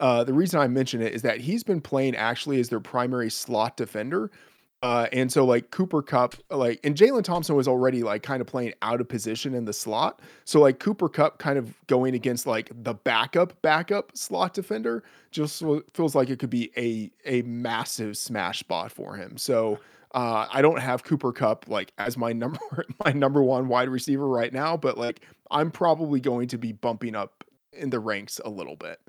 Uh, 0.00 0.24
the 0.24 0.34
reason 0.34 0.60
I 0.60 0.68
mention 0.68 1.00
it 1.00 1.14
is 1.14 1.22
that 1.22 1.40
he's 1.40 1.62
been 1.62 1.80
playing 1.80 2.16
actually 2.16 2.60
as 2.60 2.68
their 2.68 2.80
primary 2.80 3.30
slot 3.30 3.76
defender. 3.76 4.30
Uh, 4.80 5.08
and 5.12 5.32
so 5.32 5.44
like 5.44 5.70
Cooper 5.70 6.02
Kupp, 6.02 6.36
like, 6.50 6.78
and 6.84 6.94
Jalen 6.94 7.24
Thompson 7.24 7.56
was 7.56 7.66
already 7.66 8.02
like 8.04 8.22
kind 8.22 8.40
of 8.40 8.46
playing 8.46 8.74
out 8.82 9.00
of 9.00 9.08
position 9.08 9.54
in 9.54 9.64
the 9.64 9.72
slot. 9.72 10.20
So 10.44 10.60
like 10.60 10.78
Cooper 10.78 11.08
Kupp 11.08 11.38
kind 11.38 11.58
of 11.58 11.74
going 11.88 12.14
against 12.14 12.46
like 12.46 12.70
the 12.84 12.94
backup, 12.94 13.60
backup 13.62 14.16
slot 14.16 14.54
defender 14.54 15.02
just 15.32 15.64
feels 15.94 16.14
like 16.14 16.30
it 16.30 16.38
could 16.38 16.50
be 16.50 16.70
a 16.76 17.10
a 17.24 17.42
massive 17.42 18.16
smash 18.16 18.60
spot 18.60 18.92
for 18.92 19.16
him. 19.16 19.36
So 19.36 19.80
uh, 20.12 20.46
I 20.50 20.62
don't 20.62 20.80
have 20.80 21.04
Cooper 21.04 21.32
Kupp 21.32 21.68
like 21.68 21.92
as 21.98 22.16
my 22.16 22.32
number 22.32 22.58
my 23.04 23.12
number 23.12 23.42
one 23.42 23.68
wide 23.68 23.88
receiver 23.88 24.26
right 24.26 24.52
now, 24.52 24.76
but 24.76 24.96
like 24.98 25.20
I'm 25.50 25.70
probably 25.70 26.20
going 26.20 26.48
to 26.48 26.58
be 26.58 26.72
bumping 26.72 27.14
up 27.14 27.44
in 27.72 27.90
the 27.90 28.00
ranks 28.00 28.40
a 28.44 28.50
little 28.50 28.76
bit. 28.76 29.00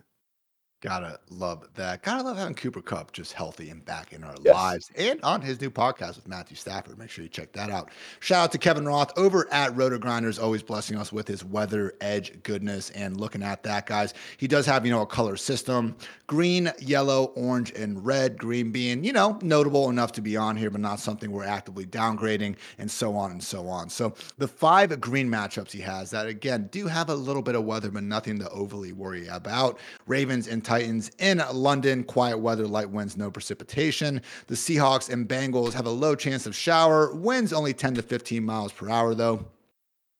Gotta 0.81 1.19
love 1.29 1.67
that. 1.75 2.03
Gotta 2.03 2.23
love 2.23 2.37
having 2.37 2.55
Cooper 2.55 2.81
Kupp 2.81 3.11
just 3.11 3.33
healthy 3.33 3.69
and 3.69 3.83
back 3.83 4.13
in 4.13 4.23
our 4.23 4.33
Yes. 4.41 4.53
lives 4.55 4.91
and 4.95 5.19
on 5.23 5.41
his 5.41 5.59
new 5.59 5.69
podcast 5.69 6.15
with 6.15 6.25
Matthew 6.25 6.55
Stafford. 6.55 6.97
Make 6.97 7.09
sure 7.09 7.21
you 7.23 7.29
check 7.29 7.51
that 7.51 7.69
out. 7.69 7.89
Shout 8.21 8.45
out 8.45 8.51
to 8.53 8.57
Kevin 8.57 8.85
Roth 8.85 9.11
over 9.17 9.51
at 9.51 9.75
Roto 9.75 9.97
Grinders, 9.97 10.39
always 10.39 10.63
blessing 10.63 10.97
us 10.97 11.11
with 11.11 11.27
his 11.27 11.43
weather 11.43 11.95
edge 11.99 12.41
goodness. 12.43 12.91
And 12.91 13.19
looking 13.19 13.43
at 13.43 13.61
that, 13.63 13.87
guys, 13.87 14.13
he 14.37 14.47
does 14.47 14.65
have, 14.67 14.85
you 14.85 14.91
know, 14.93 15.01
a 15.01 15.05
color 15.05 15.35
system 15.35 15.97
green, 16.27 16.71
yellow, 16.79 17.25
orange, 17.35 17.71
and 17.71 18.05
red. 18.05 18.37
Green 18.37 18.71
being, 18.71 19.03
you 19.03 19.11
know, 19.11 19.37
notable 19.41 19.89
enough 19.89 20.11
to 20.13 20.21
be 20.21 20.37
on 20.37 20.55
here, 20.55 20.69
but 20.69 20.79
not 20.79 20.99
something 20.99 21.31
we're 21.31 21.43
actively 21.43 21.85
downgrading, 21.87 22.55
and 22.77 22.89
so 22.89 23.15
on 23.15 23.31
and 23.31 23.43
so 23.43 23.67
on. 23.67 23.89
So 23.89 24.13
the 24.37 24.47
five 24.47 25.01
green 25.01 25.27
matchups 25.27 25.71
he 25.71 25.81
has 25.81 26.11
that, 26.11 26.27
again, 26.27 26.69
do 26.71 26.85
have 26.87 27.09
a 27.09 27.15
little 27.15 27.41
bit 27.41 27.55
of 27.55 27.65
weather, 27.65 27.89
but 27.89 28.03
nothing 28.03 28.37
to 28.39 28.49
overly 28.51 28.93
worry 28.93 29.27
about. 29.27 29.79
Ravens 30.05 30.47
and 30.47 30.63
Titans 30.69 31.09
in 31.17 31.41
London, 31.51 32.03
quiet 32.03 32.37
weather, 32.37 32.67
light 32.67 32.91
winds, 32.91 33.17
no 33.17 33.31
precipitation. 33.31 34.21
The 34.45 34.53
Seahawks 34.53 35.09
and 35.09 35.27
Bengals 35.27 35.73
have 35.73 35.87
a 35.87 35.89
low 35.89 36.13
chance 36.13 36.45
of 36.45 36.55
shower, 36.55 37.11
winds 37.15 37.51
only 37.51 37.73
10 37.73 37.95
to 37.95 38.03
15 38.03 38.45
miles 38.45 38.71
per 38.71 38.87
hour, 38.87 39.15
though. 39.15 39.47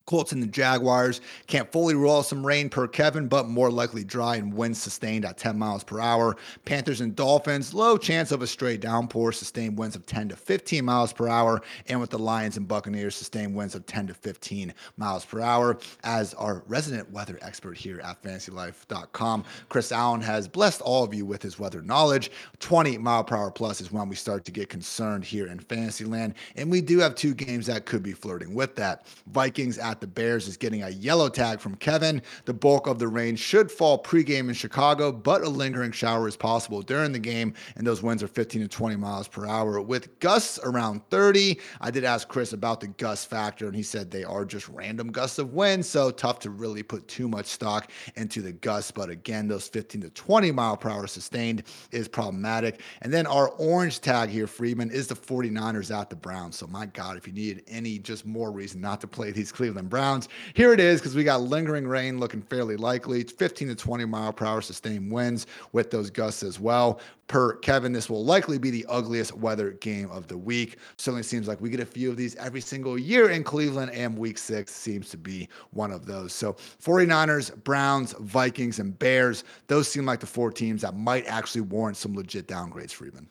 Colts 0.10 0.32
and 0.32 0.42
the 0.42 0.48
Jaguars 0.48 1.22
can't 1.46 1.72
fully 1.72 1.94
rule 1.94 2.18
out 2.18 2.26
some 2.26 2.44
rain 2.44 2.68
per 2.68 2.88
Kevin, 2.88 3.28
but 3.28 3.48
more 3.48 3.70
likely 3.70 4.04
dry 4.04 4.38
and 4.38 4.52
winds 4.52 4.82
sustained 4.82 5.24
at 5.24 5.38
10 5.38 5.56
miles 5.56 5.84
per 5.84 6.00
hour. 6.00 6.36
Panthers 6.66 7.02
and 7.02 7.16
Dolphins, 7.16 7.76
low 7.76 7.96
chance 7.96 8.32
of 8.32 8.42
a 8.42 8.48
stray 8.48 8.76
downpour, 8.76 9.32
sustained 9.32 9.78
winds 9.78 9.96
of 9.96 10.08
10 10.08 10.30
to 10.30 10.36
15 10.36 10.84
miles 10.84 11.14
per 11.14 11.28
hour. 11.28 11.62
And 11.90 12.02
with 12.02 12.10
the 12.10 12.18
Lions 12.18 12.58
and 12.58 12.68
Buccaneers, 12.68 13.16
sustained 13.16 13.54
winds 13.54 13.76
of 13.76 13.86
10 13.86 14.08
to 14.08 14.16
15 14.16 14.74
miles 14.98 15.26
per 15.26 15.42
hour. 15.42 15.78
As 16.04 16.34
our 16.34 16.64
resident 16.66 17.12
weather 17.12 17.38
expert 17.44 17.78
here 17.78 18.02
at 18.04 18.20
fantasylife.com, 18.24 19.44
Chris 19.70 19.92
Allen 19.92 20.22
has 20.22 20.48
blessed 20.48 20.82
all 20.82 21.04
of 21.04 21.14
you 21.14 21.24
with 21.24 21.44
his 21.44 21.60
weather 21.60 21.84
knowledge. 21.84 22.32
20 22.58 22.98
mile 22.98 23.24
per 23.24 23.36
hour 23.36 23.52
plus 23.52 23.80
is 23.80 23.92
when 23.92 24.10
we 24.10 24.16
start 24.16 24.44
to 24.46 24.52
get 24.52 24.70
concerned 24.70 25.24
here 25.24 25.46
in 25.46 25.60
Fantasyland. 25.60 26.34
And 26.56 26.72
we 26.72 26.82
do 26.82 26.98
have 26.98 27.14
two 27.14 27.36
games 27.36 27.68
that 27.68 27.86
could 27.86 28.02
be 28.02 28.14
flirting 28.14 28.56
with 28.56 28.76
that. 28.78 29.06
Vikings 29.28 29.78
at 29.78 29.99
the 30.02 30.08
Bears 30.08 30.48
is 30.48 30.58
getting 30.58 30.84
a 30.84 30.90
yellow 30.90 31.30
tag 31.30 31.60
from 31.60 31.76
Kevin. 31.76 32.22
The 32.46 32.54
bulk 32.54 32.88
of 32.88 33.00
the 33.00 33.08
rain 33.08 33.36
should 33.36 33.72
fall 33.72 34.02
pregame 34.02 34.50
in 34.50 34.54
Chicago, 34.54 35.12
but 35.12 35.42
a 35.42 35.50
lingering 35.50 35.92
shower 35.92 36.28
is 36.28 36.36
possible 36.36 36.82
during 36.82 37.12
the 37.12 37.20
game, 37.20 37.54
and 37.76 37.86
those 37.86 38.02
winds 38.02 38.24
are 38.24 38.28
15 38.28 38.62
to 38.62 38.68
20 38.68 38.96
miles 38.96 39.28
per 39.28 39.46
hour 39.46 39.82
with 39.82 40.20
gusts 40.20 40.60
around 40.64 41.02
30. 41.10 41.60
I 41.82 41.92
did 41.92 42.04
ask 42.04 42.28
Chris 42.28 42.54
about 42.54 42.80
the 42.80 42.88
gust 42.88 43.30
factor, 43.30 43.68
and 43.68 43.76
he 43.76 43.84
said 43.84 44.10
they 44.10 44.24
are 44.24 44.46
just 44.46 44.68
random 44.70 45.12
gusts 45.12 45.40
of 45.40 45.54
wind, 45.54 45.86
so 45.86 46.12
tough 46.12 46.40
to 46.40 46.50
really 46.50 46.84
put 46.84 47.08
too 47.08 47.28
much 47.28 47.46
stock 47.46 47.92
into 48.16 48.42
the 48.42 48.52
gusts. 48.52 48.92
But 48.92 49.10
again, 49.10 49.48
those 49.48 49.68
15 49.68 50.02
to 50.02 50.10
20 50.10 50.52
mile 50.52 50.78
per 50.78 50.90
hour 50.90 51.08
sustained 51.08 51.64
is 51.92 52.08
problematic. 52.08 52.82
And 53.02 53.14
then 53.14 53.26
our 53.28 53.50
orange 53.50 54.02
tag 54.02 54.30
here, 54.30 54.48
Freedman, 54.48 54.92
is 54.92 55.08
the 55.08 55.16
49ers 55.16 55.96
at 55.96 56.10
the 56.10 56.16
Browns. 56.16 56.58
So 56.58 56.68
my 56.68 56.86
God, 56.86 57.18
if 57.18 57.28
you 57.28 57.34
needed 57.34 57.64
any 57.68 58.00
just 58.00 58.26
more 58.26 58.52
reason 58.52 58.82
not 58.82 59.02
to 59.02 59.08
play 59.08 59.32
these 59.32 59.52
Cleveland 59.52 59.89
Browns. 59.90 60.30
Here 60.54 60.74
it 60.74 60.80
is 60.80 61.00
because 61.00 61.16
we 61.16 61.24
got 61.24 61.42
lingering 61.42 61.88
rain 61.88 62.20
looking 62.20 62.42
fairly 62.42 62.78
likely. 62.78 63.22
It's 63.22 63.32
15 63.32 63.70
to 63.70 63.76
20 63.76 64.06
mile 64.06 64.32
per 64.32 64.46
hour 64.46 64.62
sustained 64.62 65.12
winds 65.12 65.48
with 65.72 65.92
those 65.92 66.10
gusts 66.10 66.44
as 66.44 66.60
well. 66.60 67.00
Per 67.28 67.56
Kevin, 67.58 67.92
this 67.92 68.10
will 68.10 68.24
likely 68.24 68.58
be 68.58 68.72
the 68.72 68.86
ugliest 68.90 69.36
weather 69.36 69.72
game 69.72 70.10
of 70.10 70.28
the 70.28 70.38
week. 70.38 70.78
Certainly 70.98 71.24
seems 71.24 71.48
like 71.48 71.62
we 71.62 71.70
get 71.70 71.80
a 71.80 71.86
few 71.86 72.10
of 72.10 72.18
these 72.18 72.36
every 72.38 72.62
single 72.62 72.98
year 72.98 73.30
in 73.30 73.44
Cleveland, 73.44 73.92
and 73.92 74.18
week 74.18 74.38
six 74.38 74.74
seems 74.74 75.10
to 75.10 75.18
be 75.18 75.48
one 75.72 75.92
of 75.92 76.06
those. 76.06 76.34
So 76.34 76.54
49ers, 76.54 77.64
Browns, 77.64 78.14
Vikings, 78.20 78.80
and 78.80 78.98
Bears, 78.98 79.44
those 79.68 79.88
seem 79.88 80.06
like 80.06 80.22
the 80.22 80.28
four 80.28 80.52
teams 80.52 80.82
that 80.82 80.96
might 80.96 81.26
actually 81.28 81.62
warrant 81.62 81.98
some 81.98 82.16
legit 82.16 82.48
downgrades, 82.48 82.94
Freedman. 82.94 83.30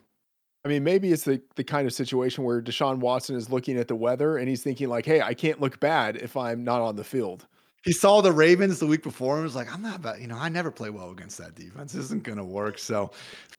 I 0.69 0.71
mean, 0.71 0.85
maybe 0.85 1.13
it's 1.13 1.25
the 1.25 1.41
the 1.55 1.65
kind 1.65 1.87
of 1.87 1.95
situation 1.95 2.45
where 2.45 2.61
Deshaun 2.61 2.99
Watson 2.99 3.35
is 3.35 3.49
looking 3.49 3.79
at 3.79 3.89
the 3.89 3.95
weather 3.95 4.37
and 4.37 4.51
he's 4.51 4.63
thinking 4.63 4.91
like, 4.91 5.07
"Hey, 5.07 5.23
I 5.23 5.33
can't 5.33 5.63
look 5.63 5.81
bad 5.81 6.17
if 6.17 6.37
I'm 6.37 6.63
not 6.63 6.83
on 6.83 6.97
the 6.97 7.05
field." 7.05 7.47
He 7.89 7.95
saw 7.95 8.21
the 8.21 8.33
Ravens 8.33 8.81
the 8.81 8.87
week 8.87 9.03
before 9.03 9.37
and 9.37 9.45
was 9.45 9.57
like, 9.57 9.73
I'm 9.73 9.81
not 9.81 9.97
about, 9.97 10.21
you 10.21 10.27
know, 10.27 10.37
I 10.37 10.51
never 10.51 10.71
play 10.71 10.91
well 10.91 11.11
against 11.11 11.39
that 11.39 11.55
defense. 11.55 11.95
This 11.95 12.05
isn't 12.05 12.23
going 12.23 12.37
to 12.37 12.45
work. 12.45 12.79
So 12.79 13.13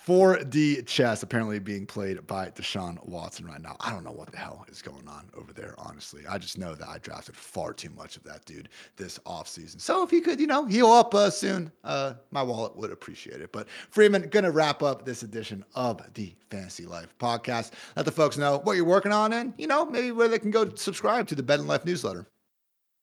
4D 0.05 0.85
chess 0.85 1.23
apparently 1.23 1.57
being 1.57 1.87
played 1.87 2.27
by 2.27 2.51
Deshaun 2.51 3.03
Watson 3.07 3.47
right 3.47 3.59
now. 3.59 3.75
I 3.79 3.89
don't 3.89 4.03
know 4.03 4.11
what 4.11 4.31
the 4.31 4.37
hell 4.37 4.67
is 4.69 4.83
going 4.83 5.07
on 5.07 5.31
over 5.35 5.51
there, 5.51 5.73
honestly. 5.79 6.27
I 6.29 6.37
just 6.37 6.59
know 6.59 6.75
that 6.75 6.87
I 6.87 6.99
drafted 6.99 7.35
far 7.35 7.73
too 7.73 7.89
much 7.89 8.17
of 8.17 8.23
that 8.25 8.45
dude 8.45 8.69
this 8.97 9.17
offseason. 9.25 9.81
So 9.81 10.03
if 10.03 10.11
he 10.11 10.21
could, 10.21 10.39
you 10.39 10.45
know, 10.45 10.63
heal 10.63 10.91
up 10.91 11.15
uh, 11.15 11.31
soon, 11.31 11.71
uh, 11.83 12.13
my 12.29 12.43
wallet 12.43 12.75
would 12.75 12.91
appreciate 12.91 13.41
it. 13.41 13.51
But 13.51 13.67
Freedman, 13.89 14.29
going 14.29 14.45
to 14.45 14.51
wrap 14.51 14.83
up 14.83 15.05
this 15.05 15.23
edition 15.23 15.65
of 15.73 16.03
the 16.13 16.35
Fantasy 16.51 16.85
Life 16.85 17.15
podcast. 17.17 17.71
Let 17.95 18.05
the 18.05 18.11
folks 18.11 18.37
know 18.37 18.59
what 18.63 18.75
you're 18.75 18.85
working 18.85 19.11
on 19.11 19.33
and, 19.33 19.55
you 19.57 19.65
know, 19.65 19.85
maybe 19.85 20.11
where 20.11 20.27
they 20.27 20.37
can 20.37 20.51
go 20.51 20.71
subscribe 20.75 21.25
to 21.29 21.35
the 21.35 21.41
Betting 21.41 21.65
Life 21.65 21.83
newsletter. 21.83 22.27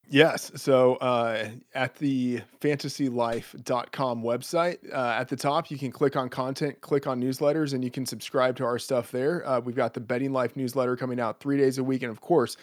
Yes. 0.09 0.53
So 0.55 0.97
uh, 0.97 1.49
at 1.75 1.97
the 1.97 2.41
fantasylife.com 2.61 4.23
website, 4.23 4.79
uh, 4.93 5.17
at 5.19 5.29
the 5.29 5.37
top, 5.37 5.71
you 5.71 5.77
can 5.77 5.91
click 5.91 6.15
on 6.15 6.29
content, 6.29 6.81
click 6.81 7.07
on 7.09 7.21
newsletters, 7.21 7.75
and 7.75 7.83
you 7.83 7.91
can 7.91 8.07
subscribe 8.07 8.57
to 8.57 8.65
our 8.65 8.79
stuff 8.79 9.11
there. 9.11 9.47
Uh, 9.47 9.59
we've 9.59 9.75
got 9.75 9.95
the 9.95 10.01
Betting 10.01 10.33
Life 10.33 10.55
newsletter 10.55 10.97
coming 10.97 11.19
out 11.19 11.41
three 11.41 11.57
days 11.59 11.79
a 11.79 11.85
week. 11.85 12.03
And 12.03 12.11
of 12.11 12.21
course, 12.21 12.57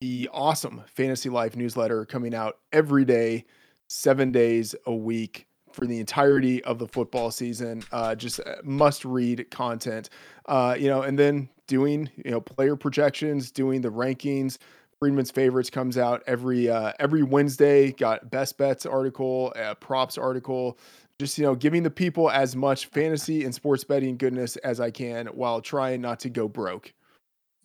the 0.00 0.28
awesome 0.32 0.82
Fantasy 0.86 1.30
Life 1.30 1.56
newsletter 1.56 2.04
coming 2.04 2.34
out 2.34 2.58
every 2.72 3.06
day, 3.06 3.46
seven 3.88 4.30
days 4.30 4.74
a 4.84 4.94
week 4.94 5.46
for 5.72 5.86
the 5.86 6.00
entirety 6.00 6.62
of 6.64 6.78
the 6.78 6.86
football 6.86 7.30
season. 7.30 7.82
Uh, 7.92 8.14
just 8.14 8.40
must 8.62 9.06
read 9.06 9.50
content, 9.50 10.10
uh, 10.46 10.76
you 10.78 10.88
know, 10.88 11.02
and 11.02 11.18
then 11.18 11.48
doing, 11.66 12.10
you 12.16 12.30
know, 12.30 12.40
player 12.40 12.76
projections, 12.76 13.50
doing 13.50 13.80
the 13.80 13.90
rankings 13.90 14.58
Freedman's 15.00 15.30
favorites 15.30 15.70
comes 15.70 15.96
out 15.96 16.22
every 16.26 16.68
uh, 16.68 16.92
every 17.00 17.22
Wednesday. 17.22 17.90
Got 17.90 18.30
best 18.30 18.58
bets 18.58 18.84
article, 18.84 19.50
uh, 19.56 19.74
props 19.76 20.18
article. 20.18 20.76
Just 21.18 21.38
you 21.38 21.44
know, 21.44 21.54
giving 21.54 21.82
the 21.82 21.90
people 21.90 22.30
as 22.30 22.54
much 22.54 22.84
fantasy 22.84 23.46
and 23.46 23.54
sports 23.54 23.82
betting 23.82 24.18
goodness 24.18 24.56
as 24.56 24.78
I 24.78 24.90
can 24.90 25.28
while 25.28 25.62
trying 25.62 26.02
not 26.02 26.20
to 26.20 26.28
go 26.28 26.48
broke. 26.48 26.92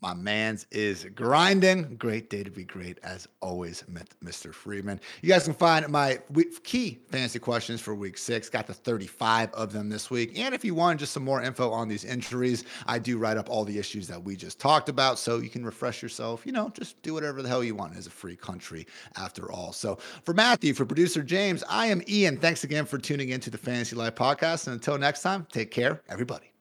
My 0.05 0.13
man's 0.13 0.67
is 0.69 1.03
grinding. 1.15 1.95
Great 1.95 2.29
day 2.29 2.43
to 2.43 2.51
be 2.51 2.63
great, 2.63 2.99
as 3.01 3.27
always, 3.41 3.83
Mr. 4.23 4.53
Freedman. 4.53 5.01
You 5.23 5.29
guys 5.29 5.45
can 5.45 5.55
find 5.55 5.89
my 5.89 6.19
key 6.63 6.99
fantasy 7.09 7.39
questions 7.39 7.81
for 7.81 7.95
week 7.95 8.19
six. 8.19 8.47
Got 8.47 8.67
the 8.67 8.73
35 8.75 9.51
of 9.53 9.73
them 9.73 9.89
this 9.89 10.11
week. 10.11 10.37
And 10.37 10.53
if 10.53 10.63
you 10.63 10.75
want 10.75 10.99
just 10.99 11.11
some 11.11 11.23
more 11.23 11.41
info 11.41 11.71
on 11.71 11.87
these 11.87 12.05
injuries, 12.05 12.65
I 12.85 12.99
do 12.99 13.17
write 13.17 13.37
up 13.37 13.49
all 13.49 13.65
the 13.65 13.79
issues 13.79 14.07
that 14.07 14.23
we 14.23 14.35
just 14.35 14.59
talked 14.59 14.89
about. 14.89 15.17
So 15.17 15.39
you 15.39 15.49
can 15.49 15.65
refresh 15.65 16.03
yourself, 16.03 16.45
you 16.45 16.51
know, 16.51 16.69
just 16.69 17.01
do 17.01 17.15
whatever 17.15 17.41
the 17.41 17.49
hell 17.49 17.63
you 17.63 17.73
want. 17.73 17.97
It's 17.97 18.05
a 18.05 18.11
free 18.11 18.35
country 18.35 18.85
after 19.15 19.51
all. 19.51 19.73
So 19.73 19.97
for 20.23 20.35
Matthew, 20.35 20.75
for 20.75 20.85
producer 20.85 21.23
James, 21.23 21.63
I 21.67 21.87
am 21.87 22.03
Ian. 22.07 22.37
Thanks 22.37 22.63
again 22.63 22.85
for 22.85 22.99
tuning 22.99 23.29
into 23.29 23.49
the 23.49 23.57
Fantasy 23.57 23.95
Life 23.95 24.13
podcast. 24.13 24.67
And 24.67 24.75
until 24.75 24.99
next 24.99 25.23
time, 25.23 25.47
take 25.51 25.71
care, 25.71 26.03
everybody. 26.07 26.54